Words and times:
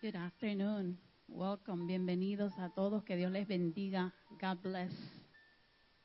Good 0.00 0.14
afternoon. 0.14 0.96
Welcome. 1.26 1.88
Bienvenidos 1.88 2.52
a 2.60 2.70
todos. 2.72 3.02
Que 3.02 3.16
Dios 3.16 3.32
les 3.32 3.48
bendiga. 3.48 4.12
God 4.40 4.62
bless. 4.62 4.92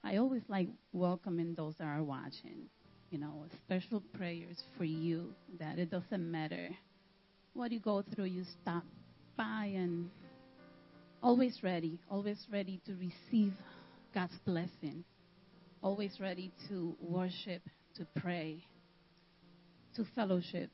I 0.03 0.17
always 0.17 0.41
like 0.47 0.67
welcoming 0.93 1.53
those 1.53 1.75
that 1.77 1.85
are 1.85 2.03
watching. 2.03 2.69
You 3.11 3.19
know, 3.19 3.45
special 3.63 4.01
prayers 4.17 4.57
for 4.79 4.83
you 4.83 5.35
that 5.59 5.77
it 5.77 5.91
doesn't 5.91 6.31
matter 6.31 6.69
what 7.53 7.71
you 7.71 7.79
go 7.79 8.03
through, 8.15 8.25
you 8.25 8.45
stop 8.63 8.83
by 9.37 9.71
and 9.75 10.09
always 11.21 11.59
ready, 11.61 11.99
always 12.09 12.43
ready 12.51 12.81
to 12.87 12.95
receive 12.95 13.53
God's 14.11 14.39
blessing, 14.43 15.03
always 15.83 16.19
ready 16.19 16.51
to 16.67 16.95
worship, 16.99 17.61
to 17.97 18.07
pray, 18.19 18.65
to 19.95 20.03
fellowship 20.15 20.71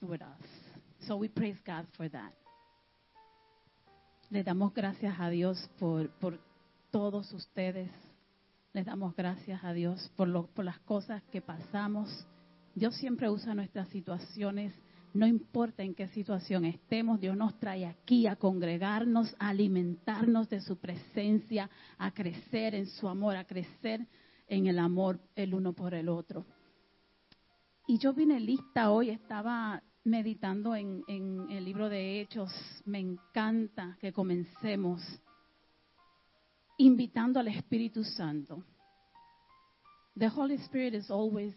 with 0.00 0.22
us. 0.22 0.67
So 1.06 1.16
we 1.16 1.28
praise 1.28 1.58
God 1.64 1.86
for 1.96 2.08
that. 2.10 2.32
Le 4.30 4.42
damos 4.42 4.74
gracias 4.74 5.18
a 5.18 5.30
Dios 5.30 5.58
por, 5.78 6.10
por 6.18 6.38
todos 6.90 7.32
ustedes. 7.32 7.90
Les 8.72 8.84
damos 8.84 9.16
gracias 9.16 9.64
a 9.64 9.72
Dios 9.72 10.10
por, 10.16 10.28
lo, 10.28 10.46
por 10.48 10.64
las 10.64 10.78
cosas 10.80 11.22
que 11.32 11.40
pasamos. 11.40 12.26
Dios 12.74 12.94
siempre 12.96 13.30
usa 13.30 13.54
nuestras 13.54 13.88
situaciones, 13.88 14.74
no 15.14 15.26
importa 15.26 15.82
en 15.82 15.94
qué 15.94 16.08
situación 16.08 16.64
estemos, 16.64 17.20
Dios 17.20 17.36
nos 17.36 17.58
trae 17.58 17.86
aquí 17.86 18.26
a 18.26 18.36
congregarnos, 18.36 19.34
a 19.38 19.48
alimentarnos 19.48 20.48
de 20.48 20.60
su 20.60 20.76
presencia, 20.76 21.70
a 21.96 22.12
crecer 22.12 22.74
en 22.74 22.86
su 22.86 23.08
amor, 23.08 23.36
a 23.36 23.44
crecer 23.44 24.06
en 24.46 24.66
el 24.66 24.78
amor 24.78 25.18
el 25.34 25.54
uno 25.54 25.72
por 25.72 25.94
el 25.94 26.08
otro. 26.08 26.46
Y 27.86 27.98
yo 27.98 28.12
vine 28.12 28.38
lista 28.38 28.90
hoy, 28.90 29.08
estaba 29.10 29.82
meditando 30.04 30.74
en, 30.74 31.02
en 31.08 31.50
el 31.50 31.64
libro 31.64 31.88
de 31.88 32.20
Hechos. 32.20 32.50
Me 32.84 32.98
encanta 32.98 33.96
que 34.00 34.12
comencemos 34.12 35.02
invitando 36.78 37.40
al 37.40 37.48
Espíritu 37.48 38.04
Santo. 38.04 38.62
The 40.16 40.28
Holy 40.28 40.58
Spirit 40.58 40.94
is 40.94 41.10
always 41.10 41.54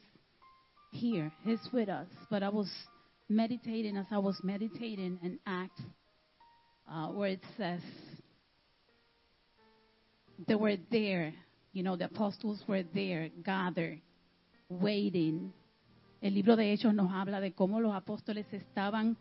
here. 0.92 1.32
He's 1.44 1.62
with 1.72 1.90
us. 1.90 2.08
But 2.30 2.44
I 2.44 2.50
was 2.50 2.70
meditating 3.28 3.98
as 3.98 4.06
I 4.12 4.18
was 4.18 4.40
meditating 4.44 5.20
in 5.24 5.40
Acts, 5.46 5.82
uh, 6.90 7.08
where 7.08 7.30
it 7.30 7.44
says 7.58 7.82
they 10.48 10.56
were 10.56 10.78
there. 10.92 11.34
You 11.74 11.84
know, 11.84 11.96
the 11.96 12.06
apostles 12.06 12.62
were 12.68 12.84
there, 12.84 13.30
gathered, 13.44 14.02
waiting. 14.70 15.54
El 16.22 16.36
libro 16.36 16.56
de 16.56 16.72
Hechos 16.72 16.94
nos 16.94 17.12
habla 17.12 17.42
de 17.42 17.54
cómo 17.54 17.82
los 17.82 17.96
apóstoles 17.96 18.46
estaban 18.54 19.18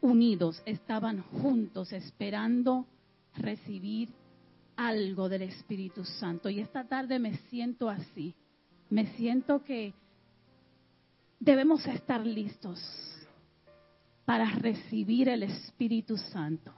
unidos, 0.00 0.60
estaban 0.66 1.22
juntos, 1.22 1.92
esperando 1.92 2.86
recibir 3.36 4.08
algo 4.76 5.28
del 5.28 5.42
Espíritu 5.42 6.04
Santo. 6.04 6.50
Y 6.50 6.58
esta 6.58 6.84
tarde 6.84 7.20
me 7.20 7.36
siento 7.48 7.88
así. 7.88 8.34
Me 8.90 9.06
siento 9.14 9.62
que 9.62 9.94
debemos 11.38 11.86
estar 11.86 12.26
listos 12.26 12.80
para 14.24 14.50
recibir 14.50 15.28
el 15.28 15.44
Espíritu 15.44 16.16
Santo. 16.16 16.72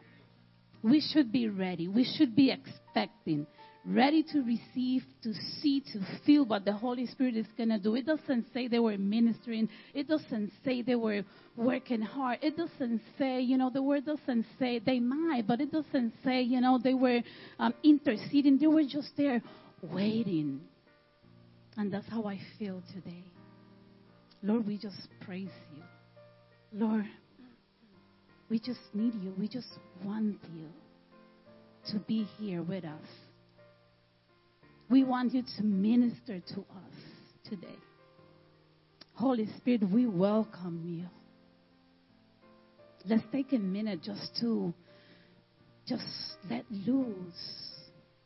We 0.82 1.00
should 1.00 1.30
be 1.32 1.48
ready. 1.48 1.88
We 1.88 2.04
should 2.04 2.34
be 2.34 2.52
expecting, 2.52 3.46
ready 3.86 4.24
to 4.32 4.42
receive, 4.42 5.02
to 5.22 5.32
see, 5.60 5.80
to 5.92 6.00
feel 6.24 6.44
what 6.44 6.64
the 6.64 6.72
Holy 6.72 7.06
Spirit 7.06 7.36
is 7.36 7.46
going 7.56 7.68
to 7.68 7.78
do. 7.78 7.94
It 7.94 8.06
doesn't 8.06 8.46
say 8.52 8.66
they 8.68 8.78
were 8.78 8.98
ministering. 8.98 9.68
It 9.94 10.08
doesn't 10.08 10.50
say 10.64 10.82
they 10.82 10.96
were 10.96 11.22
working 11.56 12.02
hard. 12.02 12.38
It 12.42 12.56
doesn't 12.56 13.00
say, 13.18 13.40
you 13.40 13.56
know, 13.56 13.70
the 13.70 13.82
word 13.82 14.04
doesn't 14.04 14.46
say 14.58 14.80
they 14.80 14.98
might, 14.98 15.44
but 15.46 15.60
it 15.60 15.70
doesn't 15.70 16.14
say, 16.24 16.42
you 16.42 16.60
know, 16.60 16.80
they 16.82 16.94
were 16.94 17.20
um, 17.58 17.74
interceding. 17.84 18.58
They 18.58 18.66
were 18.66 18.84
just 18.84 19.10
there 19.16 19.40
waiting. 19.82 20.60
And 21.76 21.92
that's 21.92 22.08
how 22.08 22.24
I 22.24 22.40
feel 22.58 22.82
today. 22.92 23.24
Lord, 24.42 24.66
we 24.66 24.78
just 24.78 25.08
praise 25.24 25.50
you. 25.74 25.82
Lord, 26.72 27.04
we 28.50 28.58
just 28.58 28.80
need 28.94 29.14
you. 29.14 29.32
We 29.38 29.48
just 29.48 29.68
want 30.04 30.38
you 30.54 30.68
to 31.92 31.98
be 32.00 32.24
here 32.38 32.62
with 32.62 32.84
us. 32.84 33.25
We 34.88 35.02
want 35.02 35.34
you 35.34 35.42
to 35.42 35.64
minister 35.64 36.40
to 36.54 36.60
us 36.60 36.94
today. 37.48 37.78
Holy 39.14 39.48
Spirit, 39.56 39.82
we 39.90 40.06
welcome 40.06 40.82
you. 40.84 41.06
Let's 43.08 43.24
take 43.32 43.52
a 43.52 43.58
minute 43.58 44.02
just 44.02 44.36
to 44.40 44.72
just 45.88 46.04
let 46.48 46.64
loose. 46.70 47.34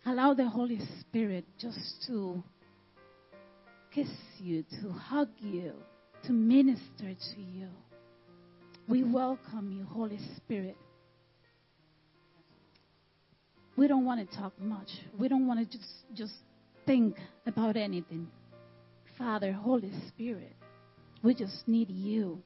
Allow 0.05 0.35
the 0.35 0.49
Holy 0.49 0.81
Spirit 1.01 1.45
just 1.59 1.79
to 2.09 2.43
kiss 3.95 4.09
you, 4.39 4.65
to 4.83 4.91
hug 4.91 5.29
you, 5.39 5.73
to 6.25 6.33
minister 6.33 7.15
to 7.35 7.41
you. 7.41 7.69
We 8.89 9.05
welcome 9.05 9.73
you, 9.73 9.85
Holy 9.85 10.19
Spirit. 10.37 10.77
We 13.77 13.89
don't 13.89 14.05
want 14.05 14.29
to 14.29 14.37
talk 14.37 14.59
much. 14.61 14.89
We 15.19 15.29
don't 15.29 15.47
want 15.47 15.61
to 15.61 15.79
just 15.79 15.89
just 16.15 16.35
think 16.87 17.17
about 17.47 17.77
anything. 17.77 18.29
Father, 19.19 19.53
Holy 19.53 19.93
Spirit, 20.09 20.57
we 21.23 21.35
just 21.35 21.67
need 21.67 21.91
you. 21.91 22.43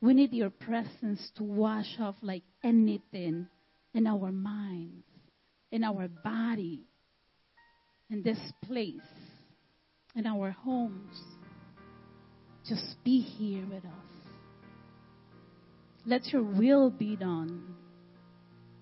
We 0.00 0.14
need 0.14 0.32
your 0.32 0.50
presence 0.50 1.30
to 1.36 1.44
wash 1.44 1.96
off 1.98 2.14
like 2.22 2.42
anything 2.64 3.48
in 3.92 4.06
our 4.06 4.32
minds, 4.32 5.04
in 5.70 5.84
our 5.84 6.08
body, 6.08 6.84
in 8.08 8.22
this 8.22 8.38
place, 8.64 8.96
in 10.14 10.26
our 10.26 10.50
homes. 10.50 11.20
Just 12.68 12.96
be 13.04 13.20
here 13.20 13.64
with 13.66 13.84
us. 13.84 14.10
Let 16.06 16.26
your 16.28 16.42
will 16.42 16.90
be 16.90 17.16
done 17.16 17.74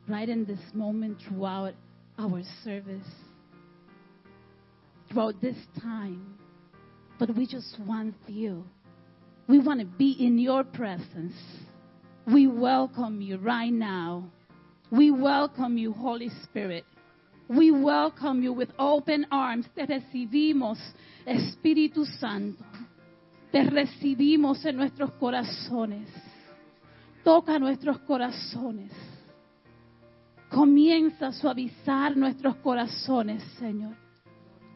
right 0.08 0.28
in 0.28 0.44
this 0.44 0.60
moment 0.72 1.18
throughout 1.26 1.74
our 2.18 2.42
service, 2.64 3.08
throughout 5.10 5.40
this 5.40 5.56
time. 5.80 6.38
But 7.18 7.34
we 7.36 7.46
just 7.46 7.78
want 7.80 8.14
you. 8.26 8.64
We 9.48 9.58
want 9.58 9.80
to 9.80 9.86
be 9.86 10.16
in 10.18 10.38
your 10.38 10.62
presence. 10.62 11.34
We 12.26 12.46
welcome 12.46 13.20
you 13.20 13.38
right 13.38 13.72
now. 13.72 14.30
We 14.90 15.10
welcome 15.10 15.78
you, 15.78 15.92
Holy 15.92 16.30
Spirit. 16.44 16.84
We 17.48 17.70
welcome 17.70 18.42
you 18.42 18.52
with 18.52 18.68
open 18.78 19.26
arms. 19.30 19.66
Te 19.74 19.86
recibimos, 19.86 20.78
Espíritu 21.26 22.04
Santo. 22.18 22.62
Te 23.50 23.64
recibimos 23.64 24.64
en 24.66 24.76
nuestros 24.76 25.12
corazones. 25.12 26.08
Toca 27.24 27.58
nuestros 27.58 27.98
corazones. 28.00 28.92
Comienza 30.50 31.28
a 31.28 31.32
suavizar 31.32 32.16
nuestros 32.16 32.56
corazones, 32.56 33.42
Señor. 33.58 34.07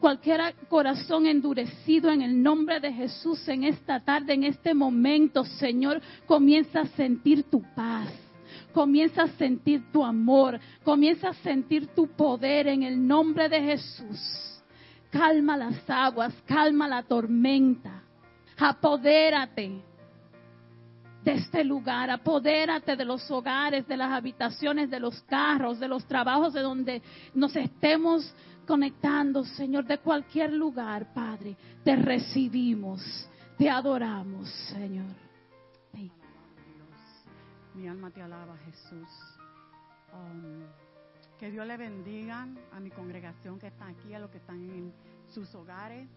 Cualquier 0.03 0.53
corazón 0.67 1.27
endurecido 1.27 2.11
en 2.11 2.21
el 2.21 2.43
nombre 2.43 2.81
de 2.81 2.91
Jesús 2.91 3.47
en 3.47 3.63
esta 3.63 4.01
tarde, 4.01 4.33
en 4.33 4.43
este 4.43 4.73
momento, 4.73 5.45
Señor, 5.45 6.01
comienza 6.25 6.81
a 6.81 6.87
sentir 6.87 7.43
tu 7.43 7.61
paz. 7.73 8.09
Comienza 8.73 9.23
a 9.23 9.27
sentir 9.29 9.81
tu 9.93 10.03
amor. 10.03 10.59
Comienza 10.83 11.29
a 11.29 11.33
sentir 11.35 11.87
tu 11.95 12.05
poder 12.05 12.67
en 12.67 12.83
el 12.83 13.07
nombre 13.07 13.47
de 13.47 13.61
Jesús. 13.61 14.61
Calma 15.09 15.55
las 15.55 15.89
aguas, 15.89 16.33
calma 16.45 16.85
la 16.85 17.03
tormenta. 17.03 18.03
Apodérate 18.57 19.71
de 21.23 21.31
este 21.31 21.63
lugar, 21.63 22.09
apodérate 22.09 22.97
de 22.97 23.05
los 23.05 23.31
hogares, 23.31 23.87
de 23.87 23.95
las 23.95 24.11
habitaciones, 24.11 24.89
de 24.89 24.99
los 24.99 25.21
carros, 25.21 25.79
de 25.79 25.87
los 25.87 26.05
trabajos, 26.05 26.51
de 26.51 26.61
donde 26.61 27.01
nos 27.33 27.55
estemos 27.55 28.33
conectando, 28.65 29.43
Señor, 29.43 29.85
de 29.85 29.99
cualquier 29.99 30.53
lugar, 30.53 31.13
Padre. 31.13 31.55
Te 31.83 31.95
recibimos, 31.95 33.01
te 33.57 33.69
adoramos, 33.69 34.49
Señor. 34.69 35.13
Sí. 35.93 36.11
Mi 37.75 37.87
alma 37.87 38.09
te 38.11 38.21
alaba, 38.21 38.57
Jesús. 38.65 39.07
Um, 40.13 40.63
que 41.39 41.51
Dios 41.51 41.65
le 41.67 41.75
bendiga 41.77 42.47
a 42.71 42.79
mi 42.79 42.89
congregación 42.91 43.59
que 43.59 43.67
está 43.67 43.87
aquí, 43.87 44.13
a 44.13 44.19
los 44.19 44.29
que 44.29 44.37
están 44.37 44.61
en 44.69 44.93
sus 45.27 45.53
hogares. 45.55 46.07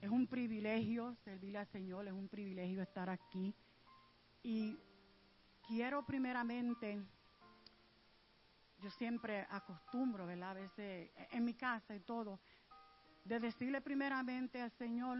Es 0.00 0.10
un 0.10 0.26
privilegio 0.26 1.14
servirle 1.24 1.58
al 1.58 1.66
Señor, 1.68 2.06
es 2.06 2.12
un 2.12 2.28
privilegio 2.28 2.82
estar 2.82 3.08
aquí. 3.08 3.54
Y 4.42 4.76
quiero 5.66 6.04
primeramente, 6.04 7.00
yo 8.80 8.90
siempre 8.90 9.46
acostumbro, 9.50 10.26
¿verdad? 10.26 10.50
A 10.50 10.54
veces 10.54 11.10
en 11.30 11.44
mi 11.44 11.54
casa 11.54 11.94
y 11.94 12.00
todo, 12.00 12.40
de 13.24 13.38
decirle 13.38 13.80
primeramente 13.80 14.60
al 14.60 14.70
Señor, 14.70 15.18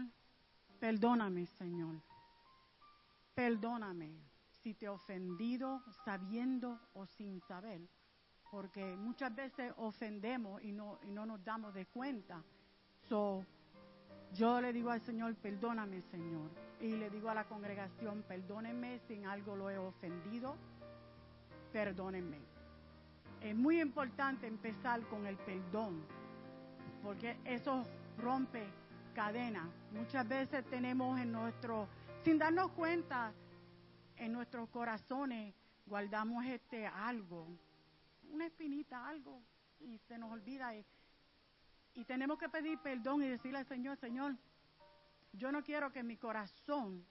perdóname, 0.79 1.45
Señor. 1.45 2.01
Perdóname 3.33 4.11
si 4.61 4.73
te 4.73 4.85
he 4.85 4.89
ofendido 4.89 5.81
sabiendo 6.05 6.79
o 6.93 7.05
sin 7.05 7.39
saber. 7.41 7.81
Porque 8.49 8.97
muchas 8.97 9.33
veces 9.33 9.73
ofendemos 9.77 10.61
y 10.61 10.71
no, 10.71 10.99
y 11.03 11.11
no 11.11 11.25
nos 11.25 11.43
damos 11.43 11.73
de 11.73 11.85
cuenta. 11.85 12.43
So, 13.07 13.45
yo 14.33 14.59
le 14.59 14.73
digo 14.73 14.89
al 14.89 15.01
Señor, 15.01 15.35
perdóname 15.35 16.01
Señor. 16.01 16.49
Y 16.81 16.97
le 16.97 17.09
digo 17.09 17.29
a 17.29 17.33
la 17.33 17.45
congregación, 17.45 18.23
perdónenme 18.23 18.99
si 19.07 19.13
en 19.13 19.25
algo 19.25 19.55
lo 19.55 19.69
he 19.69 19.77
ofendido, 19.77 20.57
perdónenme. 21.71 22.50
Es 23.41 23.55
muy 23.55 23.81
importante 23.81 24.45
empezar 24.45 25.01
con 25.07 25.25
el 25.25 25.35
perdón, 25.37 26.03
porque 27.01 27.37
eso 27.43 27.85
rompe 28.17 28.67
cadenas. 29.15 29.67
Muchas 29.91 30.27
veces 30.27 30.63
tenemos 30.69 31.19
en 31.19 31.31
nuestro, 31.31 31.87
sin 32.23 32.37
darnos 32.37 32.71
cuenta, 32.71 33.33
en 34.15 34.31
nuestros 34.31 34.69
corazones 34.69 35.55
guardamos 35.87 36.45
este 36.45 36.85
algo, 36.85 37.47
una 38.29 38.45
espinita, 38.45 39.07
algo, 39.07 39.41
y 39.79 39.97
se 40.07 40.17
nos 40.19 40.31
olvida. 40.31 40.75
Y, 40.75 40.85
y 41.95 42.05
tenemos 42.05 42.37
que 42.37 42.47
pedir 42.47 42.77
perdón 42.79 43.23
y 43.23 43.27
decirle 43.27 43.57
al 43.57 43.65
Señor, 43.65 43.97
Señor, 43.97 44.37
yo 45.33 45.51
no 45.51 45.63
quiero 45.63 45.91
que 45.91 46.03
mi 46.03 46.17
corazón 46.17 47.05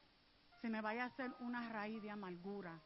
se 0.60 0.70
me 0.70 0.80
vaya 0.80 1.04
a 1.04 1.06
hacer 1.06 1.32
una 1.40 1.68
raíz 1.70 2.00
de 2.02 2.10
amargura. 2.10 2.80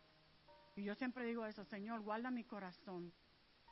Y 0.76 0.84
yo 0.84 0.94
siempre 0.94 1.24
digo 1.24 1.44
eso, 1.44 1.64
Señor, 1.64 2.00
guarda 2.00 2.30
mi 2.30 2.44
corazón. 2.44 3.12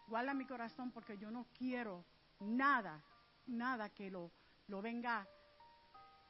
Guarda 0.06 0.34
mi 0.34 0.44
corazón 0.46 0.90
porque 0.90 1.16
yo 1.16 1.30
no 1.30 1.46
quiero 1.56 2.04
nada, 2.40 3.02
nada 3.46 3.88
que 3.88 4.10
lo, 4.10 4.30
lo 4.68 4.82
venga 4.82 5.26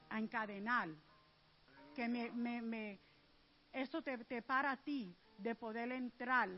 a 0.09 0.19
encadenar. 0.19 0.89
Que 1.95 2.09
me, 2.09 2.31
me, 2.31 2.63
me 2.63 3.01
eso 3.73 4.03
te, 4.03 4.19
te 4.19 4.43
para 4.43 4.73
a 4.73 4.77
ti 4.77 5.15
de 5.39 5.55
poder 5.55 5.93
entrar 5.93 6.49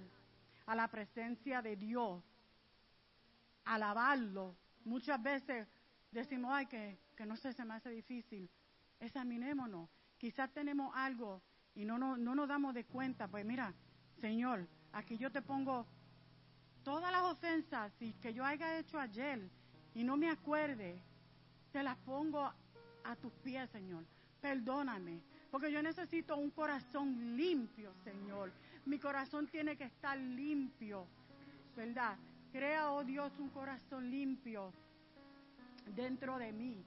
a 0.66 0.75
la 0.75 0.88
presencia 0.88 1.62
de 1.62 1.76
Dios, 1.76 2.22
alabarlo. 3.64 4.56
Muchas 4.84 5.22
veces 5.22 5.66
decimos, 6.11 6.50
ay, 6.52 6.66
que, 6.66 6.99
que 7.16 7.26
no 7.26 7.37
sé, 7.37 7.52
se 7.52 7.64
me 7.64 7.75
hace 7.75 7.90
difícil. 7.90 8.50
Examinémonos. 9.00 9.88
Quizás 10.19 10.52
tenemos 10.52 10.93
algo 10.94 11.43
y 11.75 11.84
no, 11.84 11.99
no, 11.99 12.16
no 12.16 12.34
nos 12.34 12.49
damos 12.49 12.75
de 12.75 12.84
cuenta. 12.84 13.28
Pues 13.28 13.44
mira, 13.44 13.75
Señor, 14.20 14.66
aquí 14.93 15.16
yo 15.16 15.31
te 15.31 15.43
pongo 15.43 15.87
todas 16.85 17.11
las 17.11 17.23
ofensas 17.23 17.93
que 18.21 18.35
yo 18.35 18.45
haya 18.45 18.79
hecho 18.79 19.01
ayer 19.01 19.49
y 19.95 20.05
no 20.05 20.17
me 20.17 20.29
acuerde, 20.31 21.03
te 21.73 21.83
las 21.83 21.97
pongo 21.97 22.53
a 23.05 23.17
tus 23.17 23.33
pies, 23.43 23.69
Señor. 23.71 24.05
Perdóname, 24.41 25.23
porque 25.51 25.73
yo 25.73 25.83
necesito 25.83 26.37
un 26.37 26.51
corazón 26.51 27.37
limpio, 27.37 27.93
Señor. 28.05 28.53
Mi 28.85 28.99
corazón 28.99 29.49
tiene 29.49 29.77
que 29.77 29.85
estar 29.85 30.19
limpio, 30.19 31.07
¿verdad? 31.75 32.17
Crea, 32.53 32.93
oh 32.93 33.03
Dios, 33.03 33.33
un 33.39 33.49
corazón 33.49 34.11
limpio 34.11 34.73
dentro 35.97 36.39
de 36.39 36.53
mí 36.53 36.85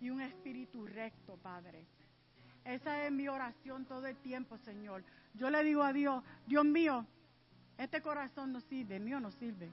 y 0.00 0.10
un 0.10 0.20
espíritu 0.20 0.86
recto, 0.86 1.36
Padre. 1.36 1.84
Esa 2.64 3.04
es 3.04 3.12
mi 3.12 3.28
oración 3.28 3.84
todo 3.84 4.06
el 4.06 4.16
tiempo, 4.16 4.56
Señor. 4.58 5.04
Yo 5.34 5.50
le 5.50 5.62
digo 5.64 5.82
a 5.82 5.92
Dios, 5.92 6.22
Dios 6.46 6.64
mío, 6.64 7.06
este 7.76 8.00
corazón 8.00 8.52
no 8.52 8.60
sirve, 8.60 9.00
mío 9.00 9.20
no 9.20 9.30
sirve. 9.32 9.72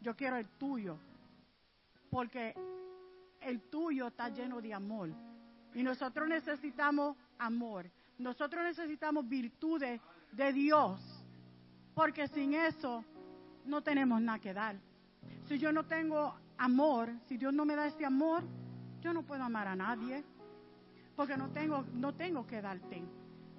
Yo 0.00 0.14
quiero 0.16 0.36
el 0.36 0.46
tuyo, 0.58 0.98
porque 2.10 2.54
el 3.40 3.60
tuyo 3.62 4.08
está 4.08 4.28
lleno 4.28 4.60
de 4.60 4.74
amor. 4.74 5.10
Y 5.74 5.82
nosotros 5.82 6.28
necesitamos 6.28 7.16
amor. 7.38 7.90
Nosotros 8.18 8.62
necesitamos 8.64 9.28
virtudes 9.28 10.00
de 10.32 10.52
Dios, 10.52 11.00
porque 11.94 12.28
sin 12.28 12.54
eso 12.54 13.04
no 13.64 13.82
tenemos 13.82 14.20
nada 14.20 14.38
que 14.38 14.52
dar. 14.52 14.76
Si 15.46 15.58
yo 15.58 15.72
no 15.72 15.84
tengo 15.84 16.34
amor, 16.58 17.10
si 17.26 17.36
Dios 17.36 17.52
no 17.52 17.64
me 17.64 17.74
da 17.74 17.86
ese 17.86 18.04
amor, 18.04 18.44
yo 19.00 19.12
no 19.12 19.22
puedo 19.22 19.42
amar 19.42 19.66
a 19.66 19.74
nadie, 19.74 20.22
porque 21.16 21.36
no 21.36 21.50
tengo, 21.50 21.84
no 21.94 22.14
tengo 22.14 22.46
que 22.46 22.60
darte. 22.60 23.02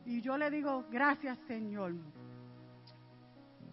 Y 0.06 0.22
yo 0.22 0.38
le 0.38 0.50
digo, 0.50 0.86
gracias 0.90 1.38
Señor. 1.48 1.94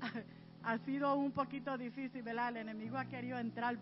ha 0.63 0.79
sido 0.79 1.15
un 1.15 1.33
poquito 1.33 1.77
difícil, 1.79 2.23
¿verdad? 2.23 2.51
El 2.51 2.57
enemigo 2.59 2.97
ha 2.97 3.07
querido 3.07 3.39
entrar 3.39 3.79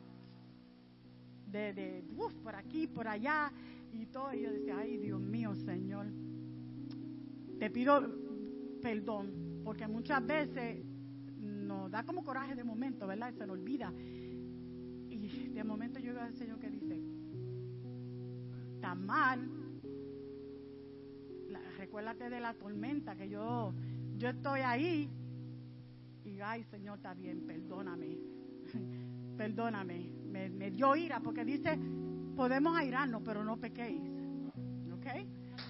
de, 1.47 1.73
de 1.73 2.05
por 2.43 2.55
aquí, 2.55 2.87
por 2.87 3.09
allá 3.09 3.53
y 3.93 4.07
todo. 4.07 4.33
Y 4.35 4.43
yo 4.43 4.53
decía, 4.53 4.79
ay 4.79 4.99
Dios 4.99 5.21
mío, 5.21 5.55
Señor, 5.55 6.07
te 7.59 7.71
pido 7.71 8.29
perdón, 8.81 9.61
porque 9.65 9.87
muchas 9.87 10.25
veces 10.25 10.85
nos 11.37 11.91
da 11.91 12.03
como 12.05 12.25
coraje 12.25 12.55
de 12.55 12.65
momento, 12.65 13.07
¿verdad? 13.07 13.33
se 13.35 13.47
nos 13.47 13.59
olvida. 13.59 13.93
Y 15.11 15.49
de 15.49 15.65
momento 15.65 15.99
yo 15.99 16.15
veo 16.15 16.23
al 16.23 16.35
Señor 16.35 16.59
que 16.59 16.71
dice, 16.71 17.01
está 18.75 18.95
mal. 18.95 19.51
recuérdate 21.77 22.29
de 22.29 22.41
la 22.41 22.55
tormenta, 22.55 23.17
que 23.17 23.29
yo, 23.29 23.73
yo 24.17 24.29
estoy 24.29 24.61
ahí. 24.61 25.09
Y 26.29 26.41
ay, 26.41 26.63
Señor, 26.65 26.99
está 26.99 27.15
bien, 27.15 27.47
perdóname. 27.47 28.19
perdóname. 29.37 30.11
Me, 30.27 30.51
me 30.51 30.71
dio 30.71 30.95
ira, 30.95 31.21
porque 31.21 31.45
dice, 31.45 31.79
podemos 32.37 32.77
airarnos, 32.77 33.23
pero 33.25 33.43
no 33.43 33.57
pequéis. 33.57 34.03
¿Ok? 34.93 35.07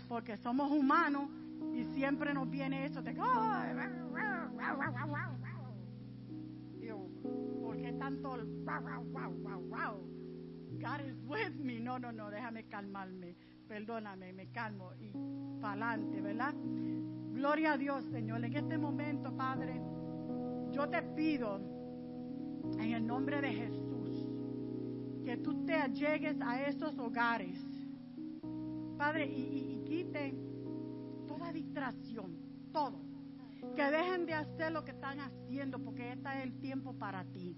Porque 0.08 0.37
somos 0.37 0.70
humanos 0.70 1.31
y 1.72 1.84
siempre 1.84 2.34
nos 2.34 2.50
viene 2.50 2.87
eso 2.87 3.02
de, 3.02 3.14
¿por 7.62 7.76
qué 7.78 7.93
tanto 7.93 8.37
God 10.81 11.00
is 11.00 11.20
with 11.25 11.55
me. 11.58 11.81
No, 11.81 11.99
no, 11.99 12.12
no, 12.12 12.31
déjame 12.31 12.64
calmarme. 12.64 13.37
Perdóname, 13.66 14.32
me 14.32 14.50
calmo 14.50 14.93
y 14.94 15.12
para 15.60 15.90
adelante, 15.90 16.20
¿verdad? 16.20 16.55
Gloria 17.32 17.72
a 17.72 17.78
Dios, 17.78 18.05
Señor. 18.05 18.44
En 18.44 18.56
este 18.56 18.78
momento, 18.78 19.37
Padre, 19.37 19.81
yo 20.78 20.88
te 20.88 21.02
pido 21.02 21.60
en 22.78 22.92
el 22.92 23.04
nombre 23.04 23.40
de 23.40 23.48
Jesús 23.48 24.28
que 25.25 25.36
tú 25.38 25.66
te 25.66 25.75
allegues 25.75 26.40
a 26.40 26.62
esos 26.69 26.96
hogares, 27.00 27.58
Padre, 28.96 29.26
y, 29.26 29.72
y 29.72 29.84
quite 29.84 30.34
toda 31.26 31.52
distracción, 31.52 32.32
todo. 32.72 33.00
Que 33.75 33.82
dejen 33.90 34.25
de 34.25 34.34
hacer 34.34 34.70
lo 34.70 34.84
que 34.84 34.92
están 34.92 35.19
haciendo, 35.19 35.80
porque 35.80 36.12
este 36.12 36.29
es 36.29 36.44
el 36.44 36.60
tiempo 36.60 36.94
para 36.94 37.24
ti 37.24 37.56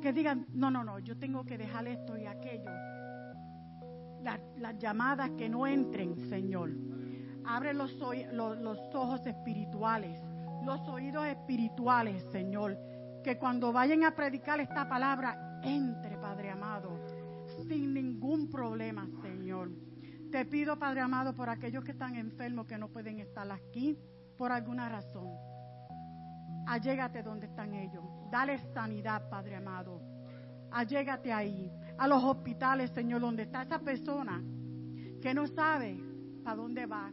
que 0.00 0.12
digan, 0.12 0.46
no, 0.52 0.70
no, 0.70 0.82
no, 0.82 0.98
yo 0.98 1.16
tengo 1.16 1.44
que 1.44 1.58
dejar 1.58 1.86
esto 1.86 2.16
y 2.16 2.26
aquello. 2.26 2.70
Las, 4.22 4.78
llamadas 4.78 5.30
que 5.32 5.48
no 5.48 5.66
entren, 5.66 6.16
Señor. 6.28 6.70
Abre 7.44 7.74
los, 7.74 7.94
los 8.32 8.78
ojos 8.94 9.26
espirituales, 9.26 10.20
los 10.64 10.80
oídos 10.88 11.26
espirituales, 11.26 12.22
Señor. 12.30 12.78
Que 13.22 13.38
cuando 13.38 13.72
vayan 13.72 14.04
a 14.04 14.14
predicar 14.14 14.60
esta 14.60 14.88
palabra, 14.88 15.60
entre, 15.62 16.16
Padre 16.16 16.50
amado, 16.50 16.98
sin 17.68 17.94
ningún 17.94 18.50
problema, 18.50 19.08
Señor. 19.22 19.70
Te 20.30 20.44
pido, 20.44 20.78
Padre 20.78 21.00
amado, 21.00 21.34
por 21.34 21.48
aquellos 21.48 21.84
que 21.84 21.92
están 21.92 22.14
enfermos, 22.16 22.66
que 22.66 22.78
no 22.78 22.88
pueden 22.88 23.18
estar 23.20 23.50
aquí 23.50 23.98
por 24.38 24.52
alguna 24.52 24.88
razón. 24.88 25.28
Allégate 26.66 27.22
donde 27.22 27.46
están 27.46 27.74
ellos. 27.74 28.04
Dale 28.30 28.58
sanidad, 28.72 29.28
Padre 29.28 29.56
amado. 29.56 30.00
Allégate 30.70 31.32
ahí. 31.32 31.70
A 31.98 32.06
los 32.06 32.22
hospitales, 32.22 32.90
Señor, 32.92 33.20
donde 33.20 33.42
está 33.42 33.62
esa 33.62 33.80
persona 33.80 34.42
que 35.20 35.34
no 35.34 35.46
sabe 35.48 35.98
para 36.44 36.56
dónde 36.56 36.86
va, 36.86 37.10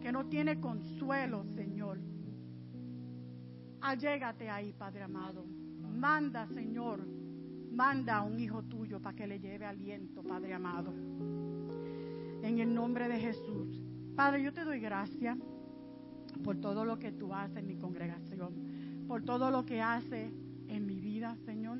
que 0.00 0.12
no 0.12 0.26
tiene 0.26 0.60
consuelo, 0.60 1.44
Señor. 1.54 2.00
Allégate 3.84 4.50
ahí, 4.50 4.72
Padre 4.72 5.02
amado. 5.02 5.44
Manda, 5.94 6.46
Señor, 6.48 7.06
manda 7.70 8.16
a 8.16 8.22
un 8.22 8.38
hijo 8.40 8.62
tuyo 8.64 9.00
para 9.00 9.14
que 9.14 9.26
le 9.26 9.38
lleve 9.38 9.64
aliento, 9.64 10.22
Padre 10.22 10.54
amado. 10.54 10.92
En 12.42 12.58
el 12.58 12.74
nombre 12.74 13.08
de 13.08 13.18
Jesús. 13.20 13.82
Padre, 14.16 14.42
yo 14.42 14.52
te 14.52 14.64
doy 14.64 14.80
gracias 14.80 15.38
por 16.42 16.60
todo 16.60 16.84
lo 16.84 16.98
que 16.98 17.12
tú 17.12 17.32
haces 17.32 17.58
en 17.58 17.66
mi 17.66 17.76
congregación 17.76 18.74
por 19.06 19.22
todo 19.22 19.50
lo 19.50 19.64
que 19.64 19.80
hace 19.80 20.30
en 20.68 20.86
mi 20.86 21.00
vida, 21.00 21.36
Señor. 21.44 21.78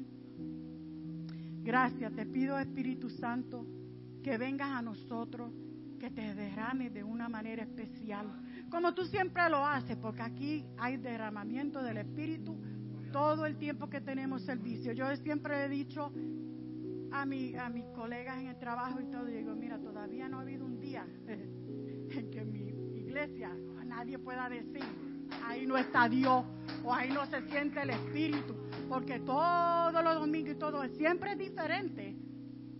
Gracias, 1.62 2.12
te 2.14 2.26
pido 2.26 2.58
Espíritu 2.58 3.08
Santo 3.08 3.66
que 4.22 4.36
vengas 4.36 4.70
a 4.70 4.82
nosotros, 4.82 5.50
que 5.98 6.10
te 6.10 6.34
derrames 6.34 6.92
de 6.92 7.02
una 7.02 7.28
manera 7.28 7.62
especial, 7.62 8.26
como 8.70 8.94
tú 8.94 9.04
siempre 9.04 9.48
lo 9.48 9.64
haces, 9.64 9.96
porque 9.96 10.22
aquí 10.22 10.64
hay 10.78 10.96
derramamiento 10.96 11.82
del 11.82 11.98
Espíritu 11.98 12.56
todo 13.12 13.46
el 13.46 13.56
tiempo 13.56 13.88
que 13.88 14.00
tenemos 14.00 14.42
servicio. 14.42 14.92
Yo 14.92 15.14
siempre 15.16 15.64
he 15.64 15.68
dicho 15.68 16.12
a, 17.12 17.24
mi, 17.24 17.54
a 17.54 17.68
mis 17.68 17.84
colegas 17.94 18.38
en 18.40 18.48
el 18.48 18.58
trabajo 18.58 19.00
y 19.00 19.04
todo, 19.04 19.24
digo, 19.26 19.54
mira, 19.54 19.78
todavía 19.78 20.28
no 20.28 20.38
ha 20.38 20.40
habido 20.42 20.64
un 20.64 20.80
día 20.80 21.06
en 21.28 22.30
que 22.30 22.44
mi 22.44 22.98
iglesia 22.98 23.52
nadie 23.84 24.18
pueda 24.18 24.48
decir, 24.48 24.82
ahí 25.46 25.66
no 25.66 25.76
está 25.76 26.08
Dios 26.08 26.44
o 26.82 26.92
ahí 26.92 27.10
no 27.10 27.24
se 27.26 27.40
siente 27.48 27.80
el 27.80 27.90
Espíritu, 27.90 28.54
porque 28.88 29.20
todos 29.20 30.02
los 30.02 30.14
domingos 30.16 30.54
y 30.54 30.58
todo 30.58 30.82
es 30.82 30.96
siempre 30.96 31.36
diferente. 31.36 32.16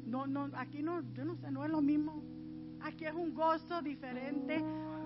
No, 0.04 0.26
no, 0.26 0.50
aquí 0.54 0.82
no, 0.82 1.00
yo 1.12 1.24
no 1.24 1.36
sé, 1.36 1.50
no 1.50 1.64
es 1.64 1.70
lo 1.70 1.80
mismo. 1.80 2.22
Aquí 2.80 3.06
es 3.06 3.14
un 3.14 3.32
gozo 3.34 3.80
diferente 3.80 4.62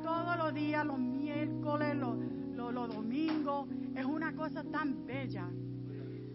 todos 0.08 0.38
los 0.38 0.54
días, 0.54 0.86
los 0.86 0.98
miércoles, 0.98 1.94
los, 1.94 2.16
los 2.72 2.94
domingos. 2.94 3.68
Es 3.94 4.04
una 4.06 4.34
cosa 4.34 4.64
tan 4.64 5.04
bella. 5.04 5.46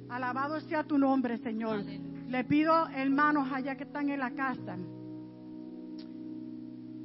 Alabado 0.09 0.59
sea 0.59 0.83
tu 0.83 0.97
nombre, 0.97 1.37
Señor. 1.39 1.83
Le 2.27 2.43
pido, 2.43 2.87
hermanos, 2.89 3.51
allá 3.51 3.75
que 3.75 3.83
están 3.83 4.09
en 4.09 4.19
la 4.19 4.31
casa, 4.31 4.77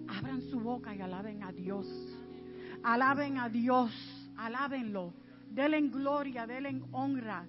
abran 0.08 0.42
su 0.50 0.60
boca 0.60 0.94
y 0.94 1.00
alaben 1.00 1.42
a 1.42 1.52
Dios. 1.52 1.86
Alaben 2.82 3.38
a 3.38 3.48
Dios, 3.48 3.90
alábenlo. 4.36 5.14
Denle 5.50 5.80
gloria, 5.88 6.46
denle 6.46 6.82
honra. 6.92 7.46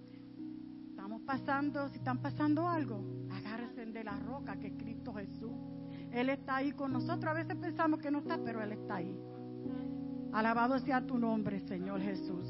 Estamos 0.91 1.21
pasando, 1.23 1.89
si 1.89 1.97
están 1.97 2.19
pasando 2.19 2.67
algo, 2.67 3.03
agárrense 3.31 3.85
de 3.85 4.03
la 4.03 4.17
roca 4.19 4.57
que 4.57 4.67
es 4.67 4.73
Cristo 4.77 5.13
Jesús. 5.13 5.68
Él 6.11 6.29
está 6.29 6.57
ahí 6.57 6.71
con 6.71 6.93
nosotros. 6.93 7.25
A 7.25 7.33
veces 7.33 7.55
pensamos 7.55 7.99
que 7.99 8.11
no 8.11 8.19
está, 8.19 8.39
pero 8.43 8.61
Él 8.61 8.71
está 8.73 8.95
ahí. 8.95 9.15
Alabado 10.31 10.77
sea 10.79 11.05
tu 11.05 11.17
nombre, 11.17 11.59
Señor 11.67 12.01
Jesús. 12.01 12.47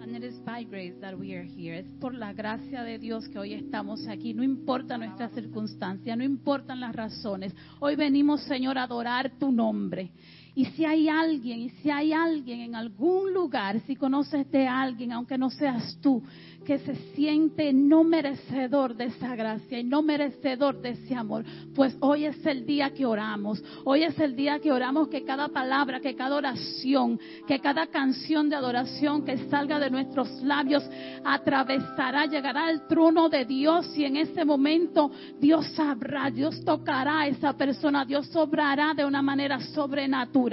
And 0.00 0.16
it 0.16 0.22
is 0.22 0.38
by 0.44 0.64
grace 0.64 0.94
that 1.00 1.18
we 1.18 1.34
are 1.34 1.44
here. 1.44 1.78
Es 1.78 1.86
por 2.00 2.14
la 2.14 2.32
gracia 2.32 2.82
de 2.82 2.98
Dios 2.98 3.28
que 3.28 3.38
hoy 3.38 3.54
estamos 3.54 4.06
aquí. 4.08 4.32
No 4.32 4.42
importa 4.42 4.96
nuestra 4.96 5.28
circunstancia, 5.28 6.16
no 6.16 6.24
importan 6.24 6.80
las 6.80 6.94
razones. 6.94 7.54
Hoy 7.80 7.96
venimos, 7.96 8.42
Señor, 8.42 8.78
a 8.78 8.84
adorar 8.84 9.32
tu 9.38 9.50
nombre. 9.50 10.12
Y 10.58 10.64
si 10.64 10.84
hay 10.84 11.08
alguien, 11.08 11.60
y 11.60 11.68
si 11.68 11.88
hay 11.88 12.12
alguien 12.12 12.62
en 12.62 12.74
algún 12.74 13.32
lugar, 13.32 13.78
si 13.86 13.94
conoces 13.94 14.50
de 14.50 14.66
alguien, 14.66 15.12
aunque 15.12 15.38
no 15.38 15.50
seas 15.50 15.96
tú, 16.02 16.20
que 16.66 16.80
se 16.80 16.96
siente 17.14 17.72
no 17.72 18.02
merecedor 18.02 18.96
de 18.96 19.04
esa 19.04 19.36
gracia 19.36 19.78
y 19.78 19.84
no 19.84 20.02
merecedor 20.02 20.82
de 20.82 20.90
ese 20.90 21.14
amor, 21.14 21.44
pues 21.76 21.96
hoy 22.00 22.24
es 22.24 22.44
el 22.44 22.66
día 22.66 22.90
que 22.90 23.06
oramos. 23.06 23.62
Hoy 23.84 24.02
es 24.02 24.18
el 24.18 24.34
día 24.34 24.58
que 24.58 24.72
oramos 24.72 25.06
que 25.06 25.24
cada 25.24 25.46
palabra, 25.46 26.00
que 26.00 26.16
cada 26.16 26.34
oración, 26.34 27.20
que 27.46 27.60
cada 27.60 27.86
canción 27.86 28.48
de 28.48 28.56
adoración 28.56 29.24
que 29.24 29.38
salga 29.48 29.78
de 29.78 29.90
nuestros 29.90 30.28
labios 30.42 30.82
atravesará, 31.24 32.26
llegará 32.26 32.66
al 32.66 32.88
trono 32.88 33.28
de 33.28 33.44
Dios 33.44 33.96
y 33.96 34.04
en 34.04 34.16
ese 34.16 34.44
momento 34.44 35.12
Dios 35.38 35.68
sabrá, 35.76 36.32
Dios 36.32 36.64
tocará 36.64 37.20
a 37.20 37.28
esa 37.28 37.52
persona, 37.52 38.04
Dios 38.04 38.34
obrará 38.34 38.92
de 38.92 39.04
una 39.04 39.22
manera 39.22 39.60
sobrenatural. 39.60 40.47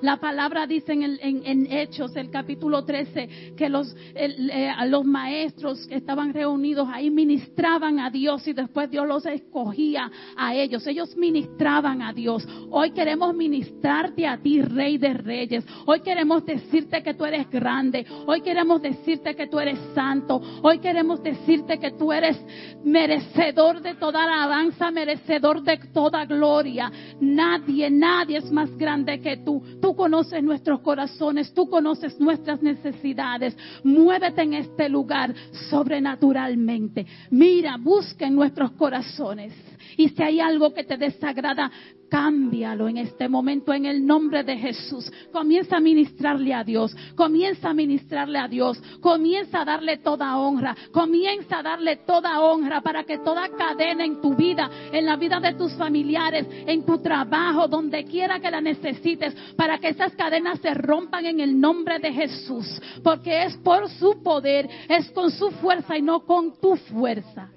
La 0.00 0.16
palabra 0.18 0.66
dice 0.66 0.92
en, 0.92 1.66
Hechos, 1.70 2.14
el 2.16 2.30
capítulo 2.30 2.84
13, 2.84 3.54
que 3.56 3.68
los, 3.68 3.94
eh, 4.14 4.72
los 4.86 5.04
maestros, 5.04 5.86
que 5.86 5.96
estaban 5.96 6.32
reunidos 6.32 6.88
ahí 6.90 7.10
ministraban 7.10 7.98
a 7.98 8.10
Dios 8.10 8.46
y 8.46 8.52
después 8.52 8.90
Dios 8.90 9.06
los 9.06 9.26
escogía 9.26 10.10
a 10.36 10.54
ellos. 10.54 10.86
Ellos 10.86 11.16
ministraban 11.16 12.02
a 12.02 12.12
Dios. 12.12 12.46
Hoy 12.70 12.92
queremos 12.92 13.34
ministrarte 13.34 14.26
a 14.26 14.38
ti, 14.38 14.62
Rey 14.62 14.98
de 14.98 15.14
Reyes. 15.14 15.64
Hoy 15.86 16.00
queremos 16.00 16.44
decirte 16.44 17.02
que 17.02 17.14
tú 17.14 17.24
eres 17.24 17.48
grande. 17.50 18.06
Hoy 18.26 18.40
queremos 18.40 18.80
decirte 18.80 19.34
que 19.34 19.46
tú 19.46 19.58
eres 19.58 19.78
santo. 19.94 20.40
Hoy 20.62 20.78
queremos 20.78 21.22
decirte 21.22 21.78
que 21.78 21.92
tú 21.92 22.12
eres 22.12 22.38
merecedor 22.84 23.80
de 23.80 23.94
toda 23.94 24.24
alabanza, 24.24 24.90
merecedor 24.90 25.62
de 25.62 25.78
toda 25.92 26.24
gloria. 26.24 26.90
Nadie, 27.20 27.90
nadie 27.90 28.38
es 28.38 28.50
más 28.50 28.76
grande 28.76 29.20
que 29.20 29.33
tú. 29.38 29.62
Tú 29.80 29.94
conoces 29.94 30.42
nuestros 30.42 30.80
corazones, 30.80 31.52
tú 31.52 31.68
conoces 31.68 32.18
nuestras 32.20 32.62
necesidades. 32.62 33.56
Muévete 33.82 34.42
en 34.42 34.54
este 34.54 34.88
lugar 34.88 35.34
sobrenaturalmente. 35.70 37.06
Mira, 37.30 37.76
busca 37.76 38.26
en 38.26 38.34
nuestros 38.34 38.72
corazones. 38.72 39.52
Y 39.96 40.08
si 40.08 40.22
hay 40.22 40.40
algo 40.40 40.72
que 40.72 40.84
te 40.84 40.96
desagrada, 40.96 41.70
cámbialo 42.14 42.88
en 42.88 42.98
este 42.98 43.28
momento 43.28 43.72
en 43.72 43.86
el 43.86 44.06
nombre 44.06 44.44
de 44.44 44.56
Jesús. 44.56 45.10
Comienza 45.32 45.78
a 45.78 45.80
ministrarle 45.80 46.54
a 46.54 46.62
Dios. 46.62 46.94
Comienza 47.16 47.70
a 47.70 47.74
ministrarle 47.74 48.38
a 48.38 48.46
Dios. 48.46 48.80
Comienza 49.00 49.62
a 49.62 49.64
darle 49.64 49.98
toda 49.98 50.38
honra. 50.38 50.76
Comienza 50.92 51.58
a 51.58 51.62
darle 51.64 51.96
toda 52.06 52.40
honra 52.40 52.82
para 52.82 53.02
que 53.02 53.18
toda 53.18 53.48
cadena 53.48 54.04
en 54.04 54.20
tu 54.20 54.36
vida, 54.36 54.70
en 54.92 55.06
la 55.06 55.16
vida 55.16 55.40
de 55.40 55.54
tus 55.54 55.72
familiares, 55.74 56.46
en 56.50 56.84
tu 56.84 56.98
trabajo, 56.98 57.66
donde 57.66 58.04
quiera 58.04 58.38
que 58.38 58.50
la 58.50 58.60
necesites, 58.60 59.34
para 59.56 59.78
que 59.78 59.88
esas 59.88 60.12
cadenas 60.14 60.60
se 60.60 60.72
rompan 60.72 61.26
en 61.26 61.40
el 61.40 61.58
nombre 61.60 61.98
de 61.98 62.12
Jesús. 62.12 62.80
Porque 63.02 63.44
es 63.44 63.56
por 63.56 63.88
su 63.90 64.22
poder, 64.22 64.68
es 64.88 65.10
con 65.10 65.32
su 65.32 65.50
fuerza 65.50 65.98
y 65.98 66.02
no 66.02 66.24
con 66.24 66.60
tu 66.60 66.76
fuerza 66.76 67.53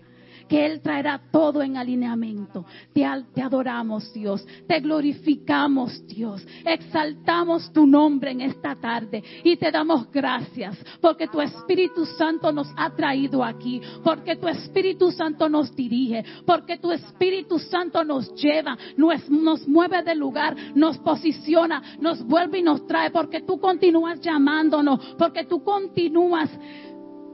que 0.48 0.66
Él 0.66 0.82
traerá 0.82 1.22
todo 1.32 1.62
en 1.62 1.78
alineamiento. 1.78 2.66
Te, 2.94 3.06
adoramos, 3.06 4.12
Dios. 4.14 4.46
Te 4.68 4.80
glorificamos, 4.80 6.06
Dios. 6.08 6.46
Exaltamos 6.66 7.72
tu 7.72 7.86
nombre 7.86 8.32
en 8.32 8.42
esta 8.42 8.76
tarde 8.76 9.24
y 9.44 9.58
te 9.58 9.72
damos 9.72 10.10
gracias 10.12 10.78
porque 11.02 11.28
tu 11.28 11.42
Espíritu 11.42 12.06
Santo 12.06 12.52
nos 12.52 12.68
ha 12.76 12.90
traído 12.96 13.44
aquí, 13.44 13.82
porque 14.04 14.36
tu 14.36 14.48
Espíritu 14.48 15.12
Santo 15.12 15.50
nos 15.50 15.76
dirige, 15.76 16.24
porque 16.46 16.78
tu 16.78 16.92
Espíritu 16.92 17.60
Santo 17.60 18.04
nos 18.04 18.34
lleva, 18.36 18.78
nos, 18.96 19.30
nos 19.30 19.68
mueve 19.68 20.04
del 20.04 20.20
lugar, 20.20 20.56
nos 20.76 20.98
posiciona, 21.00 21.82
nos 22.00 22.24
vuelve 22.26 22.60
y 22.60 22.64
nos 22.64 22.86
trae, 22.88 23.12
porque 23.12 23.42
tú 23.42 23.60
continúas 23.60 24.20
llamándonos, 24.22 25.16
porque 25.18 25.46
tú 25.46 25.64
continúas 25.64 26.50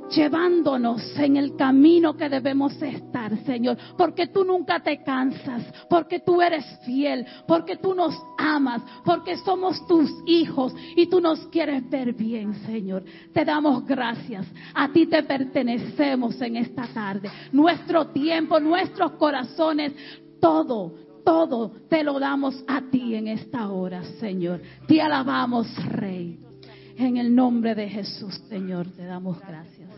llevándonos 0.10 1.02
en 1.18 1.38
el 1.38 1.56
camino 1.56 2.16
que 2.16 2.30
debemos 2.30 2.80
estar, 2.82 3.38
Señor, 3.46 3.78
porque 3.98 4.28
tú 4.28 4.44
nunca 4.44 4.82
te 4.82 5.04
cansas, 5.04 5.64
porque 5.90 6.20
tú 6.20 6.42
eres 6.42 6.66
fiel, 6.86 7.26
porque 7.48 7.78
tú 7.78 7.94
nos 7.94 8.16
amas, 8.38 8.82
porque 9.04 9.38
somos 9.38 9.86
tus 9.88 10.10
hijos 10.26 10.74
y 10.96 11.08
tú 11.08 11.20
nos 11.20 11.40
quieres 11.48 11.90
ver 11.90 12.14
bien, 12.14 12.54
Señor. 12.66 13.04
Te 13.34 13.46
damos 13.46 13.86
gracias. 13.86 14.46
A 14.74 14.92
ti 14.92 15.06
te 15.08 15.24
pertenecemos 15.24 16.40
en 16.42 16.58
esta 16.58 16.88
tarde. 16.88 17.30
Nuestro 17.52 18.08
tiempo, 18.08 18.60
nuestros 18.60 19.14
corazones, 19.14 19.94
todo, 20.40 20.94
todo 21.26 21.72
te 21.90 22.04
lo 22.04 22.20
damos 22.20 22.64
a 22.68 22.82
ti 22.82 23.16
en 23.16 23.28
esta 23.28 23.70
hora, 23.70 24.04
Señor. 24.20 24.62
Te 24.88 25.02
alabamos, 25.02 25.68
Rey. 25.86 26.53
En 26.98 27.18
el 27.18 27.34
nombre 27.34 27.76
de 27.76 27.90
Jesús, 27.90 28.42
Señor, 28.50 28.88
te 28.92 29.06
damos 29.06 29.40
gracias. 29.40 29.90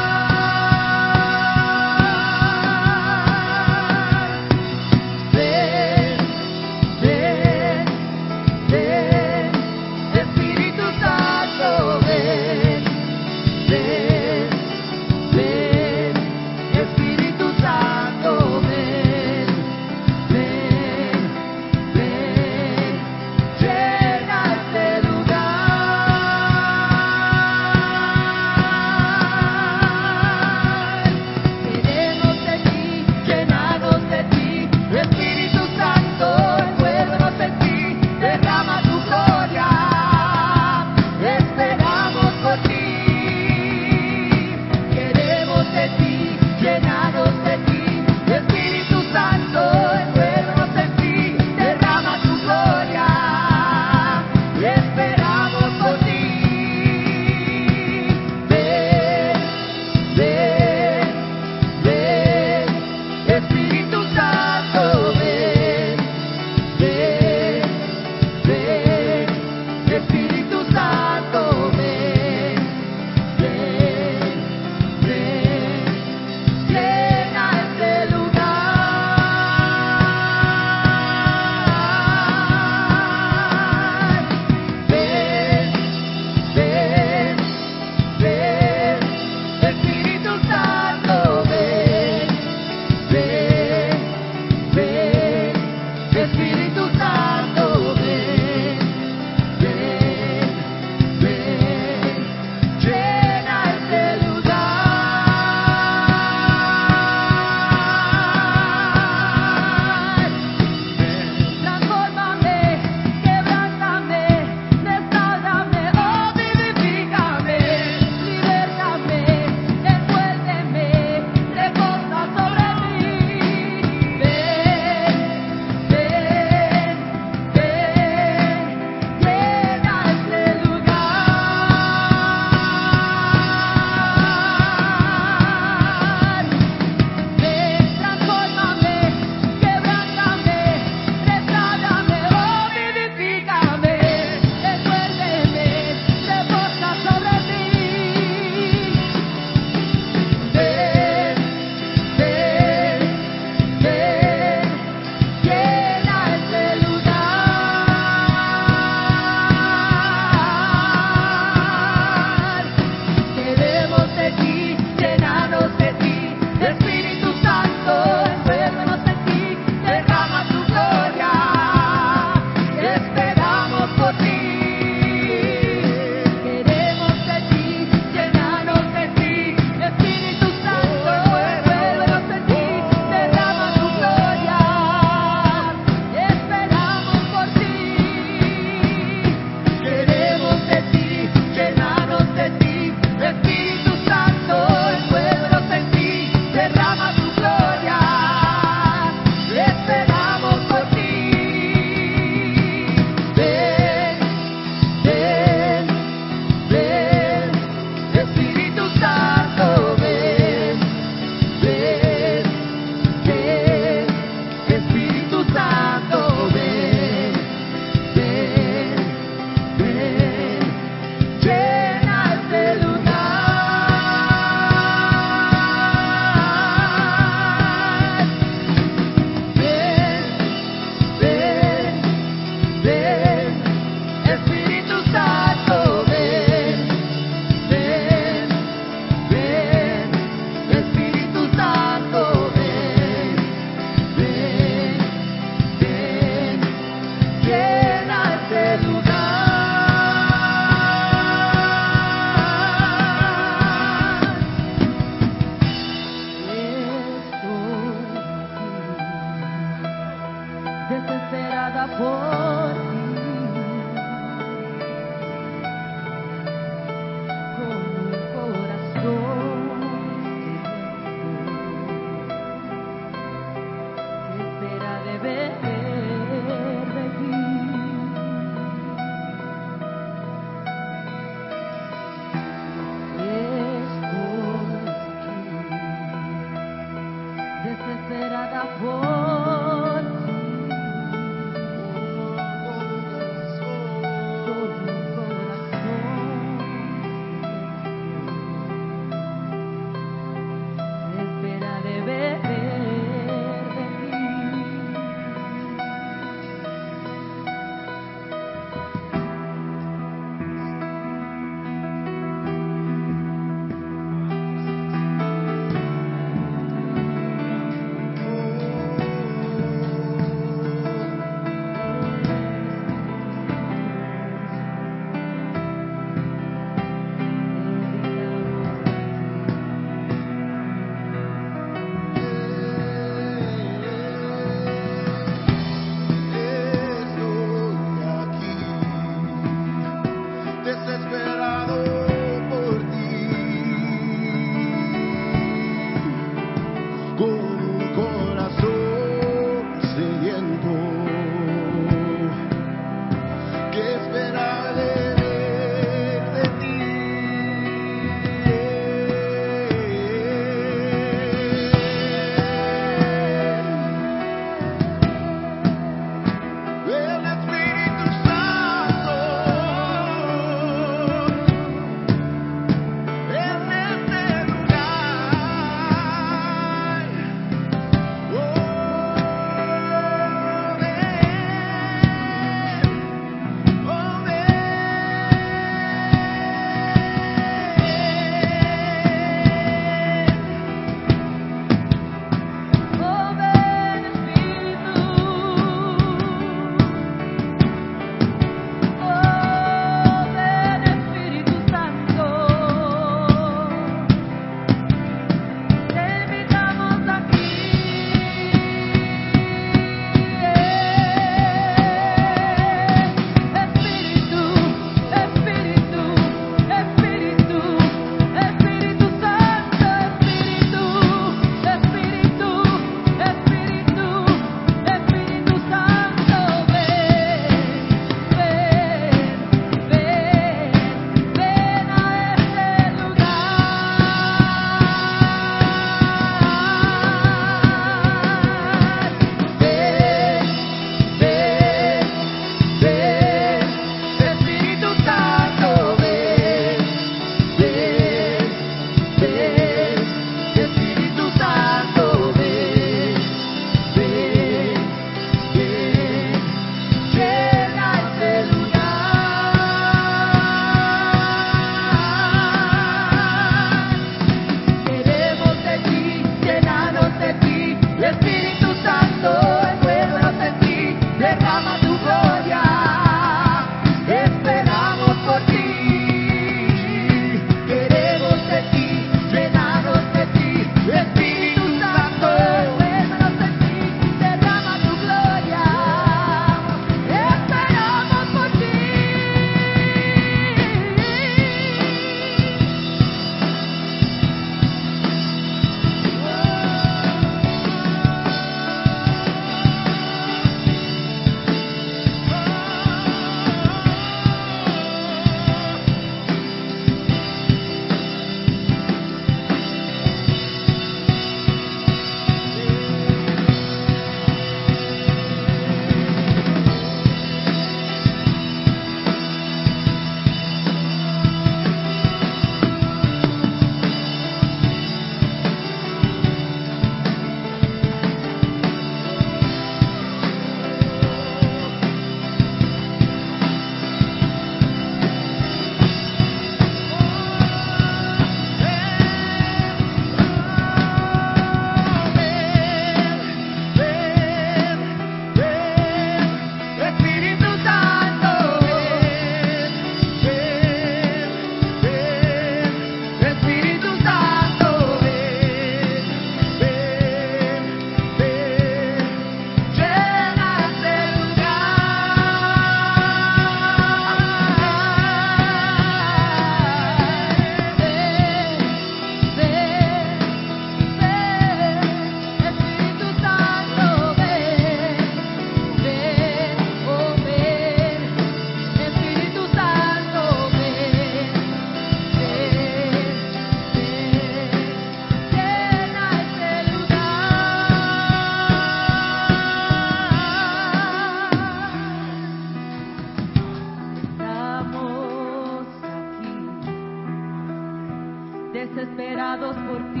Por 599.49 599.81
ti. 599.93 600.00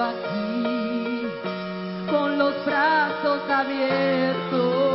Aquí 0.00 1.26
con 2.10 2.38
los 2.38 2.64
brazos 2.64 3.40
abiertos. 3.48 4.93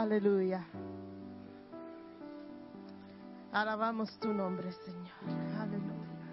Aleluya. 0.00 0.64
Alabamos 3.52 4.18
tu 4.18 4.32
nombre, 4.32 4.72
Señor. 4.72 5.12
Aleluya. 5.60 6.26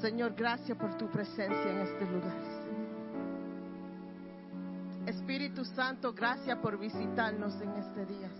Señor, 0.00 0.34
gracias 0.36 0.78
por 0.78 0.96
tu 0.96 1.10
presencia 1.10 1.68
en 1.68 1.78
este 1.80 2.04
lugar. 2.06 2.36
Espíritu 5.06 5.64
Santo, 5.64 6.12
gracias 6.12 6.58
por 6.58 6.78
visitarnos 6.78 7.60
en 7.60 7.70
este 7.70 8.06
día. 8.06 8.30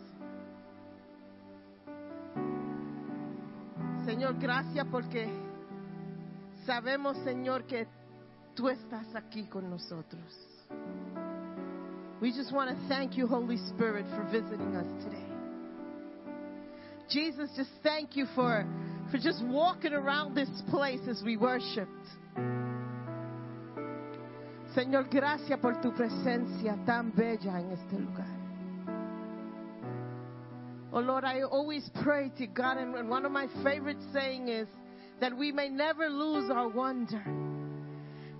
Señor, 4.04 4.38
gracias 4.38 4.86
porque 4.92 5.28
sabemos, 6.64 7.16
Señor, 7.24 7.64
que 7.64 7.88
tú 8.54 8.68
estás 8.68 9.12
aquí 9.16 9.48
con 9.48 9.68
nosotros. 9.68 10.54
We 12.24 12.32
just 12.32 12.54
want 12.54 12.70
to 12.70 12.88
thank 12.88 13.18
you, 13.18 13.26
Holy 13.26 13.58
Spirit, 13.68 14.06
for 14.16 14.24
visiting 14.32 14.74
us 14.76 14.86
today. 15.04 15.26
Jesus, 17.10 17.50
just 17.54 17.68
thank 17.82 18.16
you 18.16 18.24
for, 18.34 18.66
for 19.10 19.18
just 19.18 19.44
walking 19.44 19.92
around 19.92 20.34
this 20.34 20.48
place 20.70 21.00
as 21.06 21.22
we 21.22 21.36
worshiped. 21.36 21.90
Señor, 24.74 25.10
gracias 25.10 25.60
por 25.60 25.74
tu 25.82 25.92
presencia 25.92 26.82
tan 26.86 27.12
bella 27.14 27.58
en 27.60 27.72
este 27.72 27.92
lugar. 27.92 28.26
Oh 30.94 31.00
Lord, 31.00 31.24
I 31.24 31.42
always 31.42 31.90
pray 32.02 32.32
to 32.38 32.46
God, 32.46 32.78
and 32.78 33.10
one 33.10 33.26
of 33.26 33.32
my 33.32 33.48
favorite 33.62 33.98
saying 34.14 34.48
is 34.48 34.66
that 35.20 35.36
we 35.36 35.52
may 35.52 35.68
never 35.68 36.08
lose 36.08 36.50
our 36.50 36.70
wonder, 36.70 37.22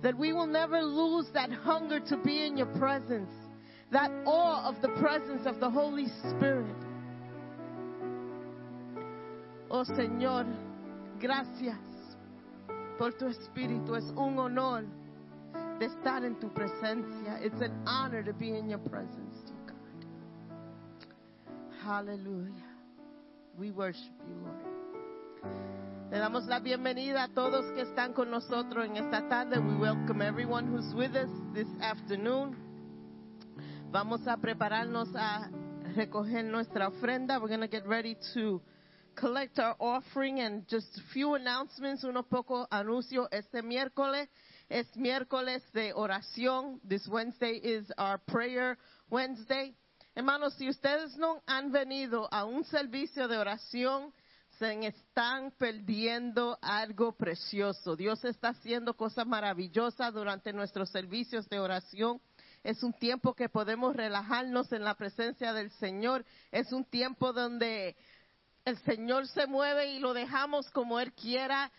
that 0.01 0.17
we 0.17 0.33
will 0.33 0.47
never 0.47 0.81
lose 0.81 1.27
that 1.35 1.51
hunger 1.51 1.99
to 1.99 2.17
be 2.17 2.47
in 2.47 2.57
your 2.57 2.79
presence, 2.79 3.29
that 3.91 4.11
awe 4.25 4.67
of 4.67 4.81
the 4.81 4.89
presence 4.99 5.45
of 5.45 5.59
the 5.59 5.69
Holy 5.69 6.07
Spirit. 6.29 6.75
Oh 9.69 9.83
Señor, 9.83 10.45
gracias 11.19 11.77
por 12.97 13.11
tu 13.11 13.25
espíritu. 13.25 13.95
Es 13.95 14.11
un 14.15 14.37
honor 14.39 14.85
de 15.79 15.87
estar 15.87 16.23
en 16.23 16.35
tu 16.39 16.49
presencia. 16.49 17.39
It's 17.41 17.61
an 17.61 17.73
honor 17.85 18.23
to 18.23 18.33
be 18.33 18.57
in 18.57 18.69
your 18.69 18.79
presence, 18.79 19.35
dear 19.45 19.57
God. 19.67 19.75
Hallelujah. 21.83 22.51
We 23.57 23.71
worship 23.71 24.13
you, 24.27 24.35
Lord. 24.43 24.75
Le 26.11 26.19
damos 26.19 26.45
la 26.47 26.59
bienvenida 26.59 27.23
a 27.23 27.27
todos 27.29 27.65
que 27.73 27.81
están 27.81 28.13
con 28.13 28.29
nosotros 28.29 28.85
en 28.85 28.97
esta 28.97 29.27
tarde. 29.27 29.59
We 29.59 29.75
welcome 29.75 30.21
everyone 30.21 30.67
who's 30.67 30.93
with 30.93 31.15
us 31.15 31.29
this 31.53 31.67
afternoon. 31.81 32.55
Vamos 33.95 34.27
a 34.27 34.35
prepararnos 34.35 35.07
a 35.15 35.49
recoger 35.95 36.43
nuestra 36.43 36.89
ofrenda. 36.89 37.39
We're 37.39 37.47
going 37.47 37.61
to 37.61 37.69
get 37.69 37.87
ready 37.87 38.17
to 38.33 38.61
collect 39.15 39.57
our 39.57 39.73
offering 39.79 40.41
and 40.41 40.67
just 40.67 40.97
a 40.97 41.01
few 41.13 41.35
announcements, 41.35 42.03
unos 42.03 42.25
pocos 42.25 42.67
anuncios. 42.71 43.29
Este 43.31 43.61
miércoles 43.63 44.27
es 44.67 44.85
miércoles 44.97 45.63
de 45.71 45.93
oración. 45.93 46.81
This 46.85 47.07
Wednesday 47.07 47.53
is 47.63 47.89
our 47.97 48.17
prayer 48.17 48.77
Wednesday. 49.09 49.73
Hermanos, 50.13 50.55
si 50.57 50.67
ustedes 50.67 51.15
no 51.15 51.41
han 51.47 51.71
venido 51.71 52.27
a 52.33 52.43
un 52.43 52.65
servicio 52.65 53.29
de 53.29 53.37
oración, 53.37 54.11
se 54.59 54.87
están 54.87 55.51
perdiendo 55.51 56.57
algo 56.61 57.13
precioso. 57.13 57.95
Dios 57.95 58.25
está 58.25 58.49
haciendo 58.49 58.97
cosas 58.97 59.25
maravillosas 59.25 60.13
durante 60.13 60.51
nuestros 60.51 60.89
servicios 60.89 61.47
de 61.47 61.59
oración. 61.59 62.19
Es 62.65 62.81
un 62.81 62.93
tiempo 62.93 63.35
que 63.35 63.47
podemos 63.47 63.95
relajarnos 63.95 64.71
en 64.71 64.83
la 64.83 64.95
presencia 64.95 65.53
del 65.53 65.69
Señor. 65.73 66.25
Es 66.51 66.73
un 66.73 66.83
tiempo 66.83 67.31
donde 67.31 67.95
el 68.65 68.75
Señor 68.79 69.27
se 69.27 69.45
mueve 69.45 69.91
y 69.91 69.99
lo 69.99 70.15
dejamos 70.15 70.71
como 70.71 70.99
Él 70.99 71.13
quiera. 71.13 71.71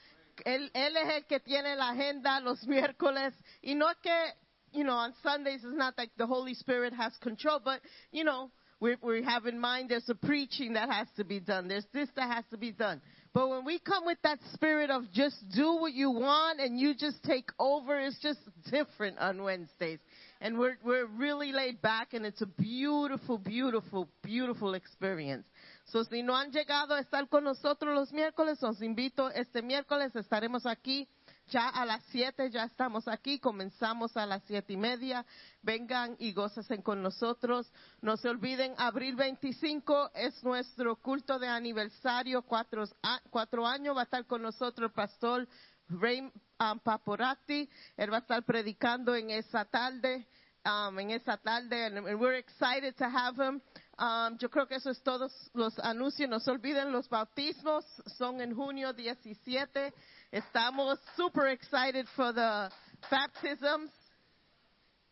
Él, 0.44 0.70
él 0.74 0.96
es 0.96 1.14
el 1.16 1.26
que 1.26 1.40
tiene 1.40 1.74
la 1.74 1.88
agenda 1.88 2.38
los 2.38 2.64
miércoles. 2.68 3.34
Y 3.62 3.74
no 3.74 3.90
es 3.90 3.96
que, 3.96 4.34
you 4.70 4.84
know, 4.84 4.94
on 4.96 5.12
Sundays 5.24 5.64
it's 5.64 5.76
not 5.76 5.98
like 5.98 6.12
the 6.18 6.26
Holy 6.26 6.54
Spirit 6.54 6.92
has 6.92 7.18
control, 7.18 7.58
but, 7.58 7.80
you 8.12 8.22
know, 8.22 8.52
we, 8.78 8.94
we 9.02 9.24
have 9.24 9.46
in 9.46 9.58
mind 9.58 9.88
there's 9.88 10.08
a 10.08 10.14
preaching 10.14 10.74
that 10.74 10.88
has 10.88 11.08
to 11.16 11.24
be 11.24 11.40
done. 11.40 11.66
There's 11.66 11.86
this 11.92 12.10
that 12.14 12.30
has 12.30 12.44
to 12.50 12.56
be 12.56 12.70
done. 12.70 13.02
But 13.34 13.48
when 13.48 13.64
we 13.64 13.80
come 13.80 14.06
with 14.06 14.18
that 14.22 14.38
spirit 14.54 14.90
of 14.90 15.10
just 15.12 15.36
do 15.52 15.76
what 15.76 15.94
you 15.94 16.10
want 16.10 16.60
and 16.60 16.78
you 16.78 16.94
just 16.94 17.24
take 17.24 17.50
over, 17.58 17.98
it's 17.98 18.20
just 18.20 18.38
different 18.70 19.18
on 19.18 19.42
Wednesdays. 19.42 19.98
And 20.40 20.58
we're, 20.58 20.76
we're 20.84 21.06
really 21.06 21.50
laid 21.50 21.80
back 21.80 22.12
and 22.12 22.26
it's 22.26 22.42
a 22.42 22.46
beautiful, 22.46 23.38
beautiful, 23.38 24.08
beautiful 24.22 24.74
experience. 24.74 25.46
So, 25.86 26.04
si 26.04 26.22
no 26.22 26.34
han 26.36 26.50
llegado 26.52 26.94
a 26.94 27.00
estar 27.00 27.28
con 27.28 27.44
nosotros 27.44 27.94
los 27.94 28.12
miércoles, 28.12 28.62
os 28.62 28.82
invito, 28.82 29.30
este 29.30 29.62
miércoles 29.62 30.14
estaremos 30.14 30.66
aquí 30.66 31.08
ya 31.48 31.68
a 31.68 31.84
las 31.86 32.02
siete, 32.10 32.50
ya 32.50 32.64
estamos 32.64 33.06
aquí, 33.06 33.38
comenzamos 33.38 34.16
a 34.16 34.26
las 34.26 34.42
siete 34.46 34.72
y 34.72 34.76
media. 34.76 35.24
Vengan 35.62 36.16
y 36.18 36.32
gócesen 36.32 36.82
con 36.82 37.02
nosotros. 37.02 37.70
No 38.02 38.16
se 38.16 38.28
olviden, 38.28 38.74
abril 38.78 39.14
25 39.14 40.10
es 40.14 40.42
nuestro 40.42 40.96
culto 40.96 41.38
de 41.38 41.46
aniversario, 41.48 42.42
cuatro, 42.42 42.84
a- 43.02 43.20
cuatro 43.30 43.64
años, 43.66 43.96
va 43.96 44.00
a 44.00 44.04
estar 44.04 44.26
con 44.26 44.42
nosotros 44.42 44.90
el 44.90 44.94
pastor 44.94 45.48
Ray 45.88 46.20
um, 46.20 46.78
Paporati, 46.80 47.68
él 47.96 48.12
va 48.12 48.18
a 48.18 48.20
estar 48.20 48.42
predicando 48.44 49.14
en 49.14 49.30
esa 49.30 49.64
tarde. 49.64 50.26
um, 50.66 50.98
en 50.98 51.10
esa 51.12 51.36
tarde, 51.36 51.72
and, 51.72 52.04
we're 52.20 52.34
excited 52.34 52.96
to 52.98 53.08
have 53.08 53.36
him. 53.36 53.60
Um, 53.98 54.36
yo 54.38 54.48
creo 54.48 54.66
que 54.66 54.76
eso 54.76 54.90
es 54.90 55.00
todos 55.02 55.32
los 55.54 55.78
anuncios. 55.78 56.28
No 56.28 56.38
se 56.38 56.50
olviden, 56.50 56.92
los 56.92 57.08
bautismos 57.08 57.84
son 58.18 58.40
en 58.40 58.54
junio 58.54 58.92
17. 58.92 59.92
Estamos 60.32 60.98
super 61.16 61.46
excited 61.46 62.06
for 62.14 62.32
the 62.32 62.68
baptisms. 63.10 63.90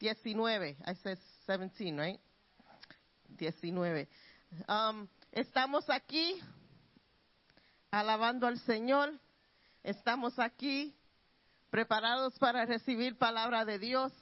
19. 0.00 0.76
I 0.84 0.94
said 1.02 1.18
17, 1.46 1.96
right? 1.96 2.20
19. 3.38 4.06
Um, 4.68 5.08
estamos 5.32 5.88
aquí 5.88 6.40
alabando 7.90 8.46
al 8.46 8.58
Señor. 8.60 9.12
Estamos 9.84 10.38
aquí 10.38 10.94
preparados 11.70 12.38
para 12.38 12.64
recibir 12.64 13.18
palabra 13.18 13.66
de 13.66 13.78
Dios. 13.78 14.12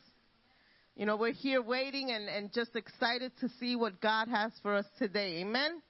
You 0.96 1.06
know, 1.06 1.16
we're 1.16 1.32
here 1.32 1.62
waiting 1.62 2.10
and, 2.10 2.28
and 2.28 2.52
just 2.52 2.74
excited 2.74 3.30
to 3.40 3.48
see 3.60 3.76
what 3.76 4.00
God 4.00 4.26
has 4.26 4.52
for 4.60 4.74
us 4.74 4.86
today. 4.98 5.40
Amen. 5.40 5.80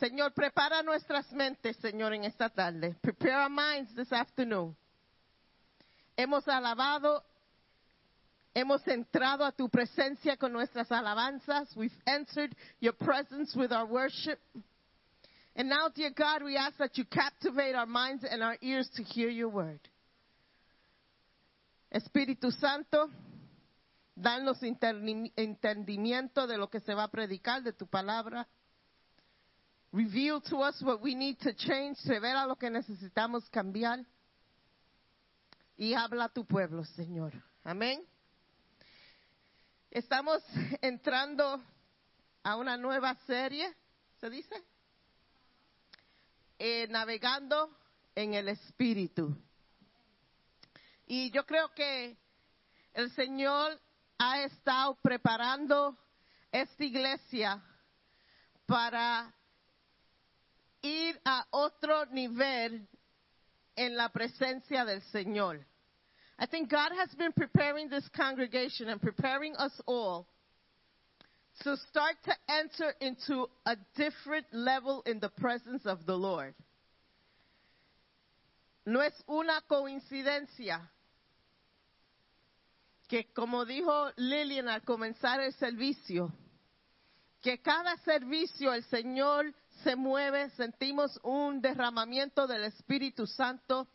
Señor, 0.00 0.34
prepara 0.34 0.82
nuestras 0.82 1.32
mentes, 1.32 1.76
Señor, 1.76 2.12
en 2.12 2.24
esta 2.24 2.48
tarde. 2.48 2.96
Prepare 3.00 3.34
our 3.34 3.48
minds 3.48 3.94
this 3.94 4.12
afternoon. 4.12 4.74
Hemos 6.18 6.44
alabado, 6.48 7.22
hemos 8.52 8.86
entrado 8.88 9.44
a 9.44 9.52
tu 9.52 9.68
presencia 9.68 10.36
con 10.36 10.52
nuestras 10.52 10.90
alabanzas. 10.90 11.74
We've 11.76 11.96
entered 12.04 12.54
your 12.80 12.94
presence 12.94 13.54
with 13.54 13.70
our 13.70 13.86
worship. 13.86 14.40
And 15.56 15.70
now, 15.70 15.88
dear 15.88 16.10
God, 16.10 16.42
we 16.44 16.54
ask 16.54 16.76
that 16.76 16.98
you 16.98 17.06
captivate 17.06 17.74
our 17.74 17.86
minds 17.86 18.24
and 18.30 18.42
our 18.42 18.58
ears 18.60 18.90
to 18.96 19.02
hear 19.02 19.30
your 19.30 19.48
word. 19.48 19.80
Espíritu 21.90 22.52
Santo, 22.60 23.08
danos 24.14 24.62
entendimiento 24.62 26.46
de 26.46 26.58
lo 26.58 26.66
que 26.66 26.80
se 26.80 26.92
va 26.92 27.04
a 27.04 27.08
predicar, 27.08 27.62
de 27.62 27.72
tu 27.72 27.86
palabra. 27.86 28.46
Reveal 29.92 30.42
to 30.42 30.58
us 30.58 30.82
what 30.82 31.00
we 31.00 31.14
need 31.14 31.38
to 31.40 31.54
change, 31.54 31.96
revela 32.06 32.46
lo 32.46 32.56
que 32.56 32.68
necesitamos 32.68 33.48
cambiar. 33.50 34.04
Y 35.78 35.94
habla 35.94 36.24
a 36.24 36.28
tu 36.28 36.44
pueblo, 36.44 36.84
Señor. 36.84 37.32
Amén. 37.64 38.02
Estamos 39.90 40.42
entrando 40.82 41.62
a 42.42 42.56
una 42.56 42.76
nueva 42.76 43.14
serie, 43.26 43.72
¿se 44.20 44.28
dice? 44.28 44.54
Eh, 46.58 46.86
navegando 46.88 47.70
en 48.14 48.32
el 48.32 48.48
Espíritu. 48.48 49.36
Y 51.06 51.30
yo 51.30 51.44
creo 51.44 51.68
que 51.74 52.16
el 52.94 53.10
Señor 53.12 53.78
ha 54.18 54.40
estado 54.42 54.96
preparando 55.02 55.96
esta 56.50 56.82
iglesia 56.82 57.62
para 58.64 59.34
ir 60.80 61.20
a 61.26 61.46
otro 61.50 62.06
nivel 62.06 62.88
en 63.76 63.94
la 63.94 64.08
presencia 64.08 64.86
del 64.86 65.02
Señor. 65.12 65.64
I 66.38 66.46
think 66.46 66.70
God 66.70 66.92
has 66.98 67.14
been 67.16 67.32
preparing 67.32 67.90
this 67.90 68.08
congregation 68.10 68.88
and 68.88 69.00
preparing 69.00 69.54
us 69.56 69.72
all 69.86 70.26
to 71.62 71.76
start 71.88 72.16
to 72.24 72.34
enter 72.48 72.94
into 73.00 73.46
a 73.64 73.76
different 73.96 74.46
level 74.52 75.02
in 75.06 75.20
the 75.20 75.30
presence 75.30 75.86
of 75.86 76.04
the 76.06 76.16
Lord. 76.16 76.54
No 78.84 79.00
es 79.00 79.14
una 79.28 79.62
coincidencia 79.68 80.80
que 83.08 83.32
como 83.34 83.64
dijo 83.64 84.10
Lilian 84.16 84.68
al 84.68 84.82
comenzar 84.82 85.40
el 85.40 85.52
servicio, 85.54 86.32
que 87.42 87.58
cada 87.58 87.96
servicio 87.98 88.72
el 88.72 88.84
Señor 88.84 89.52
se 89.84 89.94
mueve, 89.96 90.50
sentimos 90.50 91.18
un 91.22 91.60
derramamiento 91.60 92.46
del 92.46 92.64
Espíritu 92.64 93.26
Santo 93.26 93.86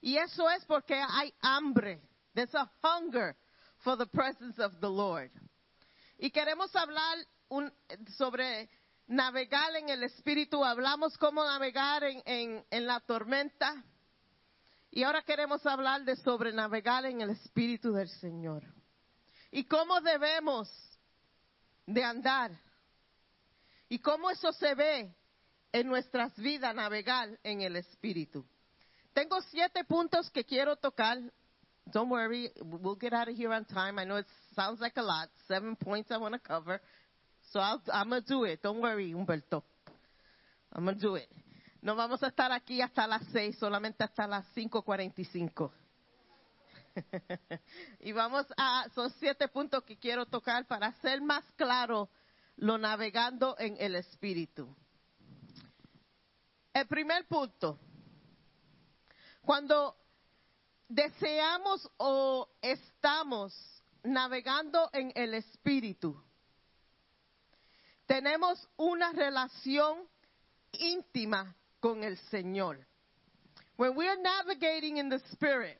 y 0.00 0.16
eso 0.16 0.48
es 0.50 0.64
porque 0.64 0.94
hay 0.94 1.32
hambre. 1.42 2.00
There's 2.34 2.54
a 2.54 2.70
hunger 2.82 3.36
for 3.78 3.96
the 3.96 4.06
presence 4.06 4.58
of 4.58 4.80
the 4.80 4.90
Lord. 4.90 5.30
Y 6.22 6.30
queremos 6.30 6.74
hablar 6.76 7.16
sobre 8.18 8.68
navegar 9.06 9.74
en 9.76 9.88
el 9.88 10.02
Espíritu. 10.02 10.62
Hablamos 10.62 11.16
cómo 11.16 11.42
navegar 11.42 12.04
en, 12.04 12.22
en- 12.26 12.64
en 12.70 12.86
la 12.86 13.00
tormenta. 13.00 13.82
Y 14.90 15.02
ahora 15.02 15.22
queremos 15.22 15.64
hablar 15.64 16.04
de 16.04 16.16
sobre 16.16 16.52
navegar 16.52 17.06
en 17.06 17.22
el 17.22 17.30
Espíritu 17.30 17.92
del 17.94 18.10
Señor. 18.10 18.62
Y 19.50 19.64
cómo 19.64 19.98
debemos 20.02 20.68
de 21.86 22.04
andar. 22.04 22.50
Y 23.88 23.98
cómo 24.00 24.30
eso 24.30 24.52
se 24.52 24.74
ve 24.74 25.16
en 25.72 25.86
nuestras 25.88 26.36
vidas, 26.36 26.74
navegar 26.74 27.30
en 27.42 27.62
el 27.62 27.76
Espíritu. 27.76 28.46
Tengo 29.14 29.40
siete 29.40 29.84
puntos 29.84 30.30
que 30.30 30.44
quiero 30.44 30.76
tocar. 30.76 31.18
Don't 31.92 32.08
worry, 32.08 32.50
we'll 32.62 32.94
get 32.94 33.12
out 33.12 33.28
of 33.28 33.36
here 33.36 33.52
on 33.52 33.64
time. 33.64 33.98
I 33.98 34.04
know 34.04 34.16
it 34.16 34.26
sounds 34.54 34.80
like 34.80 34.96
a 34.96 35.02
lot. 35.02 35.28
Seven 35.48 35.76
points 35.76 36.10
I 36.10 36.18
want 36.18 36.34
to 36.34 36.40
cover. 36.40 36.80
So 37.52 37.58
I'll, 37.58 37.82
I'm 37.92 38.10
going 38.10 38.22
to 38.22 38.28
do 38.28 38.44
it. 38.44 38.62
Don't 38.62 38.80
worry, 38.80 39.12
Humberto. 39.12 39.62
I'm 40.72 40.84
going 40.84 40.96
to 40.96 41.00
do 41.00 41.14
it. 41.16 41.28
No 41.82 41.96
vamos 41.96 42.22
a 42.22 42.26
estar 42.26 42.52
aquí 42.52 42.80
hasta 42.82 43.06
las 43.06 43.22
seis, 43.32 43.58
solamente 43.58 44.04
hasta 44.04 44.26
las 44.26 44.44
5.45. 44.54 45.70
y 48.00 48.12
vamos 48.12 48.46
a, 48.56 48.86
son 48.94 49.10
siete 49.18 49.48
puntos 49.48 49.82
que 49.84 49.96
quiero 49.96 50.26
tocar 50.26 50.66
para 50.66 50.88
hacer 50.88 51.22
más 51.22 51.44
claro 51.56 52.10
lo 52.56 52.76
navegando 52.76 53.56
en 53.58 53.76
el 53.78 53.96
Espíritu. 53.96 54.68
El 56.72 56.86
primer 56.86 57.26
punto, 57.26 57.78
cuando 59.40 59.96
deseamos 60.90 61.88
o 61.98 62.48
estamos 62.60 63.54
navegando 64.02 64.90
en 64.92 65.12
el 65.14 65.34
Espíritu, 65.34 66.20
tenemos 68.06 68.68
una 68.76 69.12
relación 69.12 70.08
íntima 70.72 71.54
con 71.78 72.02
el 72.02 72.18
Señor. 72.30 72.78
When 73.76 73.94
we're 73.94 74.20
navigating 74.20 74.98
in 74.98 75.08
the 75.08 75.20
Spirit, 75.32 75.78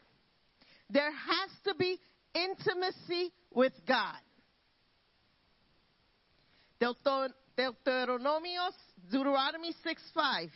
there 0.88 1.12
has 1.12 1.50
to 1.64 1.74
be 1.74 2.00
intimacy 2.32 3.32
with 3.50 3.74
God. 3.86 4.20
Deuter- 6.80 7.34
Deuteronomios, 7.56 8.74
Deuteronomy 9.11 9.74
6:5 9.84 10.50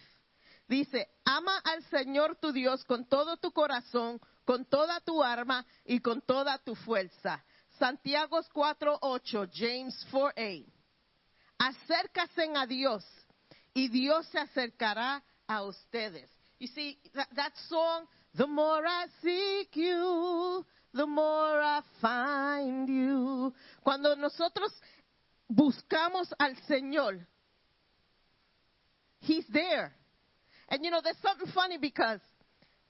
dice, 0.68 1.06
ama 1.26 1.60
al 1.64 1.82
Señor 1.90 2.36
tu 2.40 2.52
Dios 2.52 2.82
con 2.84 3.04
todo 3.04 3.36
tu 3.36 3.50
corazón, 3.52 4.18
con 4.44 4.64
toda 4.66 5.00
tu 5.00 5.22
arma 5.22 5.64
y 5.84 6.00
con 6.00 6.20
toda 6.20 6.58
tu 6.58 6.74
fuerza. 6.74 7.42
Santiago 7.78 8.40
4:8, 8.52 9.48
James 9.52 10.06
4:8. 10.10 10.66
Acércase 11.58 12.50
a 12.54 12.66
Dios 12.66 13.04
y 13.72 13.88
Dios 13.88 14.26
se 14.26 14.38
acercará 14.38 15.22
a 15.46 15.62
ustedes. 15.62 16.30
You 16.58 16.68
see, 16.68 16.98
that, 17.14 17.28
that 17.34 17.52
song, 17.68 18.06
the 18.34 18.46
more 18.46 18.86
I 18.86 19.06
seek 19.22 19.76
you, 19.76 20.64
the 20.92 21.06
more 21.06 21.60
I 21.60 21.82
find 22.00 22.88
you. 22.88 23.52
Cuando 23.82 24.14
nosotros 24.14 24.72
buscamos 25.48 26.32
al 26.38 26.56
Señor, 26.68 27.26
He's 29.20 29.46
there. 29.48 29.92
And 30.68 30.84
you 30.84 30.90
know, 30.90 31.00
there's 31.02 31.18
something 31.22 31.50
funny 31.52 31.78
because 31.78 32.20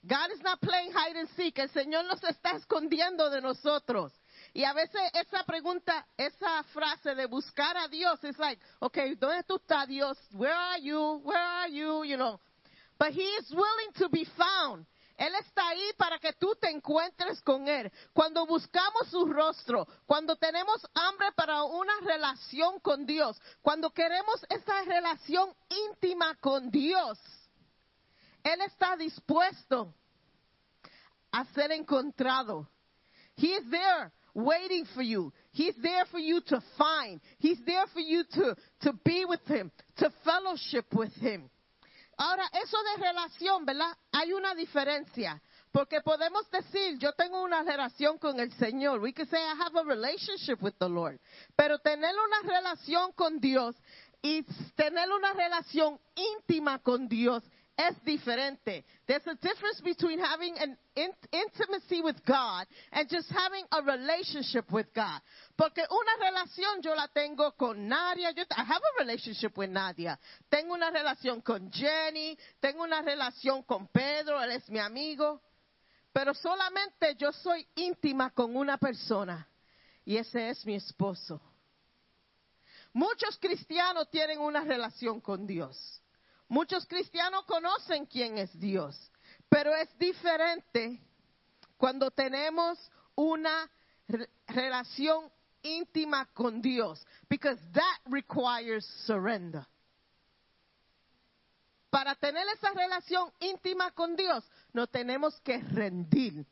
God 0.07 0.31
is 0.31 0.41
not 0.43 0.61
playing 0.61 0.91
hide 0.91 1.15
and 1.15 1.29
seek. 1.35 1.57
El 1.57 1.69
Señor 1.69 2.05
nos 2.05 2.23
está 2.23 2.51
escondiendo 2.51 3.29
de 3.31 3.41
nosotros. 3.41 4.11
Y 4.53 4.63
a 4.63 4.73
veces 4.73 5.01
esa 5.13 5.43
pregunta, 5.43 6.05
esa 6.15 6.63
frase 6.65 7.15
de 7.15 7.25
buscar 7.25 7.75
a 7.75 7.87
Dios 7.87 8.23
es 8.23 8.37
like, 8.37 8.61
okay, 8.79 9.15
¿dónde 9.15 9.43
tú 9.43 9.55
estás, 9.55 9.87
Dios? 9.87 10.17
Where 10.31 10.53
are 10.53 10.81
you? 10.81 11.21
Where 11.23 11.39
are 11.39 11.71
you? 11.71 12.03
You 12.03 12.17
know. 12.17 12.39
But 12.99 13.13
He 13.13 13.23
is 13.23 13.49
willing 13.49 13.93
to 13.97 14.09
be 14.09 14.25
found. 14.37 14.85
Él 15.17 15.33
está 15.35 15.69
ahí 15.69 15.93
para 15.97 16.19
que 16.19 16.33
tú 16.33 16.55
te 16.59 16.69
encuentres 16.69 17.41
con 17.41 17.67
Él. 17.67 17.91
Cuando 18.13 18.45
buscamos 18.45 19.07
su 19.09 19.25
rostro, 19.25 19.87
cuando 20.05 20.35
tenemos 20.35 20.85
hambre 20.93 21.31
para 21.35 21.63
una 21.63 21.93
relación 22.01 22.79
con 22.81 23.05
Dios, 23.05 23.41
cuando 23.61 23.89
queremos 23.91 24.45
esa 24.49 24.83
relación 24.83 25.53
íntima 25.69 26.35
con 26.35 26.69
Dios, 26.69 27.17
Él 28.45 28.61
está 28.61 28.95
dispuesto 28.95 29.91
a 31.31 31.43
ser 31.45 31.71
encontrado. 31.71 32.69
He 33.35 33.47
is 33.47 33.69
there 33.71 34.11
waiting 34.35 34.85
for 34.93 35.01
you. 35.01 35.33
He's 35.51 35.75
there 35.81 36.05
for 36.11 36.19
you 36.19 36.41
to 36.41 36.61
find. 36.77 37.19
He's 37.39 37.59
there 37.65 37.87
for 37.87 38.01
you 38.01 38.23
to, 38.23 38.55
to 38.81 38.93
be 39.03 39.25
with 39.25 39.43
Him, 39.47 39.71
to 39.97 40.11
fellowship 40.23 40.85
with 40.93 41.11
Him. 41.15 41.49
Ahora, 42.17 42.47
eso 42.53 42.77
de 42.83 43.03
relación, 43.03 43.65
¿verdad? 43.65 43.97
Hay 44.13 44.31
una 44.31 44.53
diferencia. 44.53 45.41
Porque 45.71 45.99
podemos 46.01 46.49
decir, 46.51 46.97
yo 46.99 47.11
tengo 47.13 47.43
una 47.43 47.63
relación 47.63 48.17
con 48.19 48.39
el 48.39 48.53
Señor. 48.53 49.01
We 49.01 49.11
can 49.11 49.27
say, 49.27 49.39
I 49.39 49.55
have 49.57 49.75
a 49.75 49.83
relationship 49.83 50.61
with 50.61 50.75
the 50.79 50.87
Lord. 50.87 51.19
Pero 51.57 51.79
tener 51.79 52.13
una 52.13 52.53
relación 52.53 53.11
con 53.13 53.39
Dios 53.39 53.75
y 54.21 54.43
tener 54.75 55.11
una 55.11 55.33
relación 55.33 55.99
íntima 56.15 56.79
con 56.79 57.09
Dios 57.09 57.43
es 57.77 57.95
diferente. 58.05 58.85
There's 59.05 59.25
a 59.27 59.35
difference 59.35 59.81
between 59.81 60.19
having 60.19 60.57
an 60.57 60.77
in- 60.95 61.13
intimacy 61.31 62.01
with 62.01 62.15
God 62.25 62.67
and 62.91 63.09
just 63.09 63.29
having 63.29 63.65
a 63.71 63.81
relationship 63.81 64.71
with 64.71 64.87
God. 64.93 65.21
Porque 65.57 65.83
una 65.89 66.15
relación 66.19 66.81
yo 66.81 66.93
la 66.95 67.07
tengo 67.07 67.51
con 67.57 67.87
Nadia. 67.87 68.29
I 68.29 68.63
have 68.63 68.81
a 68.81 69.03
relationship 69.03 69.57
with 69.57 69.69
Nadia. 69.69 70.17
Tengo 70.49 70.73
una 70.73 70.89
relación 70.89 71.41
con 71.41 71.69
Jenny. 71.71 72.37
Tengo 72.61 72.83
una 72.83 73.01
relación 73.01 73.63
con 73.63 73.87
Pedro. 73.87 74.41
Él 74.41 74.51
es 74.51 74.69
mi 74.69 74.79
amigo. 74.79 75.41
Pero 76.13 76.33
solamente 76.33 77.15
yo 77.17 77.33
soy 77.33 77.67
íntima 77.75 78.31
con 78.31 78.55
una 78.55 78.77
persona. 78.77 79.45
Y 80.05 80.15
ese 80.15 80.49
es 80.49 80.65
mi 80.65 80.75
esposo. 80.75 81.41
Muchos 82.93 83.37
cristianos 83.37 84.09
tienen 84.09 84.39
una 84.39 84.61
relación 84.61 85.19
con 85.19 85.45
Dios. 85.45 86.01
Muchos 86.47 86.85
cristianos 86.85 87.45
conocen 87.45 88.05
quién 88.05 88.37
es 88.37 88.57
Dios, 88.59 89.11
pero 89.49 89.75
es 89.75 89.89
diferente 89.97 91.01
cuando 91.77 92.11
tenemos 92.11 92.79
una 93.15 93.69
re- 94.07 94.29
relación 94.47 95.31
íntima 95.63 96.27
con 96.33 96.61
Dios, 96.61 97.05
because 97.27 97.59
that 97.73 97.99
requires 98.05 98.85
surrender. 99.05 99.65
Para 101.89 102.13
tener 102.15 102.45
esa 102.49 102.71
relación 102.71 103.31
íntima 103.39 103.89
con 103.91 104.15
Dios, 104.15 104.43
nos 104.73 104.89
tenemos 104.91 105.39
que 105.41 105.59
rendir 105.59 106.45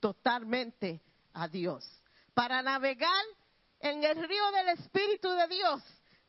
totalmente 0.00 1.02
a 1.34 1.48
Dios. 1.48 1.84
Para 2.32 2.62
navegar 2.62 3.24
en 3.80 4.02
el 4.04 4.26
río 4.26 4.50
del 4.52 4.68
Espíritu 4.70 5.30
de 5.30 5.48
Dios, 5.48 5.82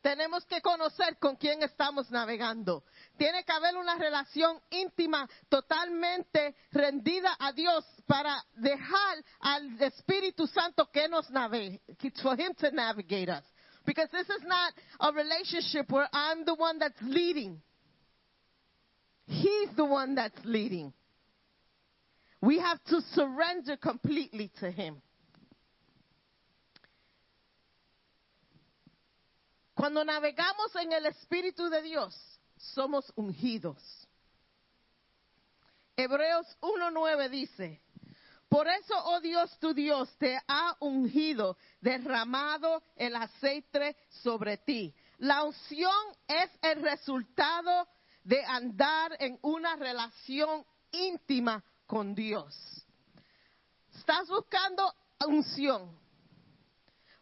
tenemos 0.06 0.44
que 0.44 0.60
conocer 0.60 1.18
con 1.18 1.34
quién 1.34 1.64
estamos 1.64 2.08
navegando. 2.12 2.84
Tiene 3.16 3.42
que 3.42 3.50
haber 3.50 3.76
una 3.76 3.96
relación 3.96 4.60
íntima, 4.70 5.28
totalmente 5.48 6.54
rendida 6.70 7.34
a 7.40 7.50
Dios 7.50 7.84
para 8.06 8.40
dejar 8.54 9.24
al 9.40 9.82
Espíritu 9.82 10.46
Santo 10.46 10.88
que 10.92 11.08
nos 11.08 11.28
navegue, 11.30 11.80
for 12.22 12.40
Him 12.40 12.54
to 12.54 12.70
navigate 12.70 13.28
us. 13.28 13.42
Because 13.84 14.08
this 14.12 14.30
is 14.30 14.44
not 14.44 14.74
a 15.00 15.10
relationship 15.10 15.90
where 15.90 16.08
I'm 16.12 16.44
the 16.44 16.54
one 16.54 16.78
that's 16.78 17.02
leading. 17.02 17.60
He's 19.26 19.74
the 19.74 19.84
one 19.84 20.14
that's 20.14 20.38
leading. 20.44 20.92
We 22.40 22.60
have 22.60 22.78
to 22.90 23.00
surrender 23.12 23.76
completely 23.76 24.52
to 24.60 24.70
Him. 24.70 25.02
Cuando 29.76 30.02
navegamos 30.06 30.74
en 30.76 30.90
el 30.90 31.04
Espíritu 31.04 31.68
de 31.68 31.82
Dios, 31.82 32.18
somos 32.56 33.12
ungidos. 33.14 33.76
Hebreos 35.94 36.46
1.9 36.62 37.28
dice, 37.28 37.82
por 38.48 38.66
eso, 38.68 38.94
oh 39.04 39.20
Dios, 39.20 39.54
tu 39.58 39.74
Dios, 39.74 40.08
te 40.16 40.40
ha 40.48 40.74
ungido, 40.80 41.58
derramado 41.82 42.82
el 42.96 43.16
aceite 43.16 43.98
sobre 44.08 44.56
ti. 44.56 44.94
La 45.18 45.44
unción 45.44 45.92
es 46.26 46.50
el 46.62 46.80
resultado 46.82 47.86
de 48.24 48.42
andar 48.46 49.14
en 49.18 49.38
una 49.42 49.76
relación 49.76 50.64
íntima 50.90 51.62
con 51.86 52.14
Dios. 52.14 52.56
Estás 53.94 54.26
buscando 54.28 54.90
unción. 55.26 56.00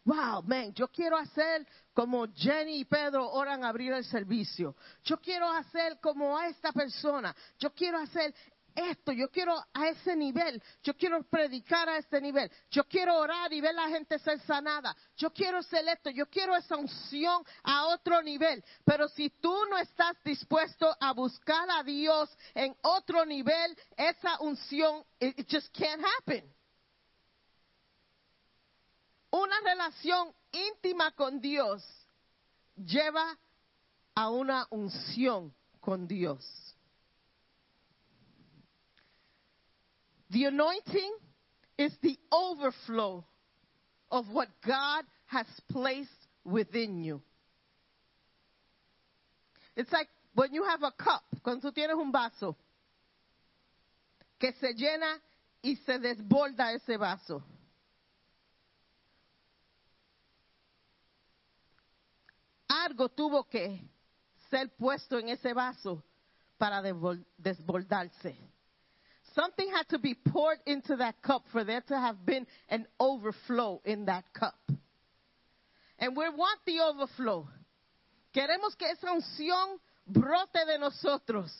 Wow, 0.05 0.43
man, 0.43 0.73
yo 0.73 0.87
quiero 0.87 1.17
hacer 1.17 1.67
como 1.95 2.27
Jenny 2.35 2.81
y 2.81 2.85
Pedro 2.85 3.31
oran 3.31 3.63
a 3.63 3.69
abrir 3.69 3.93
el 3.93 4.03
servicio. 4.03 4.75
Yo 5.05 5.17
quiero 5.17 5.49
hacer 5.49 5.97
como 6.01 6.37
a 6.37 6.47
esta 6.49 6.73
persona. 6.73 7.33
Yo 7.57 7.73
quiero 7.73 7.97
hacer 7.99 8.35
esto. 8.75 9.13
Yo 9.13 9.29
quiero 9.31 9.55
a 9.73 9.87
ese 9.87 10.13
nivel. 10.13 10.61
Yo 10.83 10.93
quiero 10.95 11.23
predicar 11.23 11.87
a 11.87 11.97
este 11.97 12.19
nivel. 12.19 12.51
Yo 12.69 12.83
quiero 12.83 13.17
orar 13.17 13.51
y 13.53 13.61
ver 13.61 13.73
la 13.73 13.87
gente 13.87 14.19
ser 14.19 14.41
sanada. 14.41 14.93
Yo 15.15 15.31
quiero 15.31 15.63
ser 15.63 15.87
esto. 15.87 16.09
Yo 16.09 16.25
quiero 16.25 16.53
esa 16.57 16.75
unción 16.75 17.41
a 17.63 17.85
otro 17.85 18.21
nivel. 18.21 18.61
Pero 18.83 19.07
si 19.07 19.29
tú 19.29 19.55
no 19.69 19.77
estás 19.77 20.17
dispuesto 20.21 20.93
a 20.99 21.13
buscar 21.13 21.69
a 21.69 21.81
Dios 21.81 22.29
en 22.53 22.75
otro 22.81 23.25
nivel, 23.25 23.73
esa 23.95 24.37
unción, 24.41 25.05
it 25.21 25.49
just 25.49 25.73
can't 25.73 26.03
happen 26.03 26.43
una 29.35 29.59
relación 29.61 30.33
íntima 30.51 31.11
con 31.11 31.41
Dios 31.41 31.83
lleva 32.77 33.37
a 34.15 34.29
una 34.29 34.65
unción 34.69 35.53
con 35.81 36.07
Dios. 36.07 36.45
The 40.29 40.45
anointing 40.45 41.13
is 41.77 41.93
the 42.01 42.17
overflow 42.31 43.25
of 44.09 44.29
what 44.29 44.47
God 44.65 45.05
has 45.27 45.47
placed 45.69 46.09
within 46.43 47.03
you. 47.03 47.21
It's 49.75 49.91
like 49.91 50.07
when 50.33 50.53
you 50.53 50.63
have 50.63 50.83
a 50.83 50.91
cup, 50.91 51.23
cuando 51.43 51.69
tú 51.69 51.73
tienes 51.73 51.95
un 51.97 52.11
vaso 52.11 52.55
que 54.39 54.53
se 54.53 54.73
llena 54.73 55.19
y 55.61 55.75
se 55.85 55.99
desborda 55.99 56.73
ese 56.73 56.97
vaso. 56.97 57.43
Algo 62.83 63.09
tuvo 63.09 63.43
que 63.45 63.81
ser 64.49 64.69
puesto 64.75 65.17
en 65.17 65.29
ese 65.29 65.53
vaso 65.53 66.03
para 66.57 66.81
desbordarse. 67.37 68.35
Something 69.33 69.69
had 69.71 69.87
to 69.89 69.99
be 69.99 70.15
poured 70.15 70.59
into 70.65 70.95
that 70.97 71.21
cup 71.21 71.43
for 71.51 71.65
there 71.65 71.81
to 71.81 71.97
have 71.97 72.25
been 72.25 72.47
an 72.69 72.87
overflow 72.99 73.81
in 73.83 74.05
that 74.05 74.23
cup. 74.33 74.55
And 75.99 76.15
we 76.15 76.29
want 76.29 76.59
the 76.65 76.79
overflow. 76.79 77.47
Queremos 78.33 78.75
que 78.77 78.89
esa 78.89 79.11
unción 79.11 79.79
brote 80.05 80.65
de 80.65 80.77
nosotros. 80.77 81.51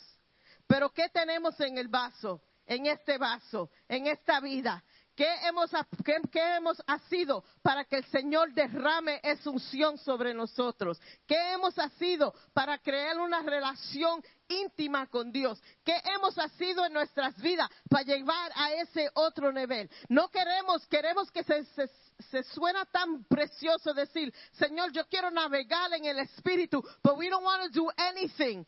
Pero 0.67 0.89
¿qué 0.89 1.09
tenemos 1.09 1.59
en 1.59 1.77
el 1.77 1.87
vaso? 1.87 2.41
En 2.65 2.85
este 2.87 3.17
vaso, 3.17 3.69
en 3.87 4.07
esta 4.07 4.39
vida. 4.39 4.83
¿Qué 5.15 5.27
hemos, 5.47 5.71
qué, 6.03 6.17
qué 6.29 6.55
hemos 6.57 6.77
sido 7.09 7.43
para 7.61 7.85
que 7.85 7.97
el 7.97 8.05
Señor 8.05 8.53
derrame 8.53 9.21
esa 9.23 9.49
unción 9.49 9.97
sobre 9.97 10.33
nosotros? 10.33 10.99
¿Qué 11.25 11.53
hemos 11.53 11.73
sido 11.97 12.33
para 12.53 12.77
crear 12.79 13.17
una 13.19 13.41
relación 13.41 14.21
íntima 14.49 15.07
con 15.07 15.31
Dios? 15.31 15.61
¿Qué 15.85 15.95
hemos 16.15 16.35
sido 16.57 16.85
en 16.85 16.93
nuestras 16.93 17.35
vidas 17.41 17.69
para 17.89 18.03
llevar 18.03 18.51
a 18.55 18.73
ese 18.73 19.09
otro 19.13 19.53
nivel? 19.53 19.89
No 20.09 20.27
queremos, 20.27 20.85
queremos 20.87 21.31
que 21.31 21.43
se, 21.43 21.63
se, 21.63 21.89
se 22.29 22.43
suena 22.43 22.83
tan 22.85 23.23
precioso 23.23 23.93
decir, 23.93 24.33
Señor, 24.51 24.91
yo 24.91 25.07
quiero 25.07 25.31
navegar 25.31 25.93
en 25.93 26.05
el 26.05 26.19
Espíritu, 26.19 26.83
but 27.01 27.17
we 27.17 27.29
don't 27.29 27.43
want 27.43 27.63
to 27.63 27.69
do 27.69 27.89
anything. 27.95 28.65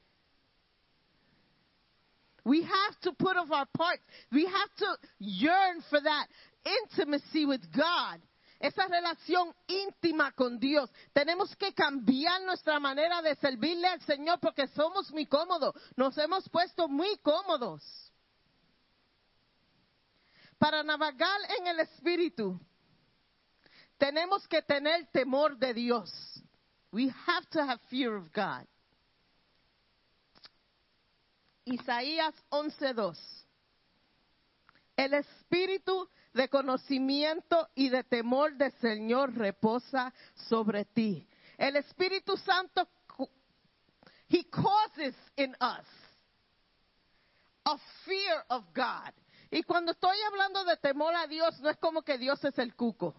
We 2.48 2.62
have 2.62 3.00
to 3.02 3.12
put 3.12 3.36
of 3.36 3.52
our 3.52 3.66
part. 3.78 4.00
We 4.32 4.46
have 4.46 4.76
to 4.78 4.98
yearn 5.20 5.84
for 5.90 6.00
that 6.00 6.28
intimacy 6.64 7.46
with 7.46 7.62
God. 7.76 8.22
Esa 8.62 8.88
relación 8.88 9.54
íntima 9.68 10.34
con 10.34 10.58
Dios. 10.58 10.90
Tenemos 11.14 11.54
que 11.58 11.74
cambiar 11.74 12.42
nuestra 12.46 12.80
manera 12.80 13.22
de 13.22 13.36
servirle 13.36 13.88
al 13.88 14.00
Señor 14.02 14.40
porque 14.40 14.66
somos 14.68 15.12
muy 15.12 15.26
cómodos. 15.26 15.76
Nos 15.98 16.18
hemos 16.18 16.48
puesto 16.50 16.88
muy 16.88 17.18
cómodos. 17.18 17.84
Para 20.58 20.84
navegar 20.84 21.40
en 21.60 21.68
el 21.68 21.82
Espíritu, 21.82 22.60
tenemos 23.98 24.48
que 24.48 24.62
tener 24.62 25.06
temor 25.12 25.58
de 25.58 25.74
Dios. 25.74 26.12
We 26.94 27.14
have 27.28 27.46
to 27.52 27.62
have 27.62 27.80
fear 27.90 28.16
of 28.16 28.32
God. 28.32 28.66
Isaías 31.68 32.34
11:2. 32.50 33.18
El 34.96 35.14
espíritu 35.14 36.10
de 36.34 36.50
conocimiento 36.50 37.68
y 37.76 37.90
de 37.90 38.04
temor 38.04 38.56
del 38.56 38.72
Señor 38.80 39.36
reposa 39.36 40.14
sobre 40.50 40.86
ti. 40.86 41.28
El 41.58 41.76
Espíritu 41.76 42.38
Santo, 42.38 42.88
He 44.30 44.44
causes 44.50 45.16
in 45.36 45.56
us 45.62 45.88
a 47.66 47.78
fear 48.06 48.46
of 48.50 48.66
God. 48.74 49.14
Y 49.50 49.64
cuando 49.64 49.92
estoy 49.92 50.18
hablando 50.28 50.66
de 50.66 50.78
temor 50.78 51.16
a 51.16 51.28
Dios, 51.28 51.60
no 51.62 51.70
es 51.70 51.78
como 51.78 52.02
que 52.02 52.18
Dios 52.18 52.44
es 52.44 52.58
el 52.60 52.76
cuco. 52.76 53.16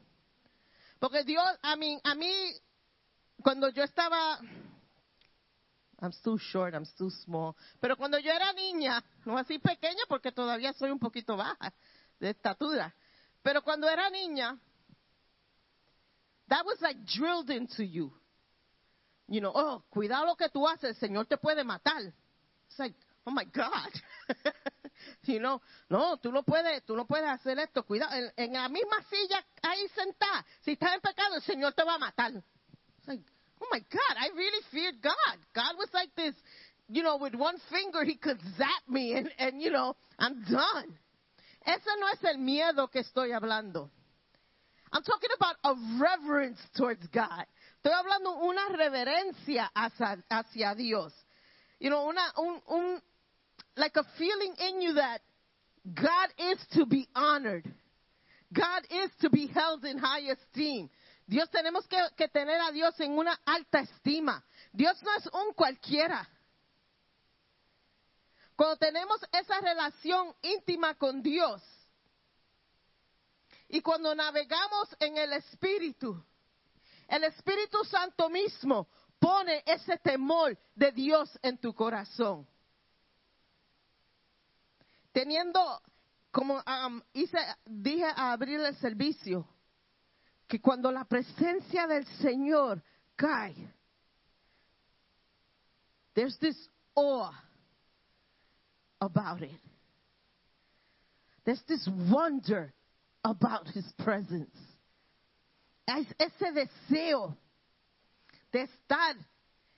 Porque 0.98 1.24
Dios, 1.24 1.44
a 1.62 1.76
mí, 1.76 1.98
a 2.04 2.14
mí, 2.14 2.52
cuando 3.42 3.68
yo 3.70 3.82
estaba 3.84 4.38
I'm 6.00 6.12
still 6.12 6.38
short, 6.38 6.74
I'm 6.74 6.84
still 6.84 7.10
small. 7.24 7.56
Pero 7.80 7.96
cuando 7.96 8.18
yo 8.18 8.30
era 8.30 8.52
niña, 8.52 9.02
no 9.24 9.36
así 9.36 9.58
pequeña 9.58 10.02
porque 10.08 10.30
todavía 10.30 10.72
soy 10.74 10.90
un 10.90 10.98
poquito 10.98 11.36
baja 11.36 11.72
de 12.20 12.30
estatura. 12.30 12.94
Pero 13.42 13.62
cuando 13.62 13.88
era 13.88 14.08
niña, 14.10 14.56
that 16.48 16.64
was 16.64 16.80
like 16.80 17.04
drilled 17.04 17.50
into 17.50 17.84
you. 17.84 18.12
You 19.28 19.40
know, 19.40 19.52
oh, 19.54 19.82
cuidado 19.90 20.26
lo 20.26 20.36
que 20.36 20.48
tú 20.48 20.66
haces, 20.66 20.90
el 20.90 20.96
Señor 20.96 21.26
te 21.26 21.36
puede 21.36 21.64
matar. 21.64 22.00
It's 22.68 22.78
like, 22.78 22.94
oh 23.26 23.30
my 23.30 23.44
God. 23.44 23.92
you 25.24 25.40
know, 25.40 25.60
no, 25.90 26.16
tú 26.16 26.32
no 26.32 26.42
puedes, 26.44 26.84
tú 26.84 26.96
no 26.96 27.06
puedes 27.06 27.28
hacer 27.28 27.58
esto. 27.58 27.84
Cuidado, 27.84 28.12
en 28.36 28.52
la 28.52 28.68
misma 28.68 29.02
silla 29.10 29.44
ahí 29.62 29.86
sentada, 29.88 30.46
si 30.62 30.72
estás 30.72 30.94
en 30.94 31.00
pecado, 31.00 31.36
el 31.36 31.42
Señor 31.42 31.74
te 31.74 31.82
va 31.82 31.94
a 31.94 31.98
matar. 31.98 32.32
It's 32.32 33.08
like, 33.08 33.24
oh 33.60 33.66
my 33.70 33.78
God, 33.78 34.16
I 34.18 34.28
really 34.36 34.62
feared 34.72 35.02
God. 35.02 35.36
God 35.54 35.74
was 35.76 35.88
like 35.92 36.10
this, 36.16 36.34
you 36.88 37.02
know, 37.02 37.16
with 37.18 37.34
one 37.34 37.56
finger 37.70 38.04
he 38.04 38.16
could 38.16 38.38
zap 38.56 38.88
me 38.88 39.14
and, 39.14 39.30
and 39.38 39.60
you 39.60 39.70
know, 39.70 39.94
I'm 40.18 40.44
done. 40.44 40.98
Ese 41.66 41.86
no 42.00 42.06
es 42.12 42.24
el 42.24 42.38
miedo 42.40 42.90
que 42.90 43.02
estoy 43.02 43.32
hablando. 43.32 43.90
I'm 44.90 45.02
talking 45.02 45.30
about 45.36 45.56
a 45.64 45.74
reverence 46.00 46.58
towards 46.76 47.06
God. 47.08 47.44
Estoy 47.84 47.92
hablando 47.92 48.42
una 48.42 48.68
reverencia 48.70 49.68
hacia, 49.74 50.22
hacia 50.30 50.74
Dios. 50.74 51.12
You 51.78 51.90
know, 51.90 52.08
una, 52.08 52.32
un, 52.38 52.60
un, 52.70 53.02
like 53.76 53.96
a 53.96 54.04
feeling 54.16 54.54
in 54.58 54.80
you 54.82 54.94
that 54.94 55.20
God 55.94 56.28
is 56.52 56.58
to 56.72 56.86
be 56.86 57.06
honored. 57.14 57.70
God 58.52 58.82
is 58.90 59.10
to 59.20 59.30
be 59.30 59.46
held 59.46 59.84
in 59.84 59.98
high 59.98 60.20
esteem. 60.20 60.88
Dios 61.28 61.50
tenemos 61.50 61.86
que, 61.86 62.28
tener 62.28 62.58
a 62.58 62.72
Dios 62.72 62.98
en 63.00 63.12
una 63.12 63.38
alta 63.44 63.80
estima. 63.80 64.42
Dios 64.72 65.00
no 65.02 65.14
es 65.14 65.26
un 65.26 65.52
cualquiera. 65.52 66.26
Cuando 68.56 68.78
tenemos 68.78 69.20
esa 69.30 69.60
relación 69.60 70.34
íntima 70.40 70.94
con 70.94 71.22
Dios 71.22 71.62
y 73.68 73.82
cuando 73.82 74.14
navegamos 74.14 74.88
en 75.00 75.18
el 75.18 75.34
Espíritu, 75.34 76.24
el 77.06 77.24
Espíritu 77.24 77.84
Santo 77.84 78.30
mismo 78.30 78.88
pone 79.18 79.62
ese 79.66 79.98
temor 79.98 80.58
de 80.74 80.92
Dios 80.92 81.38
en 81.42 81.58
tu 81.58 81.74
corazón. 81.74 82.48
Teniendo, 85.12 85.82
como 86.30 86.54
um, 86.54 87.02
hice, 87.12 87.38
dije 87.66 88.06
a 88.06 88.32
abrir 88.32 88.60
el 88.60 88.74
servicio, 88.78 89.46
que 90.48 90.60
cuando 90.60 90.90
la 90.90 91.04
presencia 91.04 91.86
del 91.86 92.06
Señor 92.22 92.82
cae, 93.14 93.54
there's 96.14 96.38
this 96.38 96.56
awe 96.96 97.30
about 99.00 99.42
it. 99.42 99.60
There's 101.44 101.62
this 101.66 101.86
wonder 102.10 102.72
about 103.22 103.68
His 103.68 103.84
presence. 103.98 104.56
Es 105.86 106.06
ese 106.18 106.52
deseo 106.52 107.36
de 108.52 108.62
estar 108.62 109.16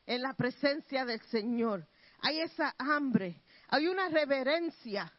en 0.06 0.22
la 0.22 0.34
presencia 0.34 1.04
del 1.04 1.20
Señor. 1.30 1.86
Hay 2.22 2.40
esa 2.40 2.74
hambre, 2.78 3.42
hay 3.68 3.86
una 3.86 4.08
reverencia. 4.08 5.12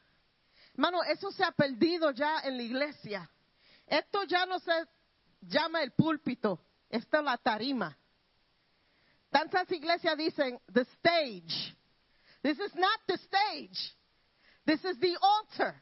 Hermano, 0.73 1.03
eso 1.03 1.31
se 1.31 1.43
ha 1.43 1.51
perdido 1.51 2.11
ya 2.11 2.39
en 2.43 2.57
la 2.57 2.63
iglesia. 2.63 3.29
Esto 3.87 4.23
ya 4.23 4.45
no 4.45 4.59
se 4.59 4.71
llama 5.41 5.81
el 5.83 5.91
púlpito, 5.91 6.59
esta 6.89 7.19
es 7.19 7.23
la 7.23 7.37
tarima. 7.37 7.97
Tantas 9.29 9.71
iglesias 9.71 10.17
dicen 10.17 10.59
the 10.73 10.85
stage. 10.99 11.75
This 12.43 12.59
is 12.59 12.73
not 12.75 12.99
the 13.07 13.17
stage. 13.17 13.95
This 14.65 14.83
is 14.83 14.99
the 14.99 15.15
altar. 15.21 15.75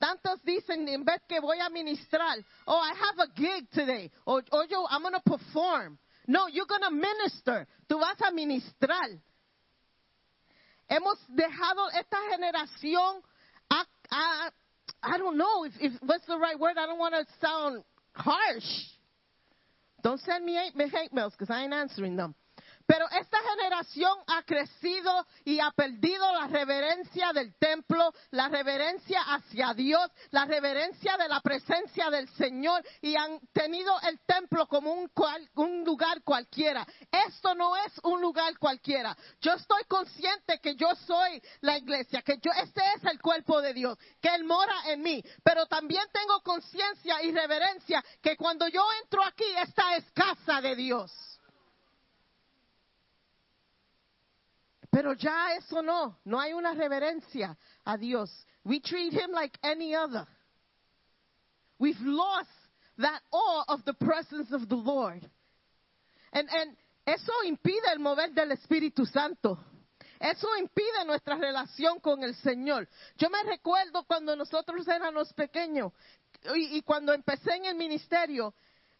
Tantos 0.00 0.42
dicen 0.44 0.88
en 0.88 1.04
vez 1.04 1.20
que 1.28 1.40
voy 1.40 1.58
a 1.60 1.68
ministrar, 1.68 2.42
oh, 2.66 2.80
I 2.80 2.94
have 2.94 3.18
a 3.18 3.32
gig 3.34 3.68
today, 3.70 4.10
o, 4.26 4.40
yo, 4.68 4.86
I'm 4.88 5.02
going 5.02 5.14
to 5.14 5.20
perform. 5.20 5.98
No, 6.26 6.46
you're 6.46 6.66
going 6.66 6.82
to 6.82 6.90
minister. 6.90 7.66
Tú 7.88 7.98
vas 7.98 8.16
a 8.22 8.30
ministrar. 8.30 9.20
Hemos 10.88 11.18
dejado 11.28 11.88
esta 11.92 12.16
generación 12.30 13.22
I 15.02 15.18
don't 15.18 15.36
know 15.36 15.64
if, 15.64 15.72
if 15.80 15.92
what's 16.02 16.26
the 16.26 16.38
right 16.38 16.58
word. 16.58 16.76
I 16.76 16.86
don't 16.86 16.98
want 16.98 17.14
to 17.14 17.24
sound 17.40 17.84
harsh. 18.14 18.64
Don't 20.02 20.20
send 20.20 20.44
me 20.44 20.54
hate, 20.54 20.74
hate 20.90 21.12
mails 21.12 21.34
because 21.38 21.50
I 21.54 21.62
ain't 21.64 21.72
answering 21.72 22.16
them. 22.16 22.34
Pero 22.90 23.08
esta 23.10 23.38
generación 23.38 24.18
ha 24.26 24.42
crecido 24.42 25.24
y 25.44 25.60
ha 25.60 25.70
perdido 25.70 26.32
la 26.32 26.48
reverencia 26.48 27.32
del 27.32 27.54
templo, 27.56 28.12
la 28.32 28.48
reverencia 28.48 29.20
hacia 29.28 29.72
Dios, 29.74 30.10
la 30.32 30.44
reverencia 30.44 31.16
de 31.16 31.28
la 31.28 31.38
presencia 31.40 32.10
del 32.10 32.28
Señor 32.30 32.82
y 33.00 33.14
han 33.14 33.38
tenido 33.52 33.94
el 34.08 34.18
templo 34.26 34.66
como 34.66 34.92
un, 34.92 35.06
cual- 35.10 35.48
un 35.54 35.84
lugar 35.84 36.24
cualquiera. 36.24 36.84
Esto 37.28 37.54
no 37.54 37.76
es 37.76 37.92
un 38.02 38.20
lugar 38.20 38.58
cualquiera. 38.58 39.16
Yo 39.40 39.52
estoy 39.52 39.84
consciente 39.84 40.58
que 40.58 40.74
yo 40.74 40.88
soy 41.06 41.40
la 41.60 41.78
iglesia, 41.78 42.22
que 42.22 42.38
yo 42.42 42.50
este 42.60 42.82
es 42.96 43.04
el 43.04 43.20
cuerpo 43.20 43.62
de 43.62 43.72
Dios, 43.72 43.96
que 44.20 44.34
Él 44.34 44.42
mora 44.42 44.74
en 44.88 45.00
mí. 45.02 45.22
Pero 45.44 45.64
también 45.66 46.02
tengo 46.12 46.40
conciencia 46.42 47.22
y 47.22 47.30
reverencia 47.30 48.04
que 48.20 48.36
cuando 48.36 48.66
yo 48.66 48.82
entro 49.04 49.22
aquí, 49.24 49.44
esta 49.62 49.94
es 49.94 50.10
casa 50.10 50.60
de 50.60 50.74
Dios. 50.74 51.29
Pero 54.90 55.14
ya 55.14 55.54
eso 55.54 55.82
no, 55.82 56.18
no 56.24 56.40
hay 56.40 56.52
una 56.52 56.74
reverencia 56.74 57.56
a 57.84 57.96
Dios. 57.96 58.30
We 58.64 58.80
treat 58.80 59.12
him 59.12 59.30
like 59.32 59.56
any 59.62 59.94
other. 59.94 60.26
We've 61.78 62.00
lost 62.00 62.50
that 62.98 63.22
awe 63.32 63.64
of 63.68 63.84
the 63.84 63.94
presence 63.94 64.52
of 64.52 64.68
the 64.68 64.76
Lord. 64.76 65.28
And, 66.32 66.48
and 66.50 66.76
eso 67.06 67.32
impide 67.46 67.86
el 67.92 68.00
mover 68.00 68.34
del 68.34 68.50
Espíritu 68.50 69.06
Santo. 69.06 69.58
Eso 70.20 70.48
impide 70.58 71.06
nuestra 71.06 71.36
relación 71.36 72.00
con 72.00 72.22
el 72.22 72.34
Señor. 72.34 72.86
Yo 73.16 73.30
me 73.30 73.42
recuerdo 73.44 74.04
cuando 74.04 74.36
nosotros 74.36 74.86
éramos 74.86 75.32
pequeños 75.32 75.92
y, 76.54 76.76
y 76.76 76.82
cuando 76.82 77.14
empecé 77.14 77.54
en 77.54 77.64
el 77.64 77.74
ministerio, 77.74 78.54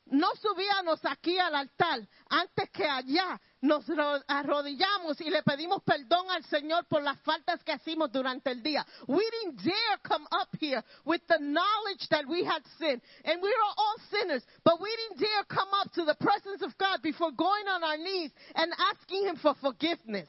no 0.07 0.35
subíamos 0.37 1.01
aquí 1.05 1.39
al 1.39 1.55
altar 1.55 2.09
antes 2.29 2.71
que 2.71 2.85
allá 2.85 3.41
nos 3.63 3.85
arrodillamos 4.27 5.21
y 5.21 5.31
le 5.31 5.43
pedimos 5.43 5.83
perdón 5.83 6.31
al 6.31 6.45
Señor 6.45 6.87
por 6.87 7.03
las 7.03 7.21
faltas 7.21 7.63
que 7.63 7.75
hicimos 7.75 8.11
durante 8.11 8.51
el 8.51 8.63
día. 8.63 8.87
We 9.07 9.23
didn't 9.31 9.63
dare 9.63 9.99
come 10.03 10.27
up 10.33 10.49
here 10.59 10.83
with 11.05 11.21
the 11.29 11.39
knowledge 11.39 12.09
that 12.11 12.27
we 12.27 12.45
had 12.45 12.63
sinned. 12.79 13.03
And 13.25 13.43
we 13.43 13.49
were 13.49 13.75
all 13.77 13.97
sinners, 14.11 14.47
but 14.65 14.81
we 14.81 14.89
didn't 14.97 15.21
dare 15.21 15.45
come 15.45 15.69
up 15.75 15.93
to 15.93 16.05
the 16.05 16.15
presence 16.15 16.63
of 16.63 16.77
God 16.79 17.03
before 17.03 17.33
going 17.33 17.69
on 17.69 17.85
our 17.85 17.99
knees 17.99 18.31
and 18.55 18.73
asking 18.93 19.27
Him 19.27 19.37
for 19.37 19.55
forgiveness. 19.61 20.29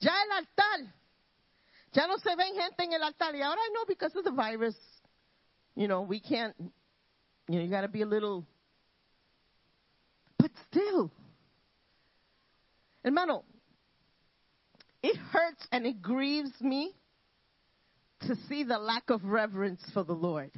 Ya 0.00 0.10
el 0.10 0.36
altar, 0.36 0.92
ya 1.92 2.06
no 2.06 2.16
se 2.18 2.34
ven 2.36 2.54
gente 2.54 2.84
en 2.84 2.92
el 2.92 3.02
altar. 3.02 3.34
Y 3.34 3.40
ahora 3.40 3.60
I 3.60 3.70
know 3.72 3.84
because 3.86 4.14
of 4.16 4.24
the 4.24 4.32
virus, 4.32 4.76
you 5.76 5.88
know, 5.88 6.02
we 6.02 6.20
can't 6.20 6.54
you 7.48 7.58
know, 7.58 7.64
you 7.64 7.70
got 7.70 7.82
to 7.82 7.88
be 7.88 8.02
a 8.02 8.06
little. 8.06 8.44
But 10.38 10.50
still, 10.70 11.10
hermano, 13.04 13.44
it 15.02 15.16
hurts 15.16 15.66
and 15.70 15.86
it 15.86 16.00
grieves 16.00 16.52
me 16.60 16.94
to 18.20 18.36
see 18.48 18.64
the 18.64 18.78
lack 18.78 19.10
of 19.10 19.24
reverence 19.24 19.82
for 19.92 20.04
the 20.04 20.14
Lord. 20.14 20.50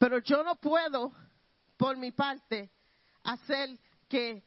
Pero 0.00 0.20
yo 0.24 0.42
no 0.42 0.54
puedo, 0.54 1.12
por 1.76 1.96
mi 1.96 2.12
parte, 2.12 2.70
hacer 3.24 3.78
que 4.08 4.42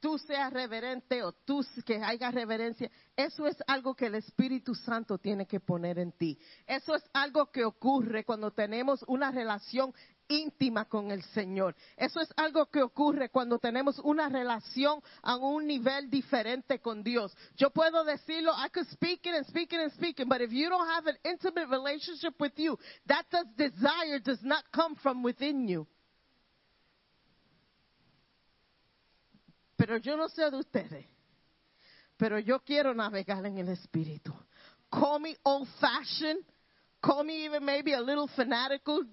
tú 0.00 0.18
seas 0.18 0.52
reverente 0.52 1.22
o 1.22 1.32
tú 1.32 1.64
que 1.86 1.96
haya 1.96 2.30
reverencia. 2.30 2.90
Eso 3.16 3.46
es 3.46 3.56
algo 3.66 3.94
que 3.94 4.06
el 4.06 4.16
Espíritu 4.16 4.74
Santo 4.74 5.16
tiene 5.16 5.46
que 5.46 5.60
poner 5.60 5.98
en 5.98 6.12
ti. 6.12 6.38
Eso 6.66 6.94
es 6.94 7.02
algo 7.14 7.50
que 7.50 7.64
ocurre 7.64 8.24
cuando 8.24 8.50
tenemos 8.50 9.02
una 9.08 9.30
relación 9.30 9.94
íntima 10.28 10.86
con 10.86 11.10
el 11.10 11.22
Señor. 11.22 11.74
Eso 11.96 12.20
es 12.20 12.32
algo 12.36 12.66
que 12.66 12.82
ocurre 12.82 13.30
cuando 13.30 13.58
tenemos 13.58 13.98
una 14.00 14.28
relación 14.28 15.00
a 15.22 15.36
un 15.36 15.66
nivel 15.66 16.10
diferente 16.10 16.80
con 16.80 17.02
Dios. 17.02 17.36
Yo 17.56 17.70
puedo 17.70 18.04
decirlo, 18.04 18.52
I 18.52 18.68
could 18.70 18.88
speak 18.88 19.26
it 19.26 19.34
and 19.34 19.46
speak 19.46 19.72
it 19.72 19.80
and 19.80 19.92
speak 19.92 20.20
it, 20.20 20.28
but 20.28 20.40
if 20.40 20.50
you 20.50 20.68
don't 20.68 20.88
have 20.88 21.06
an 21.06 21.16
intimate 21.24 21.68
relationship 21.68 22.34
with 22.40 22.52
you, 22.56 22.78
that 23.06 23.24
does, 23.30 23.46
desire 23.56 24.18
does 24.20 24.42
not 24.42 24.64
come 24.72 24.96
from 24.96 25.22
within 25.22 25.68
you. 25.68 25.86
Pero 29.76 29.98
yo 29.98 30.16
no 30.16 30.28
sé 30.28 30.50
de 30.50 30.56
ustedes. 30.56 31.06
Pero 32.16 32.38
yo 32.38 32.60
quiero 32.60 32.94
navegar 32.94 33.44
en 33.44 33.58
el 33.58 33.68
Espíritu. 33.68 34.32
Call 34.90 35.20
me 35.20 35.36
old 35.44 35.68
fashioned. 35.80 36.44
Call 37.02 37.24
me 37.24 37.44
even 37.44 37.64
maybe 37.64 37.92
a 37.92 38.00
little 38.00 38.28
fanatical. 38.28 39.04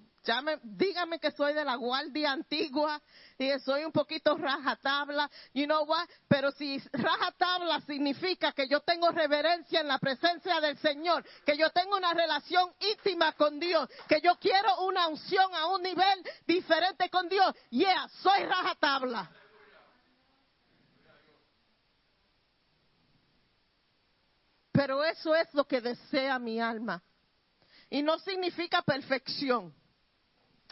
Dígame 0.63 1.19
que 1.19 1.32
soy 1.32 1.53
de 1.55 1.65
la 1.65 1.76
guardia 1.76 2.32
antigua 2.32 3.01
y 3.39 3.49
soy 3.59 3.84
un 3.84 3.91
poquito 3.91 4.38
rajatabla. 4.38 5.30
You 5.53 5.65
know 5.65 5.84
what? 5.84 6.07
Pero 6.28 6.51
si 6.51 6.78
rajatabla 6.93 7.82
significa 7.82 8.51
que 8.51 8.67
yo 8.67 8.82
tengo 8.82 9.09
reverencia 9.09 9.82
en 9.82 9.88
la 9.88 9.97
presencia 9.97 10.61
del 10.61 10.78
Señor, 10.78 11.26
que 11.43 11.57
yo 11.57 11.72
tengo 11.72 11.97
una 11.97 12.13
relación 12.13 12.72
íntima 12.80 13.32
con 13.34 13.59
Dios, 13.59 13.89
que 14.07 14.22
yo 14.22 14.36
quiero 14.39 14.86
una 14.86 15.07
unción 15.07 15.55
a 15.55 15.67
un 15.67 15.82
nivel 15.82 16.24
diferente 16.45 17.09
con 17.09 17.28
Dios, 17.28 17.55
yeah, 17.72 18.07
soy 18.22 18.43
rajatabla. 18.43 19.32
Pero 24.72 25.03
eso 25.03 25.34
es 25.36 25.51
lo 25.53 25.65
que 25.65 25.82
desea 25.82 26.38
mi 26.38 26.59
alma. 26.59 27.03
Y 27.89 28.03
no 28.03 28.19
significa 28.19 28.84
perfección. 28.84 29.80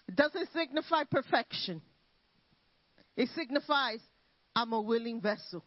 It 0.10 0.16
doesn't 0.16 0.52
signify 0.54 1.04
perfection. 1.04 1.84
It 3.16 3.30
signifies 3.36 4.00
I'm 4.56 4.74
a 4.74 4.82
willing 4.82 5.22
vessel. 5.22 5.64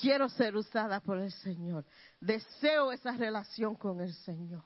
Quiero 0.00 0.28
ser 0.28 0.56
usada 0.56 0.98
por 1.00 1.18
el 1.18 1.30
Señor. 1.30 1.84
Deseo 2.20 2.90
esa 2.90 3.12
relación 3.12 3.76
con 3.76 4.00
el 4.00 4.12
Señor. 4.12 4.64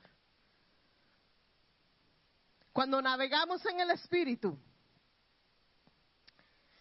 Cuando 2.71 2.99
navegamos 2.99 3.63
en 3.67 3.81
el 3.81 3.91
Espíritu, 3.91 4.57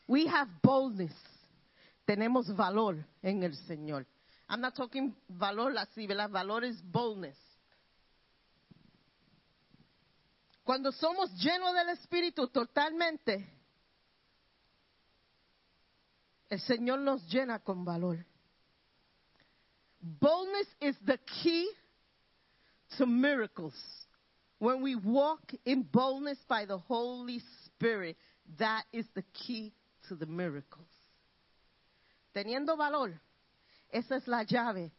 we 0.08 0.26
have 0.26 0.48
boldness. 0.62 1.14
Tenemos 2.06 2.50
valor 2.56 2.96
en 3.20 3.42
el 3.42 3.54
Señor. 3.66 4.06
I'm 4.48 4.62
not 4.62 4.74
talking 4.74 5.14
valor 5.28 5.76
así, 5.76 6.06
¿verdad? 6.06 6.30
Valor 6.30 6.64
es 6.64 6.82
boldness. 6.82 7.36
Cuando 10.64 10.92
somos 10.92 11.30
llenos 11.42 11.74
del 11.74 11.89
Espíritu 11.90 12.48
totalmente, 12.48 13.48
el 16.48 16.60
Señor 16.60 17.01
nos 17.01 17.26
llena 17.28 17.59
con 17.59 17.84
valor. 17.84 18.24
Boldness 20.01 20.68
is 20.80 20.97
the 21.05 21.18
key 21.18 21.68
to 22.98 23.06
miracles. 23.06 23.74
When 24.59 24.82
we 24.82 24.94
walk 24.94 25.52
in 25.64 25.82
boldness 25.82 26.39
by 26.48 26.66
the 26.66 26.78
Holy 26.78 27.43
Spirit, 27.66 28.16
that 28.59 28.84
is 28.93 29.06
the 29.14 29.24
key 29.32 29.72
to 30.09 30.16
the 30.16 30.26
miracles. 30.26 30.86
Teniendo 32.32 32.76
valor, 32.76 33.20
esa 33.90 34.16
es 34.16 34.28
la 34.28 34.44
llave 34.44 34.93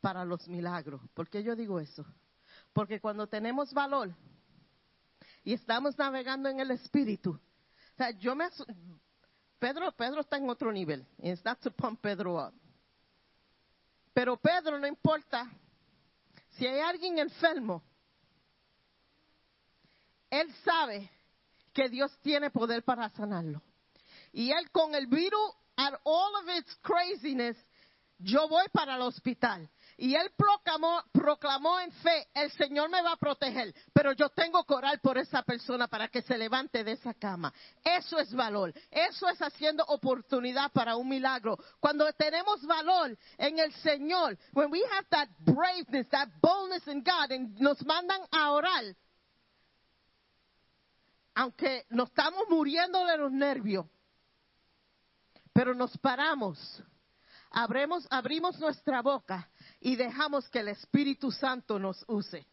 para 0.00 0.24
los 0.24 0.48
milagros. 0.48 1.00
¿Por 1.14 1.28
qué 1.28 1.42
yo 1.44 1.54
digo 1.54 1.78
eso? 1.80 2.04
Porque 2.72 3.00
cuando 3.00 3.26
tenemos 3.26 3.72
valor 3.72 4.14
y 5.44 5.52
estamos 5.52 5.96
navegando 5.98 6.48
en 6.48 6.60
el 6.60 6.70
Espíritu, 6.70 7.30
o 7.30 7.96
sea, 7.96 8.10
yo 8.10 8.34
me 8.34 8.48
Pedro, 9.58 9.90
Pedro 9.92 10.20
está 10.20 10.36
en 10.36 10.48
otro 10.48 10.72
nivel. 10.72 11.04
It's 11.18 11.44
not 11.44 11.60
to 11.60 11.70
pump 11.72 12.00
Pedro 12.00 12.38
up. 12.38 12.54
Pero 14.14 14.36
Pedro 14.36 14.78
no 14.78 14.86
importa 14.86 15.50
si 16.50 16.66
hay 16.66 16.80
alguien 16.80 17.18
enfermo, 17.18 17.82
él 20.30 20.52
sabe 20.64 21.10
que 21.72 21.88
Dios 21.88 22.16
tiene 22.20 22.50
poder 22.50 22.82
para 22.82 23.08
sanarlo. 23.10 23.62
Y 24.32 24.50
él 24.50 24.70
con 24.70 24.94
el 24.94 25.06
virus 25.06 25.54
and 25.76 25.96
all 26.04 26.34
of 26.36 26.48
its 26.56 26.74
craziness, 26.82 27.56
yo 28.18 28.48
voy 28.48 28.66
para 28.72 28.96
el 28.96 29.02
hospital. 29.02 29.68
Y 29.98 30.14
él 30.14 30.30
proclamó, 30.36 31.02
proclamó 31.12 31.80
en 31.80 31.90
fe, 31.90 32.28
el 32.32 32.52
Señor 32.52 32.88
me 32.88 33.02
va 33.02 33.12
a 33.12 33.16
proteger, 33.16 33.74
pero 33.92 34.12
yo 34.12 34.28
tengo 34.28 34.62
que 34.64 34.72
orar 34.72 35.00
por 35.00 35.18
esa 35.18 35.42
persona 35.42 35.88
para 35.88 36.06
que 36.06 36.22
se 36.22 36.38
levante 36.38 36.84
de 36.84 36.92
esa 36.92 37.14
cama. 37.14 37.52
Eso 37.82 38.20
es 38.20 38.32
valor, 38.32 38.72
eso 38.92 39.28
es 39.28 39.42
haciendo 39.42 39.84
oportunidad 39.86 40.70
para 40.70 40.94
un 40.94 41.08
milagro. 41.08 41.58
Cuando 41.80 42.10
tenemos 42.12 42.64
valor 42.64 43.18
en 43.36 43.58
el 43.58 43.72
Señor, 43.74 44.38
when 44.52 44.70
we 44.70 44.80
have 44.92 45.06
that 45.10 45.28
braveness, 45.40 46.08
that 46.10 46.28
boldness 46.40 46.86
in 46.86 47.02
God, 47.02 47.32
and 47.32 47.58
nos 47.58 47.84
mandan 47.84 48.20
a 48.30 48.52
orar, 48.52 48.94
aunque 51.34 51.86
nos 51.90 52.08
estamos 52.08 52.44
muriendo 52.48 53.04
de 53.04 53.18
los 53.18 53.32
nervios, 53.32 53.84
pero 55.52 55.74
nos 55.74 55.98
paramos, 55.98 56.84
abremos, 57.50 58.06
abrimos 58.10 58.60
nuestra 58.60 59.02
boca 59.02 59.50
y 59.80 59.96
dejamos 59.96 60.48
que 60.48 60.60
el 60.60 60.68
Espíritu 60.68 61.30
Santo 61.30 61.78
nos 61.78 62.04
use. 62.08 62.46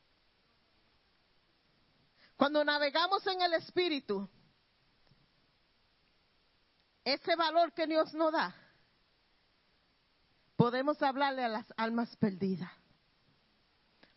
Cuando 2.38 2.64
navegamos 2.64 3.26
en 3.28 3.42
el 3.42 3.54
Espíritu, 3.54 4.30
ese 7.04 7.36
valor 7.36 7.74
que 7.74 7.88
Dios 7.88 8.14
nos 8.14 8.32
da, 8.32 8.56
podemos 10.56 11.02
hablarle 11.02 11.44
a 11.44 11.50
las 11.50 11.66
almas 11.78 12.16
perdidas. 12.18 12.72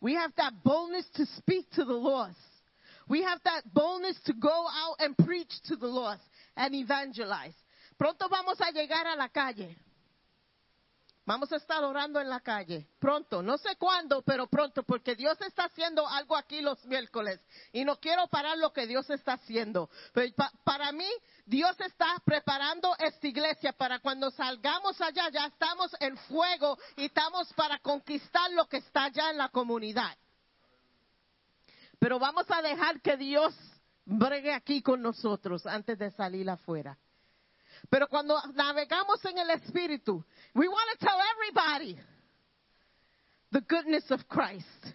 We 0.01 0.14
have 0.14 0.32
that 0.36 0.62
boldness 0.62 1.10
to 1.12 1.26
speak 1.26 1.70
to 1.70 1.85
the 1.85 1.93
lost. 1.93 2.39
We 3.09 3.22
have 3.22 3.40
that 3.44 3.62
boldness 3.72 4.20
to 4.24 4.35
go 4.35 4.68
out 4.68 4.97
and 5.01 5.16
preach 5.16 5.51
to 5.66 5.76
the 5.76 5.86
lost 5.86 6.22
and 6.56 6.74
evangelize. 6.74 7.55
Pronto 7.97 8.28
vamos 8.28 8.60
a 8.60 8.70
llegar 8.70 9.06
a 9.06 9.16
la 9.16 9.28
calle. 9.28 9.76
Vamos 11.28 11.52
a 11.52 11.56
estar 11.56 11.84
orando 11.84 12.18
en 12.22 12.30
la 12.30 12.40
calle. 12.40 12.88
Pronto, 12.98 13.42
no 13.42 13.59
sé 13.59 13.76
cuándo, 13.76 14.22
pero 14.22 14.46
pronto, 14.46 14.82
porque 14.82 15.14
Dios 15.14 15.38
está 15.42 15.64
haciendo 15.64 16.09
algo 16.09 16.34
aquí 16.34 16.62
los 16.62 16.82
miércoles. 16.86 17.38
Y 17.70 17.84
no 17.84 17.96
quiero 18.00 18.28
parar 18.28 18.56
lo 18.56 18.72
que 18.72 18.86
Dios 18.86 19.10
está 19.10 19.34
haciendo. 19.34 19.90
Pero 20.14 20.34
pa- 20.34 20.50
para 20.64 20.90
mí, 20.90 21.06
Dios 21.44 21.78
está 21.80 22.16
preparando 22.24 22.96
esta 22.98 23.26
iglesia 23.26 23.74
para 23.74 23.98
cuando 23.98 24.30
salgamos 24.30 24.98
allá, 25.02 25.28
ya 25.28 25.44
estamos 25.44 25.94
en 26.00 26.16
fuego 26.16 26.78
y 26.96 27.05
estamos 27.05 27.52
para 27.52 27.78
conquistar 27.80 28.50
lo 28.52 28.64
que 28.66 28.78
está 28.78 29.05
allá 29.05 29.28
en 29.30 29.36
la 29.36 29.50
comunidad. 29.50 30.16
Pero 31.98 32.18
vamos 32.18 32.46
a 32.50 32.62
dejar 32.62 33.02
que 33.02 33.18
Dios 33.18 33.55
bregue 34.06 34.55
aquí 34.55 34.80
con 34.80 35.02
nosotros 35.02 35.66
antes 35.66 35.98
de 35.98 36.10
salir 36.10 36.48
afuera. 36.48 36.96
Pero 37.90 38.09
cuando 38.09 38.40
navegamos 38.55 39.24
en 39.24 39.39
el 39.39 39.51
Espíritu, 39.51 40.24
we 40.55 40.69
want 40.69 40.98
to 40.98 41.06
tell 41.06 41.19
everybody 41.35 41.98
the 43.51 43.60
goodness 43.62 44.10
of 44.10 44.27
Christ. 44.28 44.94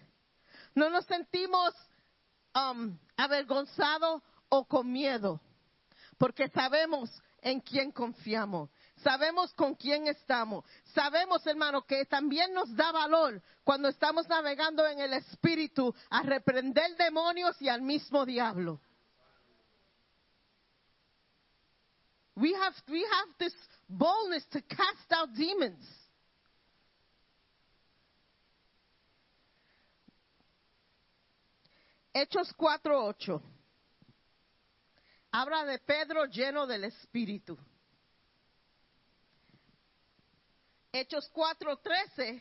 No 0.74 0.88
nos 0.88 1.04
sentimos 1.06 1.74
um, 2.54 2.96
avergonzados 3.16 4.22
o 4.48 4.64
con 4.64 4.92
miedo, 4.92 5.40
porque 6.18 6.48
sabemos 6.48 7.10
en 7.42 7.60
quién 7.60 7.92
confiamos. 7.92 8.70
Sabemos 9.02 9.52
con 9.54 9.74
quién 9.74 10.06
estamos. 10.06 10.64
Sabemos, 10.94 11.46
hermano, 11.46 11.82
que 11.82 12.06
también 12.06 12.54
nos 12.54 12.74
da 12.74 12.90
valor 12.92 13.42
cuando 13.64 13.88
estamos 13.88 14.26
navegando 14.28 14.86
en 14.86 15.00
el 15.00 15.12
Espíritu 15.14 15.94
a 16.10 16.22
reprender 16.22 16.96
demonios 16.96 17.60
y 17.60 17.68
al 17.68 17.82
mismo 17.82 18.24
diablo. 18.24 18.80
We 22.36 22.52
have, 22.52 22.74
we 22.90 23.00
have 23.00 23.28
this 23.38 23.54
boldness 23.88 24.44
to 24.52 24.60
cast 24.62 25.12
out 25.12 25.28
demons. 25.36 25.84
Hechos 32.14 32.52
4:8. 32.56 33.40
Habla 35.32 35.64
de 35.66 35.78
Pedro 35.78 36.26
lleno 36.26 36.66
del 36.66 36.84
Espíritu. 36.84 37.58
Hechos 40.92 41.28
4:13 41.32 42.40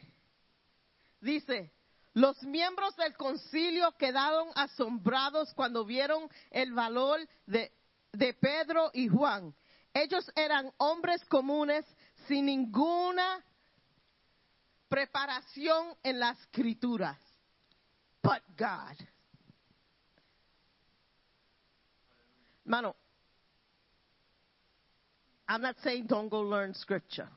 dice, 1.20 1.72
los 2.14 2.44
miembros 2.44 2.96
del 2.96 3.16
concilio 3.16 3.92
quedaron 3.98 4.50
asombrados 4.54 5.54
cuando 5.56 5.86
vieron 5.86 6.30
el 6.52 6.72
valor 6.74 7.20
de, 7.48 7.72
de 8.12 8.34
Pedro 8.36 8.92
y 8.94 9.08
Juan. 9.08 9.56
Ellos 9.94 10.30
eran 10.36 10.72
hombres 10.78 11.24
comunes 11.26 11.86
sin 12.28 12.46
ninguna 12.46 13.44
preparación 14.90 15.96
en 16.04 16.20
las 16.20 16.40
escrituras. 16.42 17.18
But 18.22 18.42
God. 18.58 18.96
Mano, 22.66 22.96
I'm 25.48 25.62
not 25.62 25.76
saying 25.84 26.08
don't 26.08 26.30
go 26.30 26.42
learn 26.42 26.74
scripture. 26.74 27.28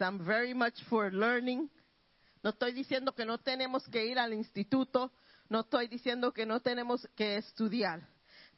I'm 0.00 0.24
very 0.24 0.54
much 0.54 0.74
for 0.88 1.10
learning. 1.10 1.68
No 2.44 2.50
estoy 2.50 2.72
diciendo 2.72 3.14
que 3.14 3.24
no 3.24 3.38
tenemos 3.38 3.82
que 3.88 4.06
ir 4.06 4.18
al 4.18 4.32
instituto, 4.32 5.10
no 5.48 5.60
estoy 5.60 5.88
diciendo 5.88 6.32
que 6.32 6.46
no 6.46 6.60
tenemos 6.60 7.06
que 7.16 7.36
estudiar. 7.36 8.06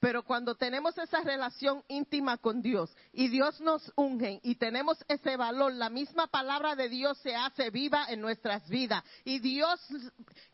Pero 0.01 0.23
cuando 0.23 0.55
tenemos 0.55 0.97
esa 0.97 1.21
relación 1.21 1.85
íntima 1.89 2.39
con 2.39 2.63
Dios 2.63 2.91
y 3.13 3.29
Dios 3.29 3.61
nos 3.61 3.93
unge 3.97 4.41
y 4.43 4.55
tenemos 4.55 4.97
ese 5.09 5.37
valor, 5.37 5.75
la 5.75 5.91
misma 5.91 6.27
palabra 6.27 6.75
de 6.75 6.89
Dios 6.89 7.19
se 7.19 7.37
hace 7.37 7.69
viva 7.69 8.07
en 8.09 8.23
nuestras 8.23 8.67
vidas. 8.69 9.05
Y 9.25 9.41
Dios 9.41 9.79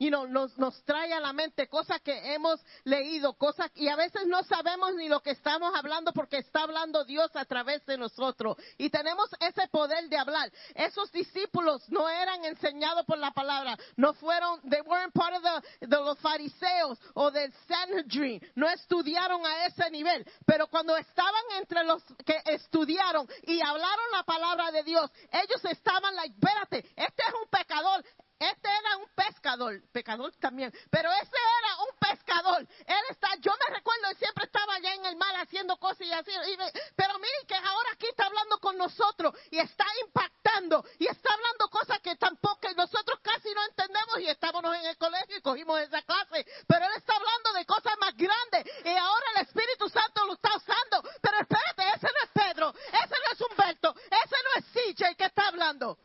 you 0.01 0.09
know, 0.09 0.27
nos, 0.27 0.59
nos 0.59 0.83
trae 0.85 1.13
a 1.13 1.21
la 1.21 1.33
mente 1.33 1.69
cosas 1.69 2.01
que 2.01 2.35
hemos 2.35 2.61
leído, 2.83 3.35
cosas 3.35 3.71
y 3.77 3.89
a 3.89 3.95
veces 3.95 4.27
no 4.27 4.43
sabemos 4.43 4.95
ni 4.97 5.09
lo 5.09 5.21
que 5.21 5.31
estamos 5.31 5.73
hablando 5.77 6.13
porque 6.13 6.39
está 6.39 6.63
hablando 6.63 7.05
Dios 7.05 7.31
a 7.37 7.45
través 7.45 7.87
de 7.87 7.97
nosotros. 7.97 8.57
Y 8.79 8.91
tenemos 8.91 9.31
ese 9.39 9.69
poder 9.69 10.09
de 10.09 10.19
hablar. 10.19 10.51
Esos 10.75 11.13
discípulos 11.13 11.89
no 11.89 12.09
eran 12.09 12.45
enseñados 12.45 13.07
por 13.07 13.19
la 13.19 13.31
palabra, 13.31 13.79
no 13.97 14.13
fueron, 14.15 14.61
they 14.69 14.81
weren't 14.81 15.13
part 15.13 15.37
of 15.37 15.43
the, 15.43 15.87
de 15.87 15.97
los 15.97 16.19
fariseos 16.19 16.99
o 17.15 17.31
del 17.31 17.53
Sanhedrin, 17.69 18.41
no 18.57 18.69
estudiaron 18.69 19.36
a 19.45 19.67
ese 19.67 19.91
nivel, 19.91 20.25
pero 20.47 20.69
cuando 20.69 20.97
estaban 20.97 21.43
entre 21.59 21.85
los 21.85 22.03
que 22.25 22.41
estudiaron 22.47 23.29
y 23.43 23.61
hablaron 23.61 24.11
la 24.13 24.23
palabra 24.23 24.71
de 24.71 24.83
Dios, 24.85 25.11
ellos 25.31 25.65
estaban 25.65 26.15
like, 26.15 26.35
espérate, 26.35 26.79
este 26.97 27.23
es 27.23 27.35
un 27.43 27.49
pecador, 27.51 28.05
este 28.39 28.69
era 28.69 28.97
un 28.99 29.09
pescador, 29.15 29.81
pecador 29.93 30.33
también, 30.37 30.73
pero 30.91 31.11
ese 31.13 31.37
era 31.59 31.77
un 31.83 31.99
pescador. 31.99 32.61
Él 32.87 33.05
está, 33.11 33.35
yo 33.37 33.53
me 33.53 33.75
recuerdo, 33.75 34.09
él 34.11 34.17
siempre 34.19 34.45
estaba 34.45 34.75
allá 34.75 34.95
en 34.95 35.07
el 35.07 35.17
mar 35.17 35.35
haciendo 35.37 35.77
cosas 35.79 36.03
y 36.03 36.13
así, 36.13 36.31
y 36.31 36.57
pero 36.95 37.19
miren 37.19 37.47
que 37.47 37.55
ahora 37.55 37.91
aquí 37.93 38.07
está 38.07 38.27
hablando 38.27 38.59
con 38.59 38.77
nosotros 38.77 39.35
y 39.51 39.59
está 39.59 39.85
impactando 40.05 40.85
y 40.99 41.07
está 41.07 41.33
hablando 41.33 41.69
cosas 41.69 42.01
que 42.01 42.17
tampoco 42.17 42.57
nosotros 42.77 43.19
casi 43.23 43.53
no 43.55 43.65
entendemos 43.65 44.21
y 44.21 44.29
estábamos 44.29 44.75
en 44.77 44.87
el 44.87 44.99
colegio 44.99 45.37
y 45.37 45.41
cogimos 45.41 45.81
esa 45.81 46.03
clase, 46.03 46.47
pero 46.67 46.85
él 46.85 46.93
está 46.97 47.15
hablando 47.17 47.53
de 47.55 47.65
cosas 47.65 47.95
más 47.99 48.15
grandes 48.15 48.65
y 48.85 48.89
ahora 48.91 49.27
el 49.37 49.43
Espíritu 49.43 49.89
Santo 49.89 50.25
lo 50.27 50.35
está 50.35 50.51
usando. 50.57 51.03
Pero 51.21 51.39
espérate, 51.41 51.89
ese 51.97 52.07
no 52.07 52.23
es 52.25 52.31
Pedro, 52.33 52.75
ese 52.75 53.15
no 53.25 53.33
es 53.33 53.41
Humberto, 53.41 53.95
ese 53.97 54.37
no 54.45 54.59
es 54.59 54.95
CJ 54.95 55.17
que 55.17 55.25
está 55.25 55.49
hablando. 55.49 55.99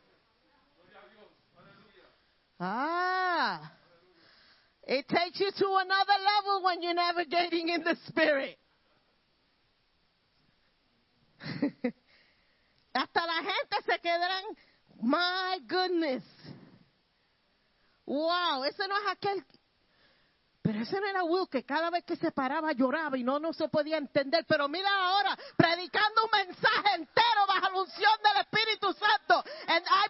Ah. 2.64 3.72
It 4.84 5.08
takes 5.08 5.40
you 5.40 5.50
to 5.50 5.66
another 5.80 6.18
level 6.22 6.62
when 6.62 6.80
you're 6.80 6.94
navigating 6.94 7.70
in 7.70 7.82
the 7.82 7.96
spirit. 8.06 8.56
Hasta 12.94 13.26
la 13.26 13.42
gente 13.42 13.82
se 13.84 13.98
quedarán, 13.98 14.44
my 15.02 15.58
goodness. 15.66 16.22
Wow, 18.06 18.62
ese 18.64 18.86
no 18.86 18.94
es 18.96 19.06
aquel. 19.10 19.44
Pero 20.62 20.78
ese 20.80 21.00
no 21.00 21.06
era 21.08 21.24
Will 21.24 21.48
que 21.48 21.64
cada 21.64 21.90
vez 21.90 22.04
que 22.04 22.14
se 22.14 22.30
paraba 22.30 22.72
lloraba 22.72 23.18
y 23.18 23.24
no, 23.24 23.40
no 23.40 23.52
se 23.52 23.68
podía 23.68 23.96
entender. 23.96 24.44
Pero 24.46 24.68
mira 24.68 24.88
ahora, 24.88 25.36
predicando 25.56 26.24
un 26.24 26.30
mensaje 26.46 26.94
entero 26.94 27.46
bajo 27.48 27.70
la 27.70 27.80
unción 27.80 28.12
del 28.22 28.42
Espíritu 28.42 28.92
Santo. 28.92 29.42
And 29.66 29.84
I 29.84 30.06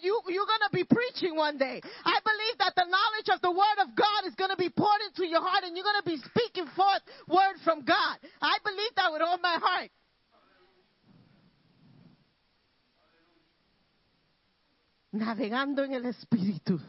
that 0.00 0.06
you, 0.06 0.20
you're 0.28 0.46
going 0.46 0.70
to 0.70 0.76
be 0.76 0.84
preaching 0.84 1.36
one 1.36 1.58
day. 1.58 1.80
I 2.04 2.18
believe 2.24 2.58
that 2.58 2.72
the 2.76 2.84
knowledge 2.84 3.28
of 3.34 3.40
the 3.42 3.50
Word 3.50 3.78
of 3.82 3.94
God 3.96 4.26
is 4.26 4.34
going 4.34 4.50
to 4.50 4.56
be 4.56 4.68
poured 4.68 5.00
into 5.08 5.26
your 5.26 5.40
heart 5.40 5.64
and 5.64 5.76
you're 5.76 5.84
going 5.84 6.02
to 6.02 6.08
be 6.08 6.16
speaking 6.16 6.66
forth 6.76 7.02
Word 7.28 7.56
from 7.64 7.84
God. 7.84 8.18
I 8.40 8.58
believe 8.64 8.90
that 8.96 9.12
with 9.12 9.22
all 9.22 9.38
my 9.38 9.58
heart. 9.60 9.90
Navegando 15.12 15.84
en 15.84 15.94
el 15.94 16.02
Espíritu. 16.02 16.80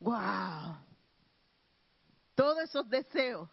Wow. 0.00 0.76
Todos 2.36 2.58
esos 2.64 2.88
deseos. 2.90 3.48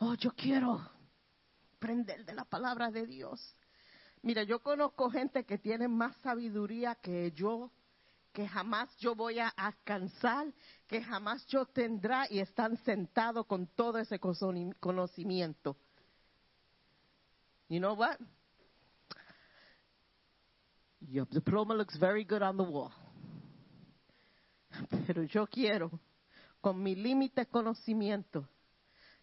Oh, 0.00 0.14
yo 0.14 0.30
quiero 0.30 0.80
aprender 1.76 2.24
de 2.24 2.34
la 2.34 2.44
palabra 2.44 2.90
de 2.90 3.06
Dios. 3.06 3.40
Mira, 4.24 4.42
yo 4.42 4.58
conozco 4.60 5.10
gente 5.10 5.44
que 5.44 5.58
tiene 5.58 5.86
más 5.86 6.16
sabiduría 6.22 6.94
que 6.94 7.30
yo, 7.32 7.70
que 8.32 8.48
jamás 8.48 8.88
yo 8.96 9.14
voy 9.14 9.38
a 9.38 9.48
alcanzar, 9.48 10.46
que 10.86 11.02
jamás 11.02 11.44
yo 11.48 11.66
tendrá 11.66 12.26
y 12.30 12.38
están 12.38 12.78
sentados 12.78 13.44
con 13.44 13.66
todo 13.66 13.98
ese 13.98 14.18
cono- 14.18 14.72
conocimiento. 14.80 15.76
You 17.68 17.80
know 17.80 17.92
what? 17.94 18.16
Your 21.00 21.26
diploma 21.28 21.74
looks 21.74 21.98
very 21.98 22.24
good 22.24 22.40
on 22.40 22.56
the 22.56 22.62
wall. 22.62 22.92
Pero 25.06 25.24
yo 25.24 25.46
quiero, 25.46 25.90
con 26.62 26.82
mi 26.82 26.94
límite 26.94 27.44
conocimiento, 27.44 28.48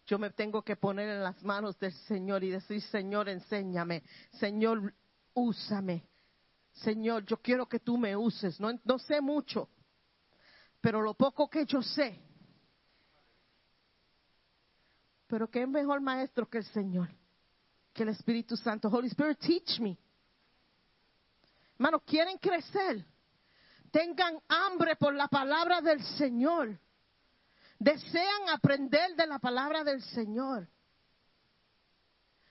yo 0.06 0.18
me 0.18 0.30
tengo 0.30 0.62
que 0.62 0.76
poner 0.76 1.08
en 1.08 1.22
las 1.22 1.42
manos 1.42 1.78
del 1.78 1.92
Señor 1.92 2.42
y 2.42 2.50
decir, 2.50 2.80
Señor, 2.82 3.28
enséñame, 3.28 4.02
Señor, 4.32 4.94
úsame. 5.34 6.06
Señor, 6.72 7.24
yo 7.26 7.36
quiero 7.36 7.68
que 7.68 7.80
tú 7.80 7.98
me 7.98 8.16
uses. 8.16 8.58
No, 8.58 8.98
sé 8.98 9.20
mucho, 9.20 9.68
pero 10.80 11.00
lo 11.02 11.14
poco 11.14 11.48
que 11.48 11.66
yo 11.66 11.82
sé. 11.82 12.18
Pero 15.26 15.48
qué 15.50 15.66
mejor 15.66 16.00
maestro 16.00 16.48
que 16.48 16.58
el 16.58 16.64
Señor, 16.64 17.08
que 17.92 18.02
el 18.02 18.10
Espíritu 18.10 18.56
Santo. 18.56 18.88
Holy 18.88 19.08
Spirit, 19.08 19.38
teach 19.38 19.80
me. 19.80 19.98
Hermano, 21.74 22.00
quieren 22.00 22.38
crecer. 22.38 23.04
Tengan 23.90 24.40
hambre 24.48 24.96
por 24.96 25.14
la 25.14 25.28
palabra 25.28 25.80
del 25.80 26.02
Señor. 26.16 26.78
Desean 27.82 28.48
aprender 28.50 29.16
de 29.16 29.26
la 29.26 29.40
palabra 29.40 29.82
del 29.82 30.00
Señor. 30.04 30.68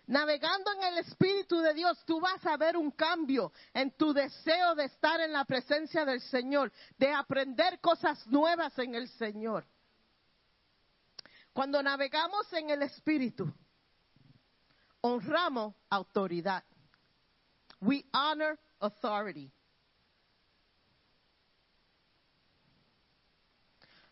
Navegando 0.07 0.73
en 0.73 0.83
el 0.83 0.97
Espíritu 0.97 1.61
de 1.61 1.73
Dios, 1.73 2.03
tú 2.05 2.19
vas 2.19 2.45
a 2.45 2.57
ver 2.57 2.75
un 2.75 2.91
cambio 2.91 3.53
en 3.73 3.91
tu 3.91 4.11
deseo 4.11 4.75
de 4.75 4.83
estar 4.83 5.21
en 5.21 5.31
la 5.31 5.45
presencia 5.45 6.03
del 6.03 6.19
Señor, 6.19 6.69
de 6.97 7.13
aprender 7.13 7.79
cosas 7.79 8.27
nuevas 8.27 8.77
en 8.77 8.93
el 8.93 9.07
Señor. 9.07 9.65
Cuando 11.53 11.81
navegamos 11.81 12.51
en 12.51 12.69
el 12.69 12.81
Espíritu, 12.81 13.49
honramos 14.99 15.73
autoridad. 15.89 16.61
We 17.79 18.03
honor 18.11 18.59
authority. 18.81 19.49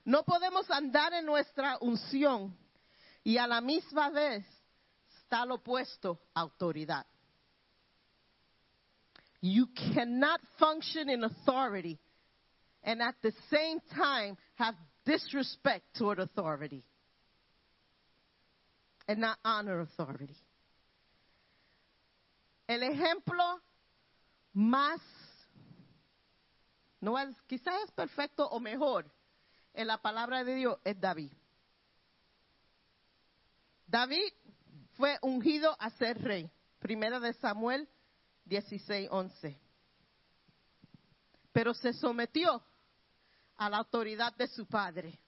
No 0.09 0.23
podemos 0.23 0.67
andar 0.71 1.13
en 1.13 1.23
nuestra 1.23 1.77
unción 1.81 2.57
y 3.23 3.37
a 3.37 3.45
la 3.45 3.61
misma 3.61 4.09
vez 4.09 4.43
está 5.21 5.45
lo 5.45 5.57
opuesto 5.57 6.19
autoridad. 6.33 7.05
You 9.39 9.67
cannot 9.93 10.41
function 10.57 11.11
in 11.11 11.23
authority 11.23 11.99
and 12.81 13.03
at 13.03 13.21
the 13.21 13.31
same 13.51 13.79
time 13.95 14.35
have 14.55 14.75
disrespect 15.05 15.95
toward 15.95 16.17
authority 16.17 16.83
and 19.07 19.19
not 19.19 19.37
honor 19.45 19.81
authority. 19.81 20.35
El 22.67 22.81
ejemplo 22.81 23.61
más, 24.55 25.01
no 26.99 27.13
quizás 27.47 27.83
es 27.83 27.91
perfecto 27.91 28.47
o 28.49 28.59
mejor 28.59 29.05
en 29.73 29.87
la 29.87 29.97
palabra 30.01 30.43
de 30.43 30.55
Dios 30.55 30.77
es 30.83 30.99
David. 30.99 31.31
David 33.87 34.33
fue 34.93 35.17
ungido 35.21 35.75
a 35.79 35.89
ser 35.91 36.21
rey. 36.21 36.49
Primera 36.79 37.19
de 37.19 37.33
Samuel 37.33 37.87
16, 38.45 39.09
11. 39.11 39.59
Pero 41.51 41.73
se 41.73 41.93
sometió 41.93 42.63
a 43.57 43.69
la 43.69 43.77
autoridad 43.77 44.35
de 44.35 44.47
su 44.47 44.65
padre. 44.65 45.19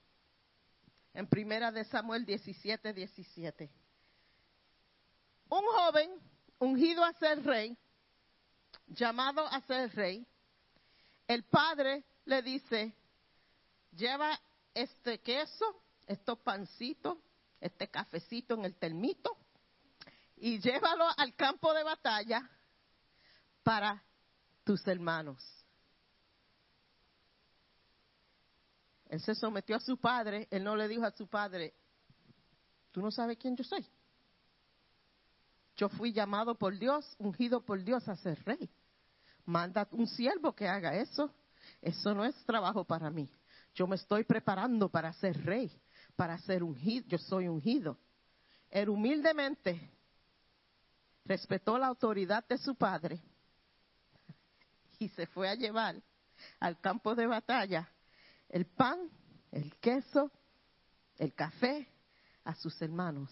En 1.13 1.27
Primera 1.27 1.71
de 1.71 1.83
Samuel 1.85 2.25
17, 2.25 2.93
17. 2.93 3.69
Un 5.49 5.65
joven 5.65 6.11
ungido 6.59 7.03
a 7.03 7.11
ser 7.13 7.43
rey, 7.43 7.77
llamado 8.87 9.45
a 9.45 9.59
ser 9.61 9.93
rey, 9.95 10.25
el 11.27 11.43
padre 11.43 12.03
le 12.25 12.41
dice, 12.41 12.95
lleva 13.91 14.39
este 14.73 15.19
queso, 15.19 15.65
estos 16.07 16.39
pancitos, 16.39 17.17
este 17.59 17.89
cafecito 17.89 18.55
en 18.55 18.65
el 18.65 18.75
termito 18.75 19.37
y 20.37 20.59
llévalo 20.59 21.05
al 21.17 21.35
campo 21.35 21.73
de 21.73 21.83
batalla 21.83 22.49
para 23.63 24.03
tus 24.63 24.85
hermanos. 24.87 25.43
Él 29.09 29.19
se 29.21 29.35
sometió 29.35 29.75
a 29.75 29.79
su 29.79 29.97
padre, 29.97 30.47
él 30.51 30.63
no 30.63 30.75
le 30.75 30.87
dijo 30.87 31.03
a 31.03 31.11
su 31.11 31.27
padre, 31.27 31.73
tú 32.91 33.01
no 33.01 33.11
sabes 33.11 33.37
quién 33.37 33.55
yo 33.55 33.63
soy. 33.63 33.85
Yo 35.75 35.89
fui 35.89 36.13
llamado 36.13 36.55
por 36.55 36.77
Dios, 36.77 37.15
ungido 37.17 37.61
por 37.61 37.83
Dios 37.83 38.07
a 38.07 38.15
ser 38.15 38.43
rey. 38.45 38.69
Manda 39.45 39.87
un 39.91 40.07
siervo 40.07 40.53
que 40.53 40.67
haga 40.67 40.95
eso. 40.95 41.33
Eso 41.81 42.13
no 42.13 42.23
es 42.23 42.35
trabajo 42.45 42.83
para 42.83 43.09
mí. 43.09 43.29
Yo 43.73 43.87
me 43.87 43.95
estoy 43.95 44.23
preparando 44.23 44.89
para 44.89 45.13
ser 45.13 45.43
rey, 45.45 45.71
para 46.15 46.37
ser 46.39 46.63
ungido. 46.63 47.07
Yo 47.07 47.17
soy 47.17 47.47
ungido. 47.47 47.97
Él 48.69 48.89
humildemente 48.89 49.89
respetó 51.25 51.77
la 51.77 51.87
autoridad 51.87 52.45
de 52.47 52.57
su 52.57 52.75
padre 52.75 53.21
y 54.99 55.09
se 55.09 55.25
fue 55.27 55.49
a 55.49 55.55
llevar 55.55 56.01
al 56.59 56.79
campo 56.79 57.15
de 57.15 57.27
batalla 57.27 57.89
el 58.49 58.65
pan, 58.65 59.09
el 59.51 59.75
queso, 59.77 60.31
el 61.17 61.33
café 61.33 61.87
a 62.43 62.55
sus 62.55 62.81
hermanos. 62.81 63.29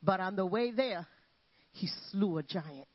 But 0.00 0.20
on 0.20 0.36
the 0.36 0.44
way 0.44 0.72
there, 0.72 1.06
he 1.72 1.88
slew 2.10 2.38
a 2.38 2.42
giant. 2.42 2.88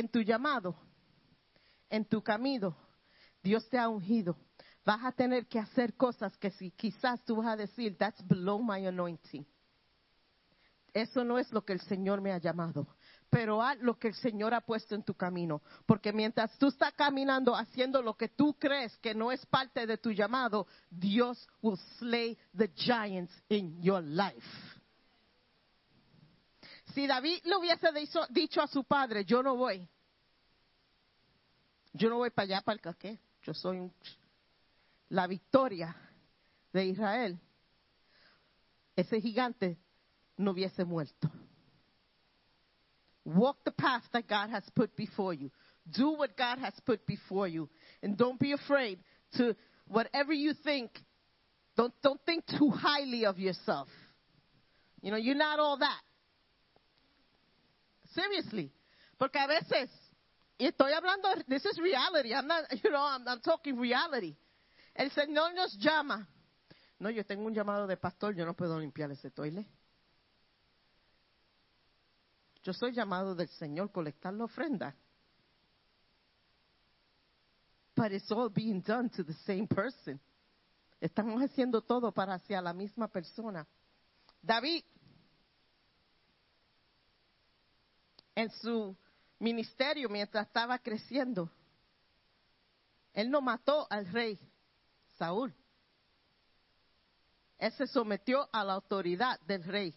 En 0.00 0.08
tu 0.08 0.22
llamado, 0.22 0.74
en 1.90 2.06
tu 2.06 2.22
camino, 2.22 2.74
Dios 3.42 3.68
te 3.68 3.78
ha 3.78 3.86
ungido. 3.86 4.34
Vas 4.82 5.04
a 5.04 5.12
tener 5.12 5.46
que 5.46 5.58
hacer 5.58 5.94
cosas 5.94 6.34
que 6.38 6.50
si 6.52 6.70
quizás 6.70 7.22
tú 7.26 7.36
vas 7.36 7.48
a 7.48 7.56
decir, 7.56 7.98
that's 7.98 8.26
below 8.26 8.62
my 8.62 8.86
anointing. 8.86 9.46
Eso 10.94 11.22
no 11.22 11.38
es 11.38 11.52
lo 11.52 11.66
que 11.66 11.74
el 11.74 11.82
Señor 11.82 12.22
me 12.22 12.32
ha 12.32 12.38
llamado. 12.38 12.96
Pero 13.28 13.62
haz 13.62 13.78
lo 13.80 13.98
que 13.98 14.08
el 14.08 14.14
Señor 14.14 14.54
ha 14.54 14.62
puesto 14.62 14.94
en 14.94 15.02
tu 15.02 15.12
camino. 15.12 15.60
Porque 15.84 16.14
mientras 16.14 16.58
tú 16.58 16.68
estás 16.68 16.94
caminando 16.94 17.54
haciendo 17.54 18.00
lo 18.00 18.16
que 18.16 18.30
tú 18.30 18.54
crees 18.58 18.96
que 19.00 19.14
no 19.14 19.30
es 19.30 19.44
parte 19.44 19.86
de 19.86 19.98
tu 19.98 20.12
llamado, 20.12 20.66
Dios 20.88 21.46
will 21.60 21.76
slay 21.98 22.38
the 22.56 22.72
giants 22.74 23.34
in 23.50 23.82
your 23.82 24.02
life. 24.02 24.79
Si 26.94 27.06
David 27.06 27.40
le 27.44 27.56
hubiese 27.56 27.88
dicho, 28.30 28.60
a 28.62 28.66
su 28.66 28.84
padre, 28.84 29.24
yo 29.24 29.42
no 29.42 29.56
voy. 29.56 29.86
Yo 31.92 32.08
no 32.08 32.16
voy 32.16 32.30
para 32.30 32.44
allá, 32.46 32.60
para 32.62 32.74
el 32.74 32.80
caqué. 32.80 33.18
Yo 33.42 33.54
soy 33.54 33.78
un- 33.78 33.92
la 35.08 35.26
victoria 35.26 35.94
de 36.72 36.86
Israel. 36.86 37.38
Ese 38.96 39.20
gigante 39.20 39.78
no 40.36 40.52
hubiese 40.52 40.84
muerto. 40.84 41.30
Walk 43.24 43.62
the 43.64 43.72
path 43.72 44.04
that 44.12 44.26
God 44.26 44.50
has 44.50 44.64
put 44.74 44.94
before 44.96 45.34
you. 45.34 45.50
Do 45.86 46.10
what 46.12 46.36
God 46.36 46.58
has 46.58 46.74
put 46.84 47.04
before 47.06 47.48
you. 47.48 47.68
And 48.02 48.16
don't 48.16 48.38
be 48.38 48.52
afraid 48.52 48.98
to 49.36 49.54
whatever 49.86 50.32
you 50.32 50.54
think. 50.54 50.90
Don't, 51.76 51.92
don't 52.02 52.20
think 52.24 52.44
too 52.46 52.70
highly 52.70 53.24
of 53.26 53.38
yourself. 53.38 53.88
You 55.02 55.10
know, 55.10 55.16
you're 55.16 55.34
not 55.36 55.58
all 55.58 55.78
that. 55.78 56.00
Seriously. 58.14 58.72
Porque 59.18 59.38
a 59.38 59.46
veces, 59.46 59.90
y 60.58 60.66
estoy 60.66 60.92
hablando, 60.92 61.28
this 61.46 61.64
is 61.64 61.78
reality. 61.78 62.32
I'm 62.32 62.46
not, 62.46 62.64
you 62.82 62.90
know, 62.90 63.02
I'm, 63.02 63.26
I'm 63.26 63.40
talking 63.40 63.78
reality. 63.78 64.36
El 64.94 65.10
Señor 65.10 65.54
nos 65.54 65.76
llama. 65.78 66.26
No, 66.98 67.10
yo 67.10 67.24
tengo 67.24 67.46
un 67.46 67.54
llamado 67.54 67.86
de 67.86 67.96
pastor, 67.96 68.34
yo 68.34 68.44
no 68.44 68.54
puedo 68.54 68.78
limpiar 68.78 69.10
ese 69.10 69.30
toile. 69.30 69.66
Yo 72.62 72.72
soy 72.74 72.92
llamado 72.92 73.34
del 73.34 73.48
Señor 73.48 73.90
colectar 73.90 74.34
la 74.34 74.44
ofrenda. 74.44 74.94
But 77.96 78.12
it's 78.12 78.30
all 78.30 78.50
being 78.50 78.82
done 78.82 79.10
to 79.10 79.24
the 79.24 79.34
same 79.46 79.66
person. 79.66 80.20
Estamos 81.00 81.42
haciendo 81.42 81.82
todo 81.82 82.12
para 82.12 82.34
hacia 82.34 82.60
la 82.60 82.74
misma 82.74 83.08
persona. 83.08 83.66
David, 84.42 84.84
en 88.34 88.50
su 88.50 88.96
ministerio 89.38 90.08
mientras 90.08 90.46
estaba 90.46 90.78
creciendo, 90.78 91.50
él 93.12 93.30
no 93.30 93.40
mató 93.40 93.86
al 93.90 94.10
rey 94.12 94.38
Saúl. 95.18 95.54
Él 97.58 97.72
se 97.72 97.86
sometió 97.86 98.48
a 98.52 98.64
la 98.64 98.74
autoridad 98.74 99.38
del 99.40 99.64
rey. 99.64 99.94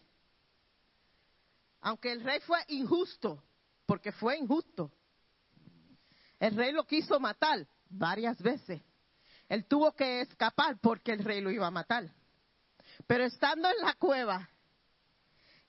Aunque 1.82 2.12
el 2.12 2.24
rey 2.24 2.40
fue 2.42 2.60
injusto, 2.68 3.42
porque 3.86 4.12
fue 4.12 4.38
injusto. 4.38 4.92
El 6.40 6.56
rey 6.56 6.74
lo 6.74 6.86
quiso 6.86 7.20
matar 7.20 7.66
varias 7.90 8.42
veces. 8.42 8.82
Él 9.48 9.66
tuvo 9.66 9.94
que 9.94 10.22
escapar 10.22 10.78
porque 10.82 11.12
el 11.12 11.24
rey 11.24 11.42
lo 11.42 11.52
iba 11.52 11.68
a 11.68 11.72
matar. 11.72 12.12
Pero 13.08 13.24
estando 13.26 13.70
en 13.70 13.86
la 13.86 13.94
cueva, 13.94 14.50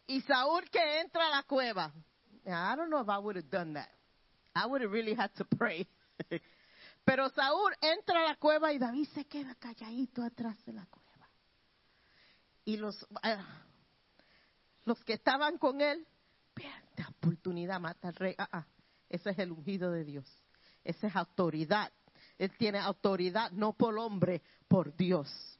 y 0.06 0.20
Saúl 0.22 0.68
que 0.70 1.00
entra 1.00 1.26
a 1.26 1.36
la 1.36 1.42
cueva, 1.44 1.92
I 2.46 2.76
don't 2.76 2.90
know 2.90 3.00
if 3.00 3.08
I 3.08 3.18
would 3.18 3.36
have 3.36 3.50
done 3.50 3.74
that. 3.74 3.88
I 4.54 4.66
would 4.66 4.82
have 4.82 4.92
really 4.92 5.14
had 5.14 5.34
to 5.36 5.44
pray. 5.44 5.86
Pero 7.04 7.28
Saúl 7.30 7.72
entra 7.80 8.20
a 8.20 8.28
la 8.28 8.36
cueva 8.36 8.72
y 8.72 8.78
David 8.78 9.08
se 9.14 9.24
queda 9.26 9.54
calladito 9.56 10.22
atrás 10.22 10.56
de 10.64 10.72
la 10.72 10.86
cueva. 10.86 11.28
Y 12.64 12.76
los, 12.76 13.06
eh, 13.22 13.36
los 14.84 15.02
que 15.04 15.14
estaban 15.14 15.58
con 15.58 15.80
él, 15.80 16.06
pierde 16.54 17.04
oportunidad, 17.08 17.80
mata 17.80 18.08
al 18.08 18.14
rey. 18.14 18.34
Ah, 18.38 18.48
ah, 18.52 18.66
ese 19.08 19.30
es 19.30 19.38
el 19.38 19.52
ungido 19.52 19.90
de 19.90 20.04
Dios. 20.04 20.26
Esa 20.82 21.08
es 21.08 21.16
autoridad. 21.16 21.92
Él 22.38 22.50
tiene 22.56 22.78
autoridad 22.78 23.50
no 23.52 23.74
por 23.74 23.98
hombre, 23.98 24.42
por 24.66 24.96
Dios. 24.96 25.53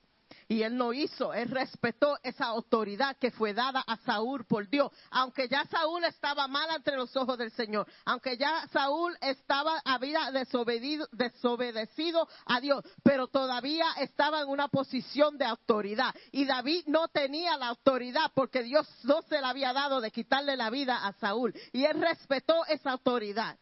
Y 0.48 0.62
él 0.62 0.76
no 0.76 0.92
hizo, 0.92 1.32
él 1.32 1.48
respetó 1.48 2.18
esa 2.22 2.46
autoridad 2.46 3.16
que 3.16 3.30
fue 3.30 3.54
dada 3.54 3.82
a 3.86 3.96
Saúl 3.98 4.44
por 4.44 4.68
Dios. 4.68 4.90
Aunque 5.10 5.48
ya 5.48 5.64
Saúl 5.66 6.04
estaba 6.04 6.46
mal 6.48 6.68
entre 6.76 6.96
los 6.96 7.14
ojos 7.16 7.38
del 7.38 7.50
Señor, 7.52 7.86
aunque 8.04 8.36
ya 8.36 8.66
Saúl 8.72 9.16
estaba, 9.20 9.80
había 9.84 10.30
desobedido, 10.30 11.08
desobedecido 11.12 12.28
a 12.46 12.60
Dios, 12.60 12.84
pero 13.02 13.28
todavía 13.28 13.86
estaba 13.98 14.42
en 14.42 14.48
una 14.48 14.68
posición 14.68 15.38
de 15.38 15.46
autoridad. 15.46 16.14
Y 16.30 16.44
David 16.44 16.84
no 16.86 17.08
tenía 17.08 17.56
la 17.56 17.68
autoridad 17.68 18.30
porque 18.34 18.62
Dios 18.62 18.86
no 19.04 19.22
se 19.22 19.40
la 19.40 19.50
había 19.50 19.72
dado 19.72 20.00
de 20.00 20.10
quitarle 20.10 20.56
la 20.56 20.70
vida 20.70 21.06
a 21.06 21.12
Saúl. 21.14 21.54
Y 21.72 21.84
él 21.84 22.00
respetó 22.00 22.66
esa 22.66 22.92
autoridad. 22.92 23.58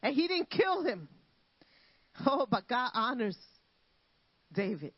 And 0.00 0.14
he 0.14 0.28
didn't 0.28 0.48
kill 0.48 0.86
him. 0.86 1.08
Oh, 2.26 2.46
but 2.46 2.68
God 2.68 2.90
honors 2.94 3.38
David. 4.52 4.92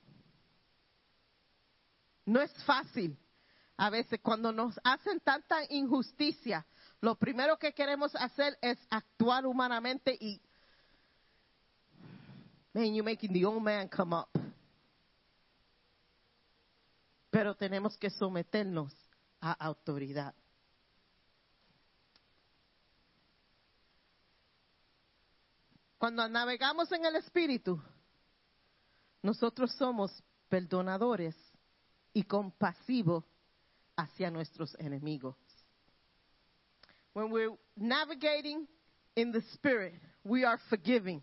No 2.26 2.42
es 2.42 2.52
fácil. 2.64 3.16
A 3.78 3.88
veces 3.90 4.20
cuando 4.22 4.52
nos 4.52 4.78
hacen 4.84 5.20
tanta 5.20 5.58
injusticia, 5.70 6.66
lo 7.00 7.14
primero 7.14 7.58
que 7.58 7.72
queremos 7.72 8.14
hacer 8.16 8.58
es 8.60 8.78
actuar 8.90 9.46
humanamente 9.46 10.16
y 10.18 10.40
man, 12.72 12.94
you're 12.94 13.02
making 13.02 13.32
the 13.32 13.44
old 13.44 13.62
man 13.62 13.88
come 13.88 14.14
up. 14.14 14.28
Pero 17.30 17.54
tenemos 17.54 17.96
que 17.98 18.10
someternos 18.10 18.94
a 19.40 19.52
autoridad. 19.52 20.34
Cuando 25.98 26.28
navegamos 26.28 26.90
en 26.92 27.04
el 27.04 27.16
Espíritu, 27.16 27.80
nosotros 29.22 29.72
somos 29.72 30.22
perdonadores 30.48 31.34
y 32.16 32.22
compasivo 32.22 33.26
hacia 33.94 34.30
nuestros 34.30 34.74
enemigos. 34.78 35.36
When 37.12 37.30
we're 37.30 37.55
navigating 37.76 38.66
in 39.14 39.32
the 39.32 39.43
spirit, 39.52 39.93
we 40.24 40.43
are 40.43 40.59
forgiving 40.70 41.22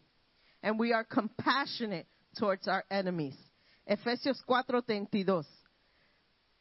and 0.61 0.77
we 0.77 0.93
are 0.93 1.03
compassionate 1.03 2.05
towards 2.37 2.67
our 2.67 2.83
enemies. 2.91 3.35
Efesios 3.89 4.43
4:32. 4.45 5.47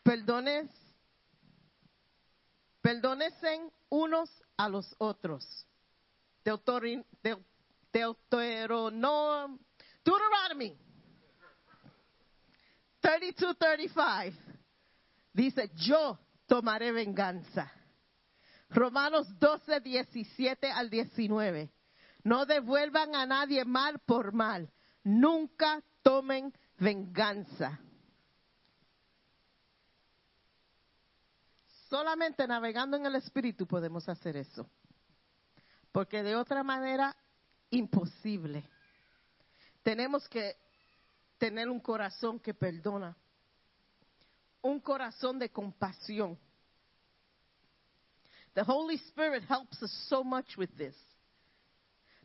Perdones 0.02 0.70
Perdónense 2.82 3.70
unos 3.90 4.30
a 4.56 4.70
los 4.70 4.94
otros. 4.98 5.44
Deuteronomy 10.02 10.76
32, 13.02 13.58
35. 13.58 14.38
Dice, 15.32 15.70
yo 15.74 16.18
tomaré 16.46 16.92
venganza. 16.92 17.70
Romanos 18.70 19.26
12, 19.38 19.80
17 19.80 20.70
al 20.70 20.88
19. 20.88 21.70
No 22.24 22.46
devuelvan 22.46 23.14
a 23.14 23.26
nadie 23.26 23.64
mal 23.64 23.98
por 23.98 24.32
mal. 24.32 24.72
Nunca 25.02 25.82
tomen 26.02 26.52
venganza. 26.78 27.80
Solamente 31.90 32.46
navegando 32.46 32.96
en 32.96 33.04
el 33.04 33.16
Espíritu 33.16 33.66
podemos 33.66 34.08
hacer 34.08 34.36
eso. 34.36 34.70
Porque 35.90 36.22
de 36.22 36.36
otra 36.36 36.62
manera, 36.62 37.14
imposible. 37.70 38.64
Tenemos 39.82 40.28
que 40.28 40.56
tener 41.42 41.68
un 41.68 41.80
corazón 41.80 42.38
que 42.38 42.54
perdona. 42.54 43.16
Un 44.62 44.78
corazón 44.78 45.40
de 45.40 45.48
compasión. 45.48 46.38
The 48.54 48.62
Holy 48.62 48.96
Spirit 49.08 49.42
helps 49.48 49.82
us 49.82 49.90
so 50.08 50.22
much 50.22 50.56
with 50.56 50.70
this. 50.76 50.94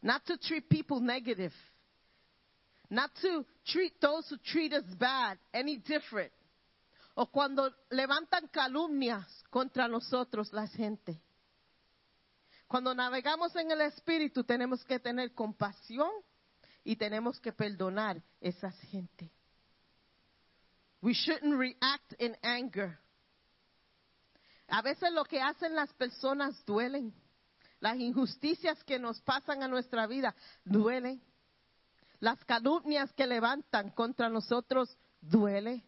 Not 0.04 0.24
to 0.28 0.38
treat 0.38 0.70
people 0.70 1.00
negative. 1.00 1.52
Not 2.92 3.10
to 3.24 3.44
treat 3.66 4.00
those 4.00 4.30
who 4.30 4.38
treat 4.38 4.72
us 4.72 4.86
bad 5.00 5.40
any 5.52 5.78
different. 5.78 6.32
O 7.16 7.26
cuando 7.26 7.72
levantan 7.90 8.48
calumnias 8.52 9.26
contra 9.50 9.88
nosotros 9.88 10.54
la 10.54 10.68
gente. 10.68 11.20
Cuando 12.68 12.94
navegamos 12.94 13.56
en 13.56 13.72
el 13.72 13.82
Espíritu 13.82 14.44
tenemos 14.44 14.86
que 14.86 15.00
tener 15.00 15.34
compasión 15.34 16.12
y 16.88 16.96
tenemos 16.96 17.38
que 17.42 17.52
perdonar 17.52 18.24
esas 18.40 18.74
gente. 18.84 19.30
We 21.02 21.14
shouldn't 21.14 21.60
react 21.60 22.14
in 22.18 22.34
anger. 22.42 22.98
A 24.70 24.82
veces 24.82 25.12
lo 25.12 25.26
que 25.26 25.42
hacen 25.42 25.76
las 25.76 25.92
personas 25.96 26.66
duelen. 26.66 27.14
Las 27.82 27.98
injusticias 27.98 28.82
que 28.86 29.00
nos 29.00 29.20
pasan 29.20 29.64
a 29.64 29.68
nuestra 29.68 30.08
vida 30.08 30.34
duelen. 30.64 31.22
Las 32.22 32.42
calumnias 32.46 33.12
que 33.12 33.28
levantan 33.28 33.90
contra 33.90 34.30
nosotros 34.30 34.98
duelen. 35.20 35.84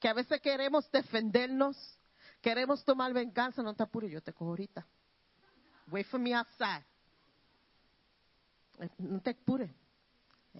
Que 0.00 0.08
a 0.08 0.14
veces 0.14 0.40
queremos 0.40 0.90
defendernos, 0.90 1.76
queremos 2.40 2.82
tomar 2.86 3.12
venganza. 3.12 3.62
No 3.62 3.74
te 3.74 3.82
apures, 3.82 4.10
yo 4.10 4.22
te 4.22 4.32
cojo 4.32 4.52
ahorita. 4.52 4.86
Wait 5.88 6.06
for 6.06 6.18
me 6.18 6.34
outside. 6.34 6.86
No 8.96 9.20
te 9.20 9.32
apures. 9.32 9.70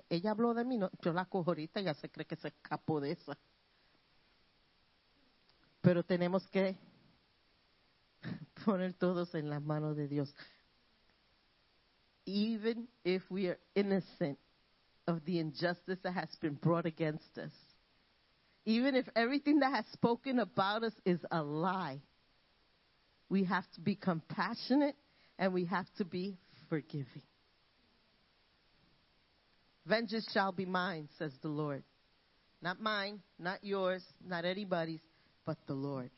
Ella 0.09 0.31
habló 0.31 0.55
de 0.55 0.65
mí, 0.65 0.79
no, 0.79 0.91
yo 1.01 1.13
la 1.13 1.25
cojo 1.27 1.51
ahorita, 1.51 1.81
ya 1.81 1.95
se 1.95 2.09
cree 2.09 2.27
que 2.27 2.37
se 2.37 2.49
escapó 2.49 3.01
de 3.01 3.13
esa. 3.13 3.39
Pero 5.81 6.03
tenemos 6.03 6.47
que 6.49 6.77
poner 8.65 8.95
todos 8.95 9.35
en 9.35 9.49
las 9.49 9.63
manos 9.63 9.97
de 9.97 10.09
Dios. 10.09 10.35
Even 12.25 12.89
if 13.05 13.23
we 13.31 13.47
are 13.49 13.59
innocent 13.75 14.39
of 15.07 15.25
the 15.25 15.39
injustice 15.39 16.01
that 16.03 16.13
has 16.13 16.35
been 16.41 16.55
brought 16.55 16.87
against 16.87 17.39
us, 17.39 17.53
even 18.65 18.97
if 18.97 19.09
everything 19.15 19.61
that 19.61 19.73
has 19.73 19.87
spoken 19.93 20.41
about 20.41 20.83
us 20.83 20.93
is 21.05 21.21
a 21.31 21.41
lie, 21.41 22.01
we 23.29 23.45
have 23.45 23.65
to 23.75 23.81
be 23.81 23.95
compassionate 23.95 24.97
and 25.39 25.53
we 25.53 25.65
have 25.67 25.87
to 25.99 26.05
be 26.05 26.37
forgiving. 26.69 27.23
Vengeance 29.87 30.27
shall 30.33 30.51
be 30.51 30.67
mine, 30.67 31.09
says 31.17 31.33
the 31.43 31.49
Lord. 31.49 31.85
Not 32.61 32.81
mine, 32.81 33.21
not 33.39 33.63
yours, 33.63 34.03
not 34.27 34.45
anybody's, 34.45 35.01
but 35.45 35.59
the 35.67 35.75
Lord. 35.75 36.11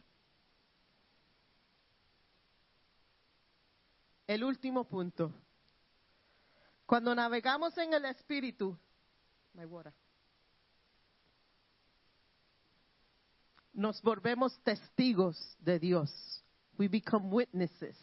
El 4.26 4.40
último 4.40 4.84
punto. 4.84 5.32
Cuando 6.86 7.14
navegamos 7.14 7.76
en 7.76 7.92
el 7.92 8.04
Espíritu, 8.06 8.74
my 9.54 9.66
water, 9.66 9.92
nos 13.74 14.00
volvemos 14.00 14.58
testigos 14.64 15.36
de 15.62 15.78
Dios. 15.78 16.10
We 16.78 16.88
become 16.88 17.30
witnesses. 17.30 17.96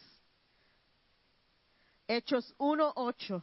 Hechos 2.08 2.54
1.8. 2.60 3.42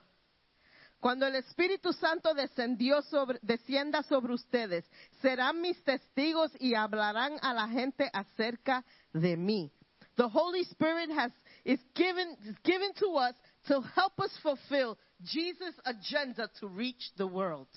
Cuando 1.04 1.28
el 1.28 1.36
Espíritu 1.36 1.92
Santo 1.92 2.34
descendió 2.34 3.02
sobre, 3.02 3.38
descienda 3.42 4.04
sobre 4.04 4.36
ustedes, 4.36 4.86
serán 5.22 5.60
mis 5.60 5.84
testigos 5.84 6.50
y 6.62 6.76
hablarán 6.76 7.38
a 7.42 7.54
la 7.54 7.68
gente 7.68 8.10
acerca 8.14 8.86
de 9.12 9.36
mí. 9.36 9.70
The 10.16 10.30
Holy 10.32 10.62
Spirit 10.62 11.10
has 11.12 11.34
is 11.66 11.82
given 11.94 12.38
is 12.46 12.58
given 12.64 12.94
to 12.94 13.18
us 13.18 13.36
to 13.68 13.82
help 13.82 14.18
us 14.22 14.32
fulfill 14.42 14.98
Jesus' 15.22 15.76
agenda 15.84 16.48
to 16.62 16.70
reach 16.70 17.12
the 17.18 17.28
world. 17.28 17.68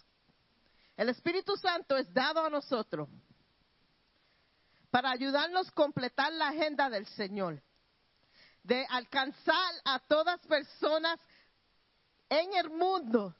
El 0.97 1.09
Espíritu 1.09 1.57
Santo 1.57 1.97
es 1.97 2.07
dado 2.15 2.45
a 2.45 2.49
nosotros 2.49 3.09
para 4.89 5.11
ayudarnos 5.11 5.67
a 5.67 5.73
completar 5.73 6.33
la 6.33 6.51
agenda 6.51 6.89
del 6.89 7.07
Señor, 7.17 7.61
de 8.63 8.87
alcanzar 8.89 9.73
a 9.85 9.99
todas 9.99 10.39
personas 10.47 11.19
en 12.29 12.55
el 12.55 12.71
mundo 12.71 13.35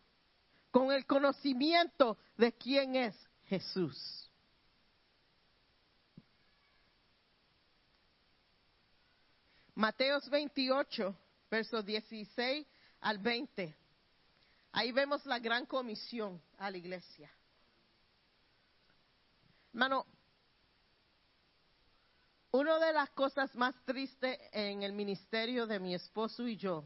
con 0.71 0.93
el 0.93 1.07
conocimiento 1.07 2.19
de 2.37 2.53
quién 2.53 2.97
es 2.97 3.15
Jesús. 3.45 4.31
Mateos 9.75 10.29
28, 10.31 11.15
versos 11.51 11.85
16 11.85 12.67
al 13.01 13.19
20. 13.19 13.77
Ahí 14.73 14.93
vemos 14.93 15.25
la 15.27 15.39
gran 15.39 15.67
comisión 15.67 16.41
a 16.59 16.71
la 16.71 16.79
iglesia. 16.79 17.31
Hermano, 19.73 20.07
una 22.51 22.79
de 22.79 22.93
las 22.93 23.11
cosas 23.11 23.55
más 23.55 23.75
tristes 23.85 24.39
en 24.53 24.83
el 24.83 24.93
ministerio 24.93 25.67
de 25.67 25.79
mi 25.79 25.95
esposo 25.95 26.47
y 26.49 26.57
yo 26.57 26.85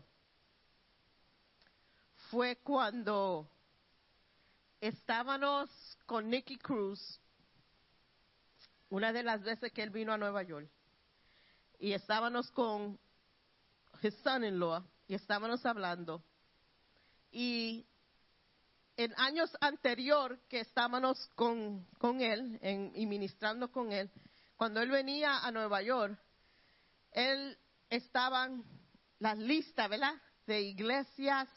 fue 2.30 2.56
cuando 2.56 3.50
estábamos 4.80 5.68
con 6.06 6.30
Nicky 6.30 6.58
Cruz, 6.58 7.20
una 8.88 9.12
de 9.12 9.24
las 9.24 9.42
veces 9.42 9.72
que 9.72 9.82
él 9.82 9.90
vino 9.90 10.12
a 10.12 10.18
Nueva 10.18 10.44
York, 10.44 10.70
y 11.78 11.92
estábamos 11.92 12.50
con 12.52 12.98
his 14.02 14.14
son-in-law, 14.22 14.84
y 15.08 15.14
estábamos 15.14 15.66
hablando, 15.66 16.22
y 17.32 17.84
en 18.96 19.12
años 19.16 19.50
anterior 19.60 20.38
que 20.48 20.60
estábamos 20.60 21.28
con, 21.34 21.84
con 21.98 22.20
él 22.20 22.60
y 22.94 23.06
ministrando 23.06 23.72
con 23.72 23.90
él, 23.90 24.08
cuando 24.56 24.80
él 24.80 24.90
venía 24.90 25.38
a 25.38 25.50
Nueva 25.50 25.82
York, 25.82 26.16
él 27.10 27.58
estaban 27.88 28.62
las 29.18 29.36
listas, 29.38 29.88
¿verdad? 29.88 30.14
De 30.46 30.60
iglesias 30.60 31.48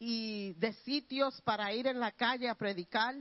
y 0.00 0.54
de 0.54 0.72
sitios 0.72 1.40
para 1.42 1.72
ir 1.74 1.86
en 1.86 2.00
la 2.00 2.10
calle 2.10 2.48
a 2.48 2.54
predicar, 2.54 3.14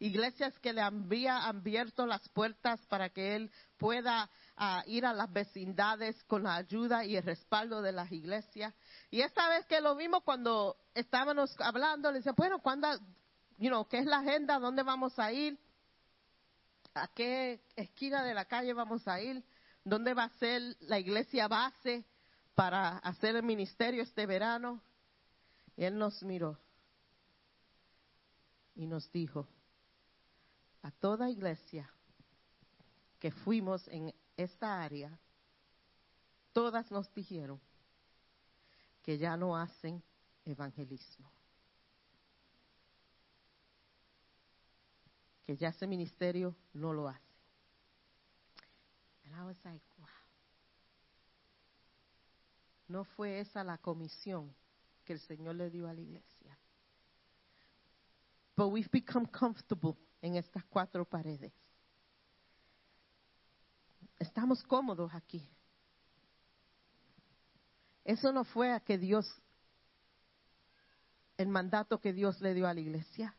iglesias 0.00 0.58
que 0.58 0.72
le 0.72 0.80
había 0.80 1.46
abierto 1.46 2.04
las 2.06 2.28
puertas 2.30 2.84
para 2.88 3.10
que 3.10 3.36
él 3.36 3.52
pueda 3.78 4.28
ah, 4.56 4.82
ir 4.86 5.06
a 5.06 5.12
las 5.12 5.32
vecindades 5.32 6.22
con 6.24 6.42
la 6.42 6.56
ayuda 6.56 7.04
y 7.04 7.16
el 7.16 7.22
respaldo 7.22 7.80
de 7.82 7.92
las 7.92 8.10
iglesias. 8.10 8.74
Y 9.12 9.20
esta 9.20 9.48
vez 9.48 9.64
que 9.66 9.80
lo 9.80 9.94
vimos 9.94 10.24
cuando 10.24 10.76
estábamos 10.92 11.54
hablando, 11.60 12.10
le 12.10 12.18
decía, 12.18 12.32
bueno, 12.36 12.58
¿cuándo, 12.58 12.88
you 13.58 13.86
qué 13.88 13.98
es 13.98 14.06
la 14.06 14.18
agenda? 14.18 14.58
¿Dónde 14.58 14.82
vamos 14.82 15.16
a 15.20 15.32
ir? 15.32 15.56
¿A 16.94 17.06
qué 17.06 17.62
esquina 17.76 18.24
de 18.24 18.34
la 18.34 18.46
calle 18.46 18.74
vamos 18.74 19.06
a 19.06 19.20
ir? 19.20 19.44
¿Dónde 19.84 20.14
va 20.14 20.24
a 20.24 20.38
ser 20.40 20.62
la 20.80 20.98
iglesia 20.98 21.46
base 21.46 22.04
para 22.56 22.98
hacer 22.98 23.36
el 23.36 23.44
ministerio 23.44 24.02
este 24.02 24.26
verano? 24.26 24.82
Y 25.76 25.84
él 25.84 25.98
nos 25.98 26.22
miró 26.22 26.58
y 28.74 28.86
nos 28.86 29.10
dijo, 29.12 29.46
a 30.82 30.90
toda 30.90 31.30
iglesia 31.30 31.90
que 33.18 33.30
fuimos 33.30 33.86
en 33.88 34.14
esta 34.36 34.82
área, 34.82 35.18
todas 36.52 36.90
nos 36.90 37.12
dijeron 37.14 37.60
que 39.02 39.18
ya 39.18 39.36
no 39.36 39.56
hacen 39.56 40.02
evangelismo. 40.44 41.30
Que 45.46 45.56
ya 45.56 45.68
ese 45.68 45.86
ministerio 45.86 46.54
no 46.72 46.92
lo 46.92 47.08
hace. 47.08 47.32
No 52.88 53.04
fue 53.04 53.40
esa 53.40 53.64
la 53.64 53.78
comisión 53.78 54.54
el 55.12 55.20
Señor 55.20 55.54
le 55.54 55.70
dio 55.70 55.88
a 55.88 55.94
la 55.94 56.00
iglesia. 56.00 56.58
But 58.56 58.68
we've 58.68 58.90
become 58.90 59.26
comfortable 59.26 59.96
en 60.20 60.36
estas 60.36 60.64
cuatro 60.64 61.04
paredes. 61.04 61.52
Estamos 64.18 64.62
cómodos 64.64 65.12
aquí. 65.14 65.48
Eso 68.04 68.32
no 68.32 68.44
fue 68.44 68.72
a 68.72 68.80
que 68.80 68.98
Dios, 68.98 69.26
el 71.36 71.48
mandato 71.48 71.98
que 72.00 72.12
Dios 72.12 72.40
le 72.40 72.54
dio 72.54 72.66
a 72.66 72.74
la 72.74 72.80
iglesia. 72.80 73.34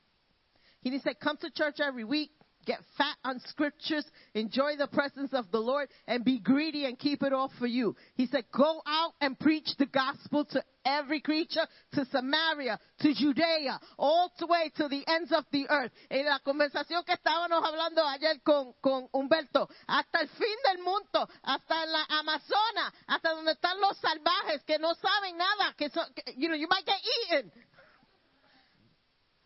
He 0.82 0.90
didn't 0.90 1.20
come 1.20 1.38
to 1.38 1.50
church 1.52 1.80
every 1.80 2.04
week, 2.04 2.32
get 2.66 2.80
fat 2.98 3.16
on 3.24 3.40
scriptures, 3.48 4.06
enjoy 4.34 4.76
the 4.78 4.88
presence 4.88 5.34
of 5.34 5.52
the 5.52 5.60
Lord, 5.60 5.90
and 6.08 6.24
be 6.24 6.40
greedy 6.40 6.86
and 6.86 6.98
keep 6.98 7.24
it 7.24 7.34
all 7.34 7.52
for 7.60 7.68
you. 7.68 7.96
He 8.16 8.28
said, 8.28 8.46
go 8.56 8.82
out 8.86 9.14
and 9.22 9.38
preach 9.40 9.70
the 9.78 9.86
gospel 9.86 10.46
to 10.46 10.64
every 10.86 11.22
creature, 11.22 11.66
to 11.94 12.06
Samaria, 12.06 12.80
to 13.00 13.14
Judea, 13.14 13.80
all 13.98 14.32
the 14.40 14.48
way 14.48 14.72
to 14.78 14.88
the 14.88 15.04
ends 15.08 15.32
of 15.32 15.46
the 15.52 15.70
earth. 15.70 15.92
En 16.10 16.26
la 16.26 16.40
conversación 16.40 17.04
que 17.06 17.16
estábamos 17.16 17.64
hablando 17.64 18.06
ayer 18.06 18.42
con, 18.44 18.74
con 18.82 19.08
Humberto, 19.14 19.70
hasta 19.88 20.22
el 20.22 20.28
fin 20.30 20.58
del 20.72 20.84
mundo, 20.84 21.28
hasta 21.44 21.86
la 21.86 22.06
Amazona, 22.20 22.94
hasta 23.08 23.30
donde 23.30 23.52
están 23.52 23.80
los 23.80 23.98
salvajes 23.98 24.64
que 24.66 24.78
no 24.80 24.94
saben 24.96 25.38
nada, 25.38 25.74
que, 25.78 25.90
son, 25.90 26.06
que 26.14 26.34
you 26.36 26.48
know, 26.48 26.58
you 26.58 26.68
might 26.68 26.86
get 26.86 27.00
eaten. 27.30 27.52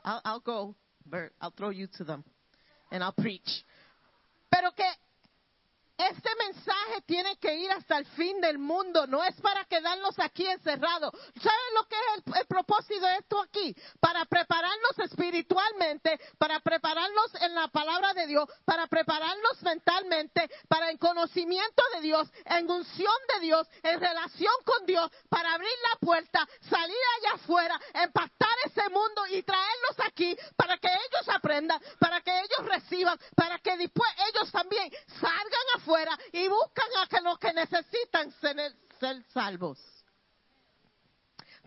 I'll, 0.03 0.21
I'll 0.23 0.39
go, 0.39 0.75
Bert. 1.05 1.33
I'll 1.41 1.51
throw 1.51 1.69
you 1.69 1.87
to 1.97 2.03
them 2.03 2.23
and 2.91 3.03
I'll 3.03 3.13
preach. 3.13 3.65
Pero 4.49 4.71
que 4.71 4.85
este 5.97 6.29
mensaje 6.35 7.01
tiene 7.07 7.37
que 7.37 7.55
ir 7.55 7.71
hasta 7.71 7.97
el 7.97 8.05
fin 8.05 8.39
del 8.39 8.59
mundo, 8.59 9.07
no 9.07 9.23
es 9.23 9.33
para 9.41 9.65
quedarnos 9.65 10.17
aquí 10.19 10.45
encerrados. 10.45 11.11
¿Saben 11.41 11.73
lo 11.73 11.87
que 11.87 11.95
es 11.95 12.23
el, 12.25 12.37
el 12.41 12.45
propósito 12.45 13.03
de 13.03 13.15
esto 13.17 13.41
aquí? 13.41 13.75
Para 13.99 14.25
prepararnos 14.25 14.99
espiritualmente, 14.99 16.19
para 16.37 16.59
prepararnos 16.59 17.33
en 17.41 17.55
la 17.55 17.67
palabra 17.69 18.13
de 18.13 18.27
Dios, 18.27 18.47
para 18.63 18.85
prepararnos 18.85 19.61
mentalmente, 19.63 20.47
para 20.67 20.91
el 20.91 20.99
conocimiento 20.99 21.81
de 21.95 22.01
Dios, 22.01 22.29
en 22.45 22.69
unción 22.69 23.15
de 23.33 23.39
Dios, 23.39 23.67
en 23.81 23.99
relación 23.99 24.53
con 24.65 24.85
Dios, 24.85 25.09
para 25.29 25.53
abrir 25.53 25.77
la 25.91 25.99
puerta, 25.99 26.47
salir 26.69 26.95
allá 27.17 27.35
afuera, 27.35 27.79
impactar 28.05 28.55
ese 28.65 28.87
mundo 28.89 29.25
y 29.31 29.41
traerlos 29.41 29.99
aquí 30.05 30.37
para 30.55 30.77
que 30.77 30.89
ellos 30.89 31.35
aprendan, 31.35 31.81
para 31.99 32.21
que 32.21 32.39
ellos 32.39 32.69
reciban, 32.69 33.17
para 33.35 33.57
que 33.59 33.77
después 33.77 34.11
ellos 34.31 34.51
también 34.51 34.91
salgan 35.19 35.65
afuera 35.75 35.86
y 36.31 36.47
buscan 36.47 36.87
a 37.01 37.07
que 37.07 37.21
los 37.21 37.39
que 37.39 37.53
necesitan 37.53 38.31
ser, 38.39 38.73
ser 38.99 39.23
salvos. 39.31 39.79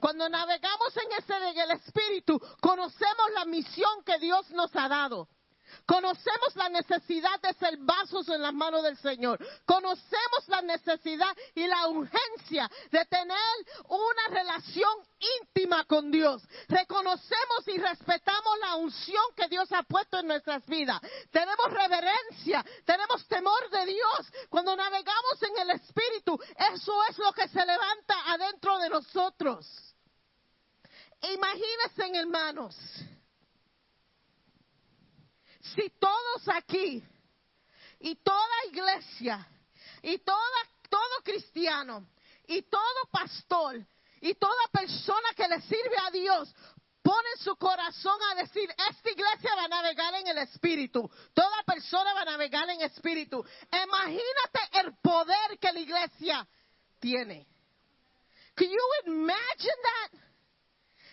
Cuando 0.00 0.28
navegamos 0.28 0.96
en 0.96 1.12
ese 1.12 1.34
en 1.36 1.58
el 1.58 1.70
espíritu, 1.72 2.40
conocemos 2.60 3.30
la 3.34 3.44
misión 3.44 4.02
que 4.04 4.18
Dios 4.18 4.50
nos 4.50 4.74
ha 4.74 4.88
dado. 4.88 5.28
Conocemos 5.86 6.54
la 6.56 6.68
necesidad 6.68 7.40
de 7.40 7.52
ser 7.54 7.76
vasos 7.78 8.28
en 8.28 8.42
las 8.42 8.54
manos 8.54 8.82
del 8.82 8.96
Señor. 8.98 9.38
Conocemos 9.64 10.48
la 10.48 10.62
necesidad 10.62 11.36
y 11.54 11.66
la 11.66 11.88
urgencia 11.88 12.70
de 12.90 13.04
tener 13.06 13.38
una 13.88 14.28
relación 14.30 14.92
íntima 15.40 15.84
con 15.84 16.10
Dios. 16.10 16.42
Reconocemos 16.68 17.66
y 17.66 17.78
respetamos 17.78 18.58
la 18.60 18.76
unción 18.76 19.22
que 19.36 19.48
Dios 19.48 19.70
ha 19.72 19.82
puesto 19.82 20.18
en 20.18 20.28
nuestras 20.28 20.66
vidas. 20.66 21.00
Tenemos 21.30 21.70
reverencia, 21.70 22.64
tenemos 22.84 23.26
temor 23.26 23.70
de 23.70 23.86
Dios. 23.86 24.32
Cuando 24.48 24.76
navegamos 24.76 25.42
en 25.42 25.58
el 25.58 25.70
Espíritu, 25.70 26.38
eso 26.72 26.92
es 27.10 27.18
lo 27.18 27.32
que 27.32 27.48
se 27.48 27.64
levanta 27.64 28.32
adentro 28.32 28.78
de 28.78 28.88
nosotros. 28.88 29.66
Imagínense, 31.22 32.18
hermanos 32.18 32.76
si 35.60 35.90
todos 35.98 36.48
aquí 36.54 37.02
y 38.00 38.14
toda 38.16 38.64
iglesia 38.70 39.46
y 40.02 40.18
toda, 40.18 40.38
todo 40.88 41.22
cristiano 41.22 42.06
y 42.46 42.62
todo 42.62 43.04
pastor 43.10 43.84
y 44.20 44.34
toda 44.34 44.68
persona 44.72 45.28
que 45.36 45.48
le 45.48 45.60
sirve 45.62 45.96
a 46.06 46.10
Dios 46.10 46.54
pone 47.02 47.28
su 47.38 47.56
corazón 47.56 48.18
a 48.30 48.34
decir, 48.36 48.68
esta 48.90 49.10
iglesia 49.10 49.54
va 49.56 49.64
a 49.64 49.68
navegar 49.68 50.14
en 50.14 50.28
el 50.28 50.38
espíritu, 50.38 51.10
toda 51.34 51.62
persona 51.64 52.12
va 52.14 52.22
a 52.22 52.26
navegar 52.26 52.68
en 52.70 52.82
espíritu. 52.82 53.44
Imagínate 53.70 54.78
el 54.80 54.96
poder 55.02 55.58
que 55.58 55.72
la 55.72 55.80
iglesia 55.80 56.48
tiene. 56.98 57.46
Can 58.54 58.68
you 58.68 58.90
imagine 59.06 59.80
that? 59.82 60.29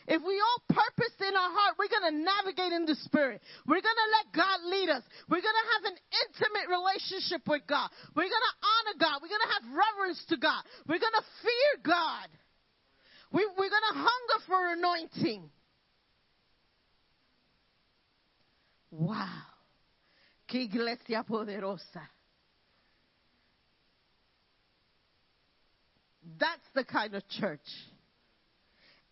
If 0.08 0.24
we 0.24 0.40
all 0.40 0.62
purpose 0.70 1.16
in 1.20 1.36
our 1.36 1.52
heart, 1.52 1.76
we're 1.78 1.92
going 1.92 2.16
to 2.16 2.18
navigate 2.24 2.72
in 2.72 2.86
the 2.86 2.96
spirit. 3.04 3.42
We're 3.68 3.84
going 3.84 4.00
to 4.00 4.10
let 4.16 4.26
God 4.32 4.64
lead 4.64 4.88
us. 4.88 5.04
We're 5.28 5.44
going 5.44 5.60
to 5.60 5.68
have 5.76 5.84
an 5.92 5.98
intimate 6.24 6.68
relationship 6.72 7.44
with 7.46 7.68
God. 7.68 7.92
We're 8.16 8.32
going 8.32 8.48
to 8.48 8.58
honor 8.64 8.96
God. 9.04 9.20
We're 9.20 9.36
going 9.36 9.44
to 9.44 9.54
have 9.60 9.66
reverence 9.68 10.24
to 10.30 10.38
God. 10.38 10.64
We're 10.88 11.04
going 11.04 11.12
to 11.12 11.28
fear 11.44 11.72
God. 11.84 12.30
We, 13.34 13.44
are 13.44 13.52
going 13.52 13.88
to 13.92 14.00
hunger 14.00 14.40
for 14.48 14.62
anointing. 14.72 15.50
Wow. 18.92 19.44
Qué 20.48 20.64
iglesia 20.64 21.26
poderosa. 21.28 22.08
That's 26.40 26.64
the 26.74 26.86
kind 26.86 27.14
of 27.14 27.28
church 27.28 27.60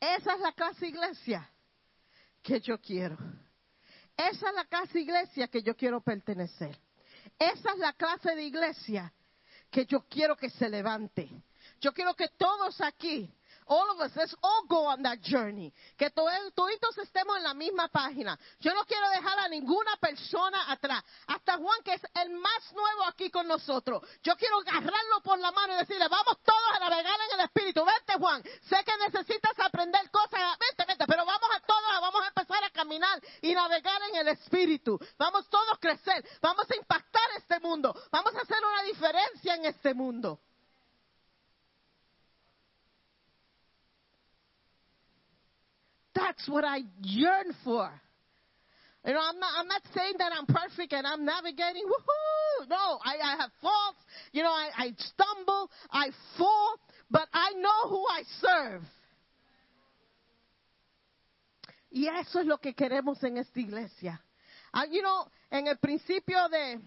Esa 0.06 0.36
es 0.36 0.40
la 0.40 0.52
clase 0.52 0.88
iglesia 0.88 1.50
que 2.44 2.60
yo 2.60 2.80
quiero. 2.80 3.18
Esa 4.16 4.50
es 4.50 4.56
la 4.56 4.66
clase 4.66 5.00
iglesia 5.00 5.48
que 5.48 5.64
yo 5.64 5.76
quiero 5.76 6.00
pertenecer. 6.02 6.78
Esa 7.40 7.72
es 7.72 7.80
la 7.80 7.92
clase 7.94 8.36
de 8.36 8.44
iglesia 8.44 9.12
que 9.72 9.86
yo 9.88 10.06
quiero 10.08 10.36
que 10.36 10.52
se 10.52 10.70
levante. 10.70 11.28
Yo 11.82 11.92
quiero 11.92 12.14
que 12.14 12.28
todos 12.38 12.80
aquí, 12.82 13.34
all 13.68 13.90
of 13.92 14.00
us, 14.00 14.16
let's 14.16 14.36
all 14.42 14.64
go 14.68 14.86
on 14.88 15.02
that 15.04 15.20
journey. 15.22 15.74
Que 15.98 16.10
to- 16.10 16.52
toditos 16.56 16.98
estemos 16.98 17.38
en 17.38 17.44
la 17.44 17.54
misma 17.54 17.88
página. 17.90 18.38
Yo 18.60 18.74
no 18.74 18.84
quiero 18.86 19.10
dejar 19.10 19.40
a 19.40 19.48
ninguna 19.50 19.96
persona 19.98 20.72
atrás. 20.72 21.04
Hasta 21.28 21.58
Juan, 21.58 21.82
que 21.84 21.94
es 21.94 22.02
el 22.16 22.30
más 22.32 22.74
nuevo 22.74 23.04
aquí 23.06 23.30
con 23.30 23.48
nosotros. 23.48 24.02
Yo 24.24 24.36
quiero 24.36 24.60
agarrarlo 24.60 25.22
por 25.24 25.40
la 25.40 25.52
mano 25.52 25.74
y 25.74 25.78
decirle, 25.78 26.08
vamos 26.08 26.38
todos 26.44 26.76
a 26.76 26.80
navegar 26.80 27.16
en 27.30 27.40
el 27.40 27.46
Espíritu. 27.46 27.84
Vente, 27.86 28.14
Juan. 28.20 28.44
Sé 28.70 28.84
que 28.84 28.98
necesitas 28.98 29.60
aprender 29.60 30.10
cosas. 30.12 30.58
Vente, 30.60 30.86
vente. 30.88 31.06
Pero 31.08 31.26
vamos 31.26 31.50
a 31.56 31.60
todos, 31.62 32.02
vamos 32.02 32.22
a 32.22 32.28
empezar 32.28 32.64
a 32.64 32.70
caminar 32.70 33.20
y 33.42 33.54
navegar 33.54 34.02
en 34.10 34.16
el 34.18 34.28
Espíritu. 34.30 35.00
Vamos 35.18 35.50
todos 35.50 35.66
a 35.74 35.78
crecer. 35.78 36.24
Vamos 36.42 36.70
a 36.70 36.76
impactar 36.76 37.30
este 37.38 37.60
mundo. 37.60 37.94
Vamos 38.12 38.34
a 38.36 38.42
hacer 38.42 38.58
una 38.64 38.84
diferencia 38.84 39.56
en 39.56 39.66
este 39.66 39.94
mundo. 39.94 40.40
That's 46.16 46.48
what 46.48 46.64
I 46.64 46.80
yearn 47.02 47.54
for. 47.64 47.92
You 49.06 49.14
know, 49.14 49.20
I'm 49.22 49.40
not, 49.40 49.52
I'm 49.60 49.68
not 49.68 49.82
saying 49.94 50.14
that 50.18 50.32
I'm 50.36 50.48
perfect 50.48 50.94
and 50.94 51.06
I'm 51.06 51.26
navigating. 51.26 51.84
Woohoo! 51.84 52.70
No, 52.70 53.00
I, 53.06 53.18
I 53.24 53.36
have 53.42 53.52
faults. 53.62 54.00
You 54.32 54.42
know, 54.42 54.50
I, 54.50 54.70
I 54.76 54.94
stumble, 54.98 55.70
I 55.92 56.10
fall, 56.38 56.80
but 57.12 57.28
I 57.32 57.52
know 57.54 57.90
who 57.90 58.04
I 58.08 58.24
serve. 58.42 58.82
Y 61.92 62.08
eso 62.08 62.40
es 62.40 62.46
lo 62.46 62.58
que 62.58 62.74
queremos 62.74 63.24
en 63.24 63.38
esta 63.38 63.60
iglesia. 63.60 64.20
Ah, 64.74 64.86
you 64.86 65.02
know, 65.02 65.28
en 65.52 65.68
el 65.68 65.78
principio 65.78 66.50
de, 66.50 66.80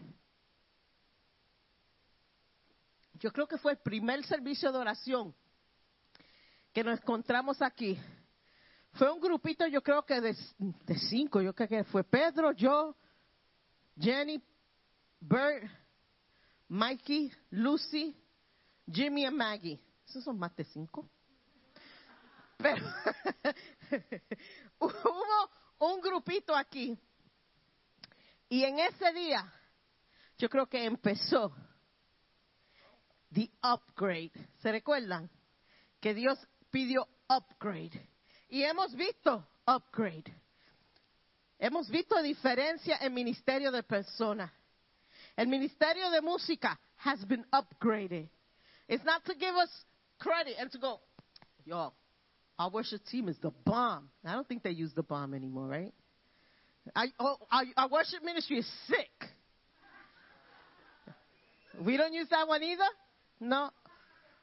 yo 3.20 3.30
creo 3.30 3.46
que 3.46 3.58
fue 3.58 3.72
el 3.72 3.78
primer 3.78 4.24
servicio 4.24 4.72
de 4.72 4.78
oración 4.78 5.34
que 6.74 6.82
nos 6.84 6.98
encontramos 7.00 7.62
aquí. 7.62 7.98
Fue 8.92 9.10
un 9.12 9.20
grupito, 9.20 9.66
yo 9.66 9.82
creo 9.82 10.04
que 10.04 10.20
de, 10.20 10.34
cinco, 11.08 11.40
yo 11.40 11.54
creo 11.54 11.68
que 11.68 11.84
fue 11.84 12.02
Pedro, 12.04 12.52
yo, 12.52 12.96
Jenny, 13.98 14.42
Bert, 15.20 15.70
Mikey, 16.68 17.32
Lucy, 17.50 18.16
Jimmy 18.90 19.26
y 19.26 19.30
Maggie. 19.30 19.80
Esos 20.06 20.24
son 20.24 20.38
más 20.38 20.54
de 20.56 20.64
cinco. 20.64 21.08
Pero 22.56 22.84
hubo 24.80 25.50
un 25.78 26.00
grupito 26.00 26.56
aquí. 26.56 26.98
Y 28.48 28.64
en 28.64 28.78
ese 28.78 29.12
día, 29.12 29.52
yo 30.38 30.48
creo 30.48 30.66
que 30.66 30.84
empezó 30.84 31.54
the 33.32 33.50
upgrade. 33.62 34.32
¿Se 34.58 34.72
recuerdan? 34.72 35.30
Que 36.00 36.14
Dios 36.14 36.38
pidió 36.70 37.06
upgrade. 37.28 38.08
Y 38.48 38.62
hemos 38.62 38.94
visto 38.94 39.44
upgrade. 39.66 40.32
Hemos 41.58 41.88
visto 41.88 42.20
diferencia 42.22 42.98
en 43.00 43.12
ministerio 43.12 43.70
de 43.70 43.82
personas. 43.82 44.50
El 45.36 45.48
ministerio 45.48 46.10
de 46.10 46.20
música 46.20 46.78
has 46.96 47.24
been 47.24 47.44
upgraded. 47.52 48.28
It's 48.88 49.04
not 49.04 49.24
to 49.26 49.34
give 49.34 49.54
us 49.54 49.70
credit 50.18 50.54
and 50.58 50.70
to 50.72 50.78
go, 50.78 51.00
yo, 51.64 51.92
our 52.58 52.70
worship 52.70 53.04
team 53.06 53.28
is 53.28 53.36
the 53.38 53.50
bomb. 53.64 54.08
I 54.24 54.32
don't 54.32 54.48
think 54.48 54.62
they 54.62 54.70
use 54.70 54.92
the 54.94 55.02
bomb 55.02 55.34
anymore, 55.34 55.66
right? 55.66 55.94
Oh, 56.96 57.00
our, 57.20 57.36
oh, 57.52 57.64
our 57.76 57.88
worship 57.88 58.24
ministry 58.24 58.58
is 58.58 58.70
sick. 58.86 59.30
We 61.84 61.96
don't 61.96 62.12
use 62.12 62.28
that 62.30 62.48
one 62.48 62.62
either? 62.62 62.88
No. 63.40 63.70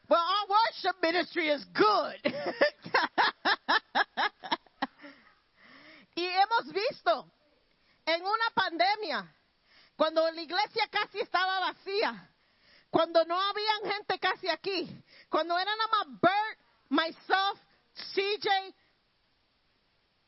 Well, 0.07 0.19
our 0.19 0.47
worship 0.47 1.01
ministry 1.01 1.49
is 1.49 1.65
good. 1.73 2.21
y 6.15 6.25
hemos 6.25 6.71
visto 6.71 7.31
en 8.05 8.21
una 8.21 8.51
pandemia, 8.53 9.33
cuando 9.95 10.29
la 10.29 10.41
iglesia 10.41 10.87
casi 10.91 11.21
estaba 11.21 11.59
vacía, 11.59 12.29
cuando 12.91 13.25
no 13.25 13.35
había 13.41 13.93
gente 13.93 14.19
casi 14.19 14.47
aquí, 14.47 14.87
cuando 15.27 15.57
era 15.57 15.75
nada 15.75 15.89
más 15.89 16.05
Bert, 16.21 16.59
myself, 16.89 17.59
CJ, 18.13 18.75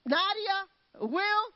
Nadia, 0.05 0.67
Will, 1.01 1.53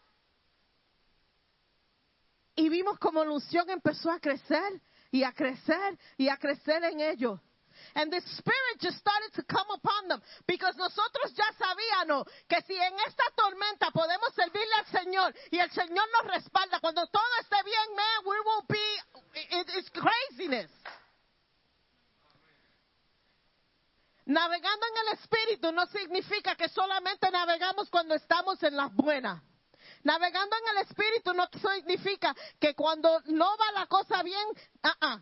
y 2.56 2.70
vimos 2.70 3.00
como 3.00 3.26
la 3.26 3.32
unción 3.32 3.68
empezó 3.72 4.12
a 4.12 4.20
crecer 4.20 4.80
y 5.10 5.24
a 5.24 5.32
crecer 5.32 5.98
y 6.18 6.30
a 6.30 6.38
crecer 6.38 6.84
en 6.84 7.00
ellos. 7.00 7.40
And 7.96 8.12
the 8.12 8.22
Spirit 8.38 8.76
just 8.80 8.98
started 8.98 9.34
to 9.36 9.44
come 9.44 9.68
upon 9.70 10.08
them. 10.08 10.22
Because 10.48 10.76
nosotros 10.78 11.34
ya 11.36 11.50
sabíamos 11.58 12.28
que 12.48 12.62
si 12.68 12.76
en 12.76 12.94
esta 13.08 13.24
tormenta 13.36 13.92
podemos 13.92 14.34
servirle 14.34 14.76
al 14.76 14.86
Señor 14.88 15.34
y 15.52 15.60
el 15.60 15.72
Señor 15.72 16.08
nos 16.12 16.32
respalda, 16.32 16.80
cuando 16.80 17.06
todo 17.08 17.24
esté 17.42 17.58
bien, 17.64 17.96
man, 17.96 18.26
we 18.26 18.40
will 18.40 18.66
be, 18.68 19.60
it, 19.60 19.68
it's 19.76 19.90
craziness. 19.90 20.72
Navegando 24.26 24.86
en 24.86 25.08
el 25.08 25.14
Espíritu 25.20 25.72
no 25.72 25.86
significa 25.88 26.56
que 26.56 26.70
solamente 26.70 27.30
navegamos 27.32 27.90
cuando 27.90 28.16
estamos 28.16 28.62
en 28.64 28.78
las 28.78 28.94
buenas. 28.94 29.42
Navegando 30.04 30.56
en 30.56 30.78
el 30.78 30.84
Espíritu 30.84 31.34
no 31.34 31.48
significa 31.48 32.34
que 32.60 32.74
cuando 32.74 33.22
no 33.26 33.58
va 33.58 33.72
la 33.74 33.88
cosa 33.88 34.24
bien, 34.24 34.48
ah, 34.84 34.96
ah, 35.02 35.20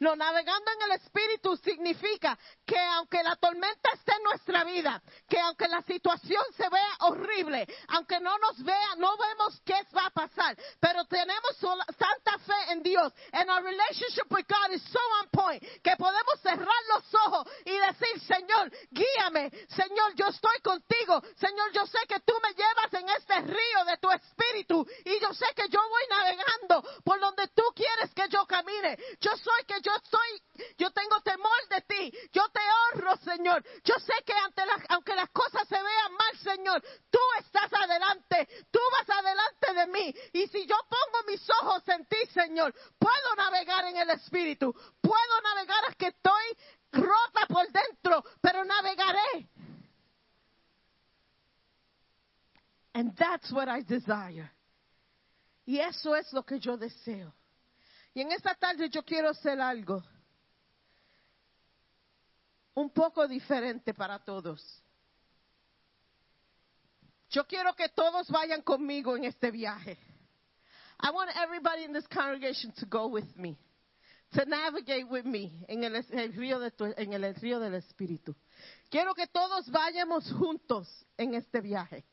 no, 0.00 0.16
navegando 0.16 0.70
en 0.72 0.90
el 0.90 1.00
Espíritu 1.00 1.56
significa 1.56 2.38
que 2.68 2.78
aunque 2.78 3.22
la 3.22 3.34
tormenta 3.36 3.88
esté 3.94 4.12
en 4.12 4.22
nuestra 4.24 4.62
vida, 4.62 5.02
que 5.26 5.40
aunque 5.40 5.66
la 5.68 5.80
situación 5.82 6.44
se 6.54 6.68
vea 6.68 6.96
horrible, 7.00 7.66
aunque 7.88 8.20
no 8.20 8.36
nos 8.36 8.62
vea, 8.62 8.94
no 8.98 9.16
vemos 9.16 9.58
qué 9.64 9.80
va 9.96 10.04
a 10.04 10.10
pasar, 10.10 10.54
pero 10.78 11.02
tenemos 11.06 11.56
santa 11.56 12.38
fe 12.44 12.72
en 12.72 12.82
Dios. 12.82 13.10
And 13.32 13.48
our 13.48 13.62
relationship 13.62 14.30
with 14.30 14.44
God 14.46 14.70
is 14.74 14.82
so 14.82 15.00
on 15.22 15.28
point 15.32 15.62
que 15.82 15.96
podemos 15.96 16.40
cerrar 16.42 16.82
los 16.92 17.14
ojos 17.26 17.48
y 17.64 17.72
decir, 17.72 18.20
Señor, 18.20 18.70
guíame. 18.90 19.50
Señor, 19.68 20.14
yo 20.14 20.26
estoy 20.26 20.60
contigo. 20.62 21.22
Señor, 21.40 21.72
yo 21.72 21.86
sé 21.86 22.00
que 22.06 22.20
tú 22.20 22.34
me 22.42 22.52
llevas 22.52 22.92
en 22.92 23.08
este 23.08 23.40
río 23.48 23.84
de 23.86 23.96
tu 23.96 24.10
Espíritu 24.10 24.86
y 25.06 25.18
yo 25.20 25.32
sé 25.32 25.46
que 25.56 25.68
yo 25.70 25.80
voy 25.88 26.02
navegando 26.10 26.82
por 27.02 27.18
donde 27.18 27.48
tú 27.48 27.62
quieres 27.74 28.12
que 28.14 28.28
yo 28.28 28.44
camine. 28.44 28.98
Yo 29.20 29.34
soy 29.38 29.64
que 29.66 29.80
yo 29.80 29.92
soy, 30.10 30.68
yo 30.76 30.90
tengo 30.90 31.18
temor 31.22 31.68
de 31.70 31.80
ti. 31.80 32.18
Yo 32.32 32.46
te 32.58 32.98
honro, 32.98 33.16
Señor. 33.18 33.64
Yo 33.84 33.94
sé 34.00 34.12
que 34.24 34.32
aunque 34.88 35.14
las 35.14 35.30
cosas 35.30 35.66
se 35.68 35.76
vean 35.76 36.12
mal, 36.12 36.38
Señor, 36.38 36.82
tú 37.10 37.18
estás 37.38 37.72
adelante. 37.72 38.48
Tú 38.70 38.80
vas 38.92 39.18
adelante 39.18 39.74
de 39.74 39.86
mí. 39.86 40.14
Y 40.32 40.46
si 40.48 40.66
yo 40.66 40.76
pongo 40.88 41.26
mis 41.26 41.48
ojos 41.62 41.86
en 41.88 42.04
ti, 42.06 42.16
Señor, 42.32 42.74
puedo 42.98 43.34
navegar 43.36 43.84
en 43.86 43.96
el 43.96 44.10
Espíritu. 44.10 44.72
Puedo 45.00 45.40
navegar 45.42 45.84
hasta 45.84 45.94
que 45.96 46.08
estoy 46.08 46.44
rota 46.92 47.46
por 47.48 47.70
dentro, 47.70 48.24
pero 48.40 48.64
navegaré. 48.64 49.48
And 52.94 53.16
that's 53.16 53.52
what 53.52 53.68
I 53.68 53.82
desire. 53.82 54.50
Y 55.64 55.78
eso 55.78 56.16
es 56.16 56.32
lo 56.32 56.44
que 56.44 56.58
yo 56.58 56.76
deseo. 56.76 57.32
Y 58.14 58.22
en 58.22 58.32
esta 58.32 58.54
tarde 58.54 58.88
yo 58.88 59.04
quiero 59.04 59.28
hacer 59.28 59.60
algo 59.60 60.02
un 62.78 62.90
poco 62.90 63.26
diferente 63.26 63.92
para 63.92 64.20
todos. 64.20 64.62
Yo 67.30 67.44
quiero 67.44 67.74
que 67.74 67.88
todos 67.88 68.28
vayan 68.30 68.62
conmigo 68.62 69.16
en 69.16 69.24
este 69.24 69.50
viaje. 69.50 69.98
I 71.00 71.10
want 71.10 71.30
everybody 71.36 71.84
in 71.84 71.92
this 71.92 72.06
congregation 72.06 72.72
to 72.78 72.86
go 72.86 73.08
with 73.08 73.36
me, 73.36 73.58
to 74.32 74.44
navigate 74.46 75.04
with 75.08 75.24
me 75.24 75.64
en 75.68 75.82
el, 75.82 75.96
el 75.96 76.32
río, 76.34 76.60
de 76.60 76.72
en 76.96 77.12
el 77.12 77.34
río 77.34 77.58
del 77.58 77.74
Espíritu. 77.74 78.34
Quiero 78.88 79.12
que 79.12 79.26
todos 79.26 79.68
vayamos 79.70 80.32
juntos 80.32 80.88
en 81.16 81.34
este 81.34 81.60
viaje. 81.60 82.04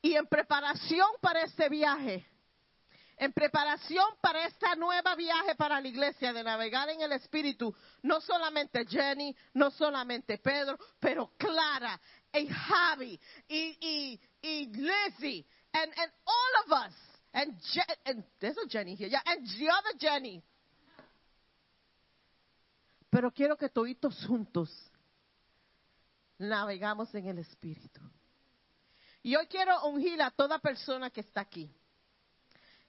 Y 0.00 0.14
en 0.14 0.26
preparación 0.26 1.06
para 1.20 1.42
este 1.42 1.68
viaje, 1.68 2.26
en 3.16 3.32
preparación 3.32 4.04
para 4.20 4.46
esta 4.46 4.74
nueva 4.74 5.14
viaje 5.14 5.54
para 5.54 5.80
la 5.80 5.86
iglesia 5.88 6.32
de 6.32 6.42
navegar 6.42 6.88
en 6.88 7.00
el 7.02 7.12
Espíritu, 7.12 7.74
no 8.02 8.20
solamente 8.20 8.84
Jenny, 8.86 9.34
no 9.54 9.70
solamente 9.70 10.38
Pedro, 10.38 10.78
pero 10.98 11.32
Clara 11.36 12.00
y 12.32 12.46
Javi 12.48 13.20
y, 13.48 13.76
y, 13.80 14.20
y 14.42 14.66
Lizzie 14.66 15.46
and, 15.72 15.92
and 15.96 16.12
all 16.24 16.64
of 16.66 16.88
us. 16.88 16.94
And, 17.34 17.58
Je- 17.62 17.96
and 18.04 18.24
there's 18.40 18.58
a 18.58 18.68
Jenny 18.68 18.94
here, 18.94 19.08
yeah, 19.08 19.22
and 19.24 19.46
the 19.58 19.70
other 19.70 19.96
Jenny. 19.98 20.42
Pero 23.10 23.30
quiero 23.30 23.56
que 23.56 23.68
toditos 23.68 24.24
juntos 24.26 24.68
navegamos 26.38 27.14
en 27.14 27.28
el 27.28 27.38
Espíritu. 27.38 28.00
Y 29.22 29.36
hoy 29.36 29.46
quiero 29.46 29.84
ungir 29.86 30.20
a 30.20 30.30
toda 30.30 30.58
persona 30.58 31.10
que 31.10 31.20
está 31.20 31.42
aquí. 31.42 31.70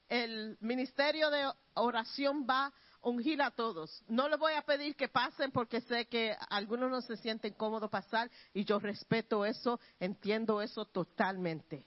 El 0.09 0.57
ministerio 0.59 1.29
de 1.29 1.51
oración 1.75 2.45
va 2.49 2.67
a 2.67 2.73
ungir 3.01 3.41
a 3.41 3.51
todos. 3.51 4.03
No 4.07 4.29
les 4.29 4.39
voy 4.39 4.53
a 4.53 4.61
pedir 4.61 4.95
que 4.95 5.07
pasen 5.07 5.51
porque 5.51 5.81
sé 5.81 6.07
que 6.07 6.35
algunos 6.49 6.89
no 6.89 7.01
se 7.01 7.17
sienten 7.17 7.53
cómodos 7.53 7.89
pasar 7.89 8.29
y 8.53 8.63
yo 8.63 8.79
respeto 8.79 9.45
eso, 9.45 9.79
entiendo 9.99 10.61
eso 10.61 10.85
totalmente. 10.85 11.85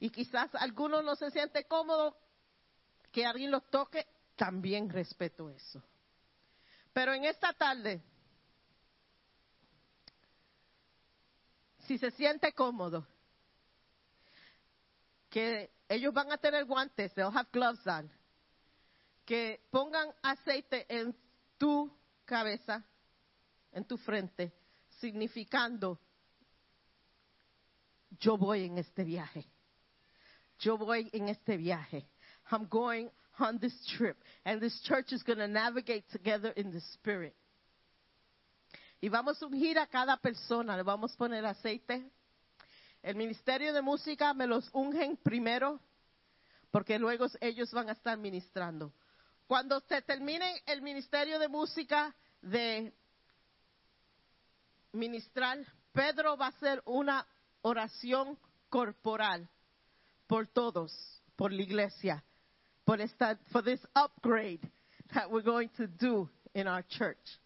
Y 0.00 0.10
quizás 0.10 0.54
algunos 0.54 1.04
no 1.04 1.14
se 1.16 1.30
sienten 1.30 1.64
cómodos 1.68 2.14
que 3.12 3.24
alguien 3.24 3.50
los 3.50 3.64
toque, 3.70 4.06
también 4.36 4.90
respeto 4.90 5.48
eso. 5.48 5.82
Pero 6.92 7.14
en 7.14 7.24
esta 7.24 7.52
tarde, 7.52 8.02
si 11.86 11.98
se 11.98 12.10
siente 12.10 12.52
cómodo, 12.52 13.06
que 15.30 15.73
ellos 15.88 16.12
van 16.12 16.32
a 16.32 16.38
tener 16.38 16.64
guantes, 16.64 17.12
they'll 17.14 17.30
have 17.30 17.50
gloves 17.52 17.86
on, 17.86 18.10
que 19.26 19.60
pongan 19.70 20.12
aceite 20.22 20.86
en 20.88 21.14
tu 21.58 21.90
cabeza, 22.24 22.82
en 23.72 23.84
tu 23.84 23.96
frente, 23.98 24.52
significando, 25.00 25.98
yo 28.20 28.36
voy 28.36 28.64
en 28.64 28.78
este 28.78 29.04
viaje. 29.04 29.46
Yo 30.60 30.78
voy 30.78 31.10
en 31.12 31.28
este 31.28 31.56
viaje. 31.56 32.06
I'm 32.50 32.66
going 32.68 33.10
on 33.38 33.58
this 33.58 33.74
trip. 33.96 34.16
And 34.44 34.60
this 34.60 34.80
church 34.82 35.12
is 35.12 35.22
going 35.22 35.38
to 35.38 35.48
navigate 35.48 36.04
together 36.10 36.50
in 36.56 36.70
the 36.70 36.80
spirit. 36.92 37.34
Y 39.00 39.08
vamos 39.08 39.42
a 39.42 39.46
ungir 39.46 39.76
a 39.78 39.86
cada 39.86 40.16
persona. 40.16 40.76
Le 40.76 40.84
vamos 40.84 41.12
a 41.12 41.16
poner 41.16 41.44
aceite. 41.44 42.04
El 43.04 43.16
ministerio 43.16 43.74
de 43.74 43.82
música 43.82 44.32
me 44.32 44.46
los 44.46 44.66
ungen 44.72 45.18
primero, 45.18 45.78
porque 46.70 46.98
luego 46.98 47.26
ellos 47.38 47.70
van 47.70 47.90
a 47.90 47.92
estar 47.92 48.16
ministrando. 48.16 48.94
Cuando 49.46 49.78
se 49.80 50.00
termine 50.00 50.62
el 50.64 50.80
ministerio 50.80 51.38
de 51.38 51.48
música 51.48 52.16
de 52.40 52.94
ministrar, 54.92 55.58
Pedro 55.92 56.38
va 56.38 56.46
a 56.46 56.48
hacer 56.48 56.82
una 56.86 57.26
oración 57.60 58.38
corporal 58.70 59.50
por 60.26 60.46
todos, 60.46 60.90
por 61.36 61.52
la 61.52 61.60
iglesia, 61.60 62.24
por 62.86 63.02
esta, 63.02 63.36
for 63.52 63.62
this 63.62 63.86
upgrade 63.94 64.66
that 65.12 65.30
we're 65.30 65.44
going 65.44 65.68
to 65.76 65.86
do 65.86 66.26
in 66.54 66.66
our 66.66 66.82
church. 66.88 67.38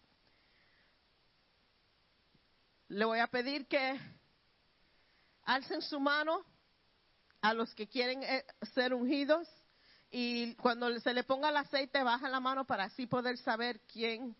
Le 2.87 3.03
voy 3.03 3.19
a 3.19 3.27
pedir 3.27 3.67
que 3.67 3.99
alcen 5.49 5.81
su 5.81 5.99
mano 5.99 6.45
a 7.41 7.55
los 7.55 7.73
que 7.73 7.87
quieren 7.87 8.21
eh, 8.21 8.45
ser 8.75 8.93
ungidos 8.93 9.47
y 10.11 10.53
cuando 10.55 10.99
se 10.99 11.11
le 11.11 11.23
ponga 11.23 11.49
el 11.49 11.57
aceite 11.57 12.03
baja 12.03 12.29
la 12.29 12.39
mano 12.39 12.65
para 12.65 12.83
así 12.83 13.07
poder 13.07 13.35
saber 13.39 13.81
quién 13.91 14.35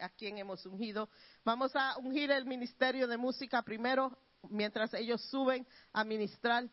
a 0.00 0.08
quién 0.08 0.38
hemos 0.38 0.64
ungido. 0.64 1.10
Vamos 1.44 1.76
a 1.76 1.98
ungir 1.98 2.30
el 2.30 2.46
ministerio 2.46 3.06
de 3.06 3.18
música 3.18 3.62
primero 3.62 4.16
mientras 4.48 4.94
ellos 4.94 5.20
suben 5.30 5.66
a 5.92 6.04
ministrar. 6.04 6.68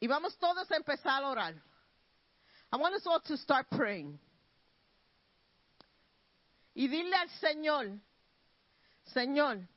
Y 0.00 0.08
vamos 0.08 0.36
todos 0.38 0.68
a 0.72 0.76
empezar 0.76 1.22
a 1.22 1.28
orar. 1.28 1.54
I 2.72 2.76
want 2.78 2.96
us 2.96 3.06
all 3.06 3.22
to 3.22 3.36
start 3.36 3.68
praying. 3.70 4.18
Y 6.74 6.88
dile 6.88 7.14
al 7.14 7.30
Señor, 7.38 8.00
Señor, 9.04 9.68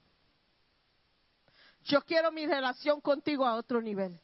yo 1.85 2.01
quiero 2.01 2.31
mi 2.31 2.45
relación 2.45 2.99
contigo 2.99 3.45
a 3.45 3.55
otro 3.55 3.81
nivel. 3.81 4.19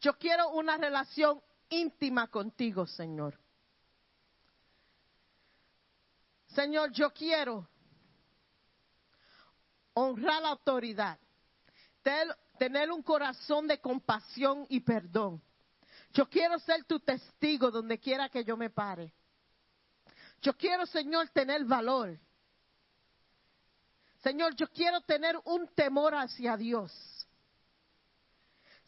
Yo 0.00 0.16
quiero 0.18 0.50
una 0.50 0.76
relación 0.76 1.42
íntima 1.68 2.28
contigo, 2.28 2.86
Señor. 2.86 3.38
Señor, 6.48 6.90
yo 6.92 7.12
quiero 7.12 7.68
honrar 9.94 10.42
la 10.42 10.48
autoridad, 10.50 11.18
tener 12.58 12.90
un 12.90 13.02
corazón 13.02 13.66
de 13.66 13.80
compasión 13.80 14.66
y 14.68 14.80
perdón. 14.80 15.40
Yo 16.12 16.28
quiero 16.28 16.58
ser 16.58 16.84
tu 16.84 17.00
testigo 17.00 17.70
donde 17.70 17.98
quiera 17.98 18.28
que 18.28 18.44
yo 18.44 18.56
me 18.56 18.68
pare. 18.68 19.12
Yo 20.42 20.56
quiero, 20.56 20.86
Señor, 20.86 21.28
tener 21.30 21.64
valor. 21.64 22.18
Señor, 24.22 24.54
yo 24.54 24.68
quiero 24.68 25.00
tener 25.00 25.38
un 25.44 25.68
temor 25.68 26.14
hacia 26.14 26.56
Dios. 26.56 26.92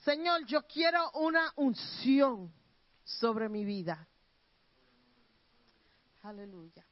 Señor, 0.05 0.45
yo 0.47 0.67
quiero 0.67 1.11
una 1.13 1.53
unción 1.57 2.53
sobre 3.05 3.49
mi 3.49 3.65
vida. 3.65 4.09
Aleluya. 6.23 6.85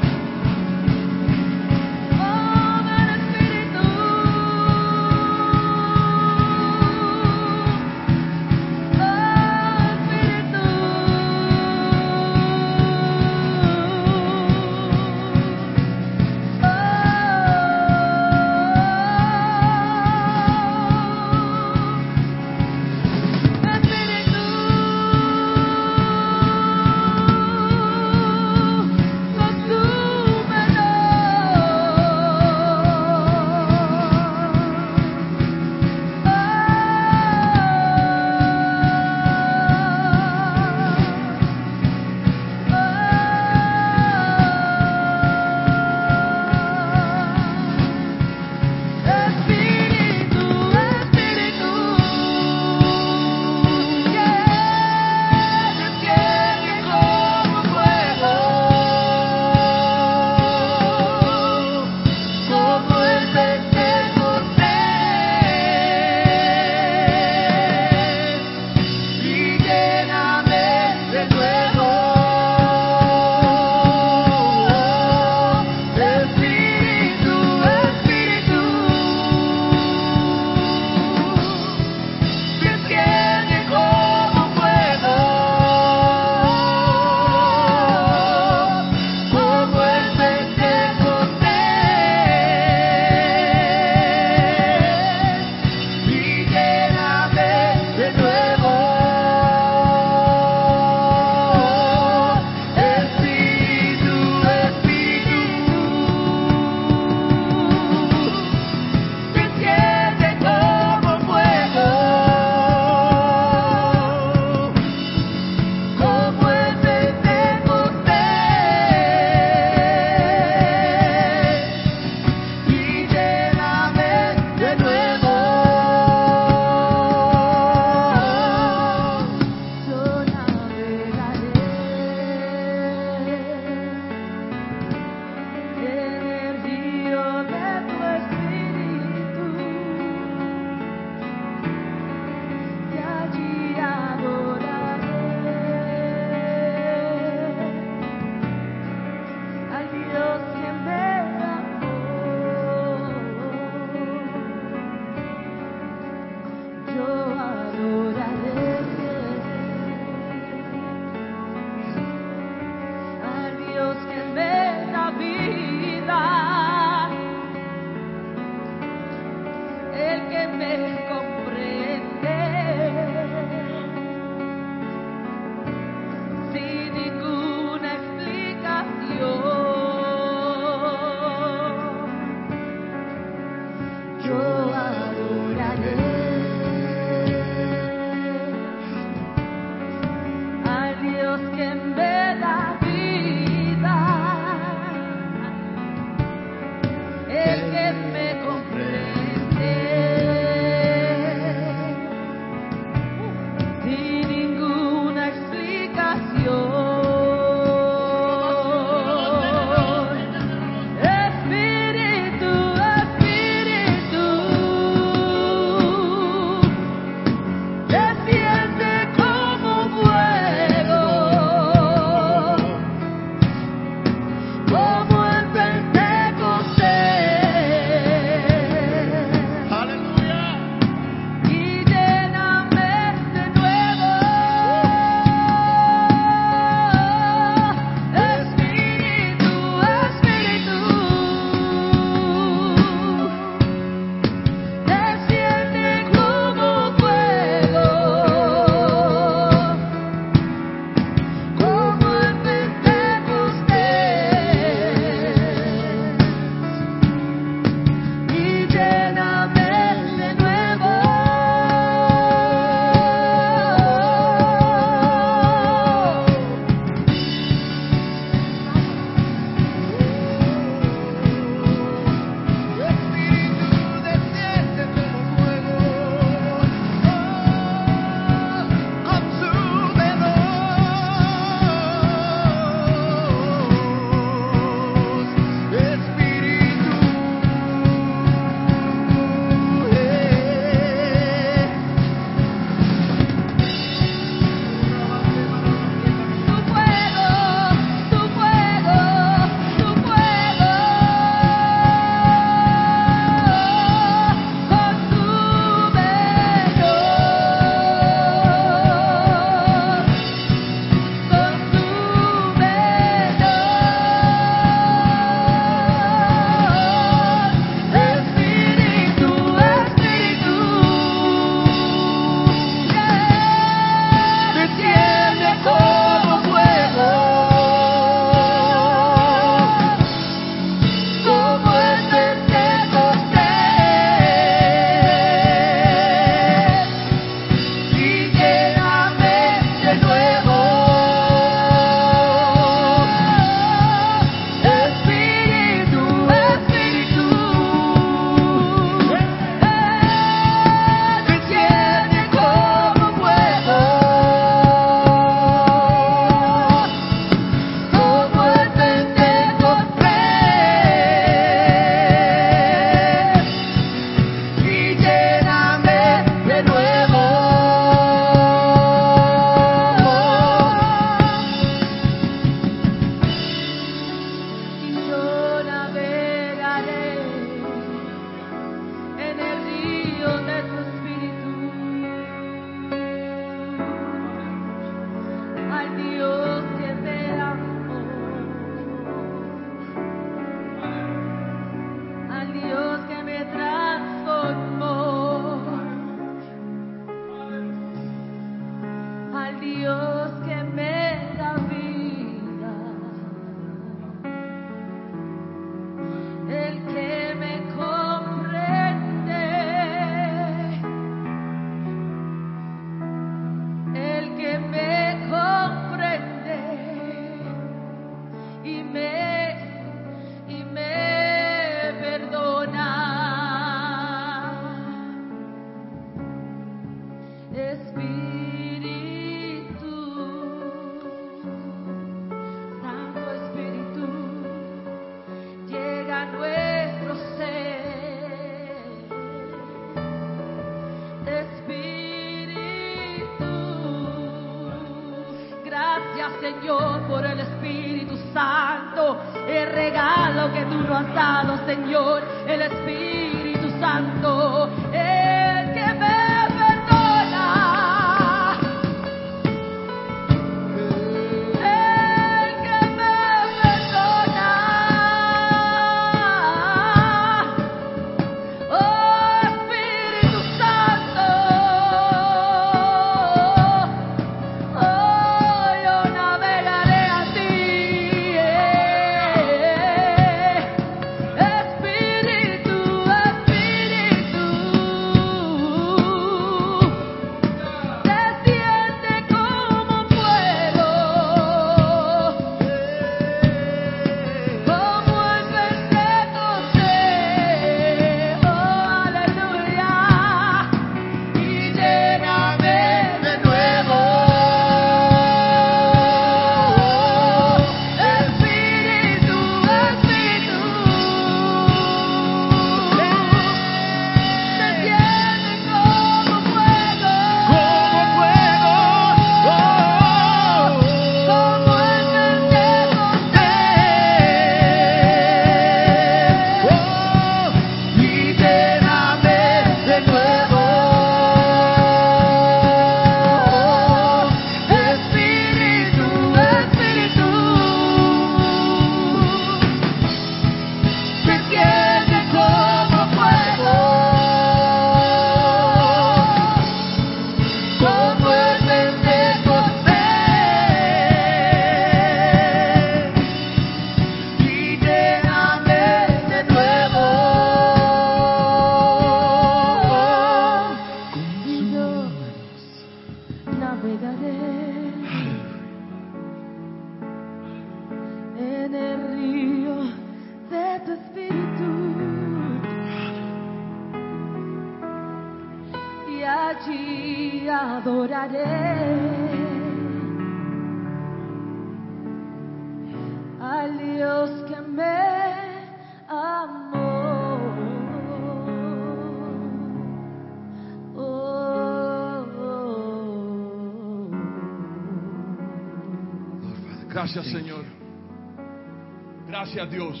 Gracias 599.58 599.74
Dios. 599.74 600.00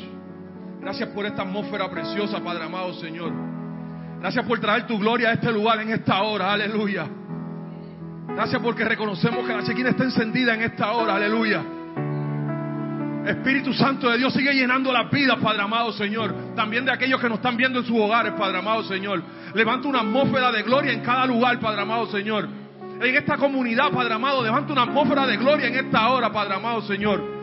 Gracias 0.80 1.08
por 1.08 1.26
esta 1.26 1.42
atmósfera 1.42 1.90
preciosa, 1.90 2.38
Padre 2.38 2.62
amado 2.62 2.94
Señor. 2.94 3.32
Gracias 4.20 4.46
por 4.46 4.60
traer 4.60 4.86
tu 4.86 4.96
gloria 5.00 5.30
a 5.30 5.32
este 5.32 5.50
lugar 5.50 5.80
en 5.80 5.90
esta 5.90 6.22
hora. 6.22 6.52
Aleluya. 6.52 7.08
Gracias 8.28 8.62
porque 8.62 8.84
reconocemos 8.84 9.44
que 9.44 9.52
la 9.52 9.64
chequina 9.64 9.90
está 9.90 10.04
encendida 10.04 10.54
en 10.54 10.62
esta 10.62 10.92
hora. 10.92 11.16
Aleluya. 11.16 11.60
Espíritu 13.26 13.74
Santo 13.74 14.08
de 14.08 14.18
Dios 14.18 14.32
sigue 14.32 14.54
llenando 14.54 14.92
las 14.92 15.10
vidas, 15.10 15.38
Padre 15.42 15.62
amado 15.62 15.90
Señor. 15.90 16.54
También 16.54 16.84
de 16.84 16.92
aquellos 16.92 17.20
que 17.20 17.28
nos 17.28 17.38
están 17.38 17.56
viendo 17.56 17.80
en 17.80 17.84
sus 17.84 17.98
hogares, 17.98 18.34
Padre 18.38 18.58
amado 18.58 18.84
Señor. 18.84 19.24
Levanta 19.54 19.88
una 19.88 20.02
atmósfera 20.02 20.52
de 20.52 20.62
gloria 20.62 20.92
en 20.92 21.00
cada 21.00 21.26
lugar, 21.26 21.58
Padre 21.58 21.80
amado 21.80 22.06
Señor. 22.12 22.48
En 23.00 23.16
esta 23.16 23.36
comunidad, 23.36 23.90
Padre 23.90 24.14
amado, 24.14 24.40
levanta 24.40 24.72
una 24.72 24.82
atmósfera 24.82 25.26
de 25.26 25.36
gloria 25.36 25.66
en 25.66 25.84
esta 25.84 26.10
hora, 26.10 26.30
Padre 26.30 26.54
amado 26.54 26.82
Señor. 26.82 27.37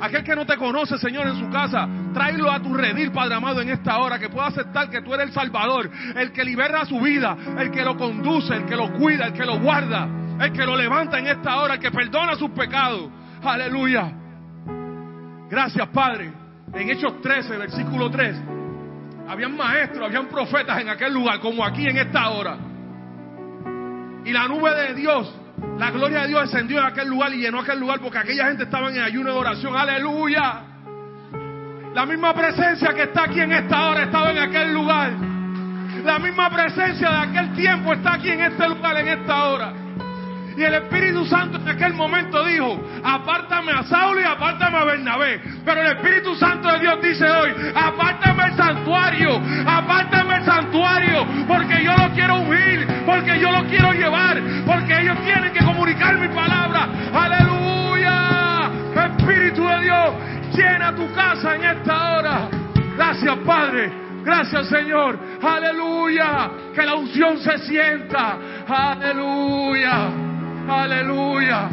Aquel 0.00 0.22
que 0.22 0.36
no 0.36 0.46
te 0.46 0.56
conoce, 0.56 0.96
Señor, 0.98 1.26
en 1.26 1.38
su 1.38 1.50
casa, 1.50 1.88
tráelo 2.14 2.50
a 2.50 2.60
tu 2.60 2.72
redil, 2.72 3.10
Padre 3.10 3.34
amado, 3.34 3.60
en 3.60 3.70
esta 3.70 3.98
hora, 3.98 4.18
que 4.18 4.28
pueda 4.28 4.46
aceptar 4.46 4.88
que 4.90 5.02
tú 5.02 5.12
eres 5.12 5.28
el 5.28 5.32
Salvador, 5.32 5.90
el 6.14 6.32
que 6.32 6.44
libera 6.44 6.84
su 6.84 7.00
vida, 7.00 7.36
el 7.58 7.70
que 7.70 7.82
lo 7.82 7.96
conduce, 7.96 8.54
el 8.54 8.64
que 8.64 8.76
lo 8.76 8.92
cuida, 8.92 9.26
el 9.26 9.32
que 9.32 9.44
lo 9.44 9.58
guarda, 9.58 10.08
el 10.40 10.52
que 10.52 10.64
lo 10.64 10.76
levanta 10.76 11.18
en 11.18 11.26
esta 11.26 11.56
hora, 11.56 11.74
el 11.74 11.80
que 11.80 11.90
perdona 11.90 12.36
sus 12.36 12.50
pecados. 12.50 13.10
Aleluya. 13.42 14.12
Gracias, 15.50 15.88
Padre. 15.88 16.32
En 16.72 16.90
Hechos 16.90 17.20
13, 17.22 17.56
versículo 17.56 18.10
3, 18.10 18.36
habían 19.28 19.56
maestros, 19.56 20.06
habían 20.06 20.28
profetas 20.28 20.80
en 20.80 20.90
aquel 20.90 21.12
lugar, 21.12 21.40
como 21.40 21.64
aquí 21.64 21.86
en 21.86 21.96
esta 21.96 22.30
hora. 22.30 22.56
Y 24.24 24.32
la 24.32 24.46
nube 24.46 24.74
de 24.74 24.94
Dios, 24.94 25.34
la 25.78 25.90
gloria 25.90 26.22
de 26.22 26.28
Dios 26.28 26.50
descendió 26.50 26.80
en 26.80 26.86
aquel 26.86 27.08
lugar 27.08 27.32
y 27.32 27.38
llenó 27.38 27.60
aquel 27.60 27.78
lugar 27.78 28.00
porque 28.00 28.18
aquella 28.18 28.46
gente 28.46 28.64
estaba 28.64 28.90
en 28.90 29.00
ayuno 29.00 29.32
de 29.32 29.38
oración. 29.38 29.76
Aleluya. 29.76 30.62
La 31.94 32.06
misma 32.06 32.34
presencia 32.34 32.92
que 32.94 33.04
está 33.04 33.24
aquí 33.24 33.40
en 33.40 33.52
esta 33.52 33.88
hora 33.88 34.04
estaba 34.04 34.30
en 34.30 34.38
aquel 34.38 34.74
lugar. 34.74 35.12
La 36.04 36.18
misma 36.18 36.50
presencia 36.50 37.10
de 37.10 37.16
aquel 37.16 37.52
tiempo 37.54 37.92
está 37.92 38.14
aquí 38.14 38.30
en 38.30 38.40
este 38.42 38.68
lugar, 38.68 38.96
en 38.98 39.08
esta 39.08 39.44
hora. 39.44 39.72
Y 40.58 40.64
el 40.64 40.74
Espíritu 40.74 41.24
Santo 41.24 41.56
en 41.58 41.68
aquel 41.68 41.94
momento 41.94 42.44
dijo, 42.44 42.82
apártame 43.04 43.70
a 43.70 43.84
Saulo 43.84 44.20
y 44.20 44.24
apártame 44.24 44.76
a 44.76 44.84
Bernabé. 44.84 45.40
Pero 45.64 45.80
el 45.82 45.96
Espíritu 45.96 46.34
Santo 46.34 46.66
de 46.72 46.80
Dios 46.80 47.00
dice 47.00 47.30
hoy, 47.30 47.54
apártame 47.76 48.42
el 48.46 48.56
santuario, 48.56 49.40
apártame 49.64 50.34
el 50.34 50.44
santuario, 50.44 51.24
porque 51.46 51.84
yo 51.84 51.92
lo 51.96 52.12
quiero 52.12 52.40
ungir, 52.40 52.88
porque 53.06 53.38
yo 53.38 53.52
lo 53.52 53.68
quiero 53.68 53.92
llevar, 53.92 54.42
porque 54.66 55.00
ellos 55.00 55.16
tienen 55.24 55.52
que 55.52 55.64
comunicar 55.64 56.18
mi 56.18 56.26
palabra. 56.26 56.88
Aleluya. 57.14 58.68
Espíritu 58.96 59.64
de 59.64 59.82
Dios, 59.82 60.10
llena 60.56 60.92
tu 60.92 61.12
casa 61.14 61.54
en 61.54 61.64
esta 61.66 62.16
hora. 62.16 62.48
Gracias 62.96 63.36
Padre. 63.46 63.92
Gracias 64.24 64.68
Señor. 64.68 65.20
Aleluya. 65.40 66.50
Que 66.74 66.82
la 66.82 66.96
unción 66.96 67.38
se 67.38 67.58
sienta. 67.58 68.38
Aleluya. 68.66 70.27
Aleluya. 70.68 71.70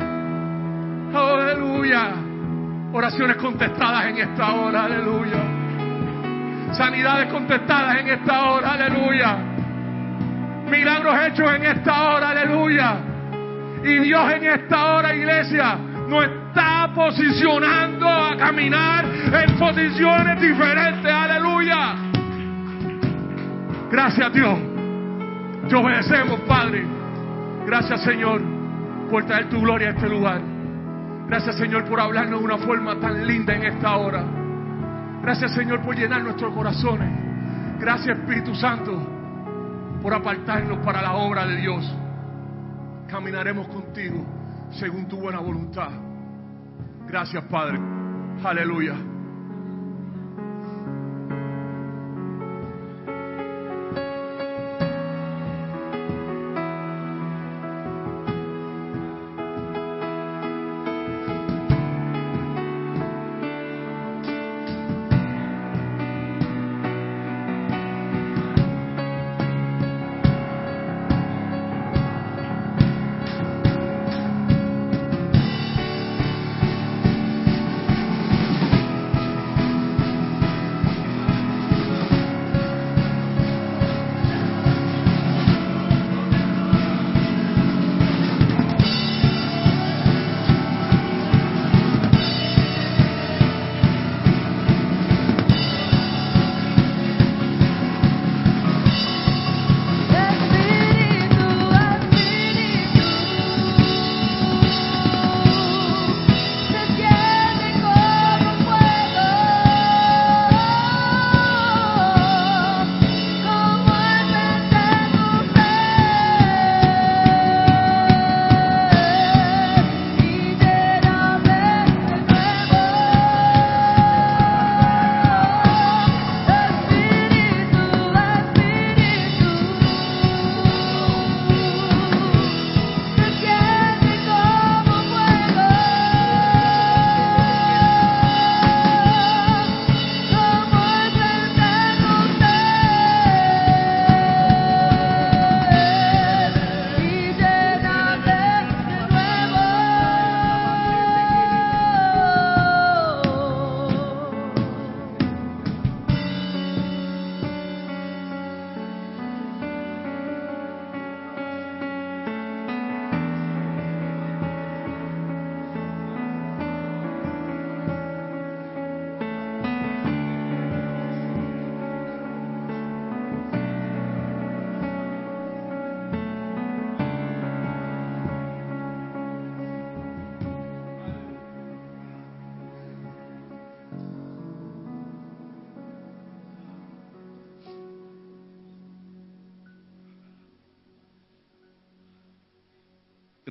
Aleluya. 1.13 2.13
Oraciones 2.93 3.35
contestadas 3.35 4.05
en 4.05 4.17
esta 4.19 4.53
hora. 4.53 4.85
Aleluya. 4.85 6.73
Sanidades 6.73 7.31
contestadas 7.31 7.99
en 7.99 8.07
esta 8.07 8.49
hora. 8.51 8.71
Aleluya. 8.71 9.37
Milagros 10.69 11.15
hechos 11.27 11.55
en 11.55 11.65
esta 11.65 12.09
hora. 12.09 12.29
Aleluya. 12.29 12.97
Y 13.83 13.99
Dios 13.99 14.31
en 14.31 14.45
esta 14.45 14.95
hora, 14.95 15.13
iglesia, 15.13 15.77
nos 16.07 16.23
está 16.23 16.89
posicionando 16.95 18.07
a 18.07 18.37
caminar 18.37 19.05
en 19.05 19.57
posiciones 19.57 20.39
diferentes. 20.39 21.11
Aleluya. 21.11 21.95
Gracias 23.91 24.33
Dios. 24.33 24.57
Te 25.67 25.75
obedecemos, 25.75 26.39
Padre. 26.41 26.85
Gracias 27.65 28.01
Señor 28.01 28.54
por 29.09 29.25
traer 29.25 29.49
tu 29.49 29.59
gloria 29.61 29.89
a 29.89 29.91
este 29.91 30.09
lugar. 30.09 30.41
Gracias 31.27 31.57
Señor 31.57 31.85
por 31.85 31.99
hablarnos 31.99 32.39
de 32.39 32.45
una 32.45 32.57
forma 32.57 32.99
tan 32.99 33.25
linda 33.25 33.55
en 33.55 33.63
esta 33.63 33.95
hora. 33.97 34.23
Gracias 35.21 35.53
Señor 35.53 35.81
por 35.81 35.95
llenar 35.95 36.23
nuestros 36.23 36.53
corazones. 36.53 37.09
Gracias 37.79 38.17
Espíritu 38.17 38.53
Santo 38.55 39.15
por 40.01 40.13
apartarnos 40.13 40.79
para 40.85 41.01
la 41.01 41.13
obra 41.13 41.45
de 41.47 41.55
Dios. 41.57 41.97
Caminaremos 43.07 43.67
contigo 43.67 44.25
según 44.71 45.07
tu 45.07 45.17
buena 45.17 45.39
voluntad. 45.39 45.89
Gracias 47.07 47.43
Padre. 47.45 47.79
Aleluya. 48.43 49.14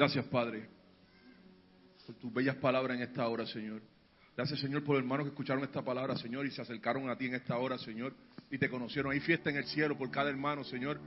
Gracias, 0.04 0.26
Padre, 0.26 0.68
por 2.04 2.14
tus 2.16 2.30
bellas 2.30 2.56
palabras 2.56 2.98
en 2.98 3.04
esta 3.04 3.26
hora, 3.26 3.46
Señor. 3.46 3.80
Gracias, 4.36 4.60
Señor, 4.60 4.84
por 4.84 4.96
los 4.96 5.02
hermanos 5.02 5.24
que 5.24 5.30
escucharon 5.30 5.64
esta 5.64 5.80
palabra, 5.80 6.14
Señor, 6.14 6.44
y 6.44 6.50
se 6.50 6.60
acercaron 6.60 7.08
a 7.08 7.16
ti 7.16 7.24
en 7.24 7.36
esta 7.36 7.56
hora, 7.56 7.78
Señor, 7.78 8.12
y 8.50 8.58
te 8.58 8.68
conocieron. 8.68 9.12
Hay 9.12 9.20
fiesta 9.20 9.48
en 9.48 9.56
el 9.56 9.64
cielo 9.64 9.96
por 9.96 10.10
cada 10.10 10.28
hermano, 10.28 10.62
Señor, 10.62 11.00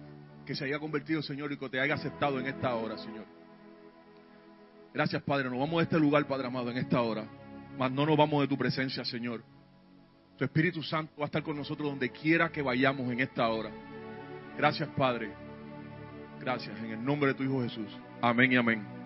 que 0.48 0.56
se 0.56 0.66
haya 0.66 0.80
convertido, 0.80 1.22
Señor, 1.22 1.52
y 1.52 1.58
que 1.58 1.70
te 1.70 1.80
haya 1.80 1.94
aceptado 1.94 2.40
en 2.40 2.48
esta 2.48 2.74
hora, 2.74 2.98
Señor. 2.98 3.26
Gracias, 4.96 5.22
Padre. 5.22 5.48
Nos 5.52 5.60
vamos 5.60 5.78
de 5.78 5.84
este 5.84 6.00
lugar, 6.00 6.28
Padre 6.28 6.48
amado, 6.48 6.72
en 6.72 6.78
esta 6.78 7.00
hora. 7.00 7.30
Mas 7.78 7.92
no 7.92 8.04
nos 8.04 8.18
vamos 8.18 8.42
de 8.42 8.48
tu 8.48 8.58
presencia, 8.58 9.06
Señor. 9.06 9.44
Tu 10.40 10.44
Espíritu 10.44 10.82
Santo 10.82 11.14
va 11.20 11.26
a 11.26 11.28
estar 11.28 11.44
con 11.44 11.56
nosotros 11.56 11.88
donde 11.88 12.10
quiera 12.10 12.52
que 12.52 12.64
vayamos 12.64 13.12
en 13.12 13.20
esta 13.20 13.48
hora. 13.48 13.70
Gracias, 14.58 14.90
Padre. 14.98 15.32
Gracias. 16.40 16.76
En 16.80 16.94
el 16.94 17.06
nombre 17.06 17.28
de 17.28 17.36
tu 17.36 17.44
Hijo 17.44 17.62
Jesús. 17.62 17.92
Amén 18.22 18.52
y 18.52 18.58
amén. 18.58 18.97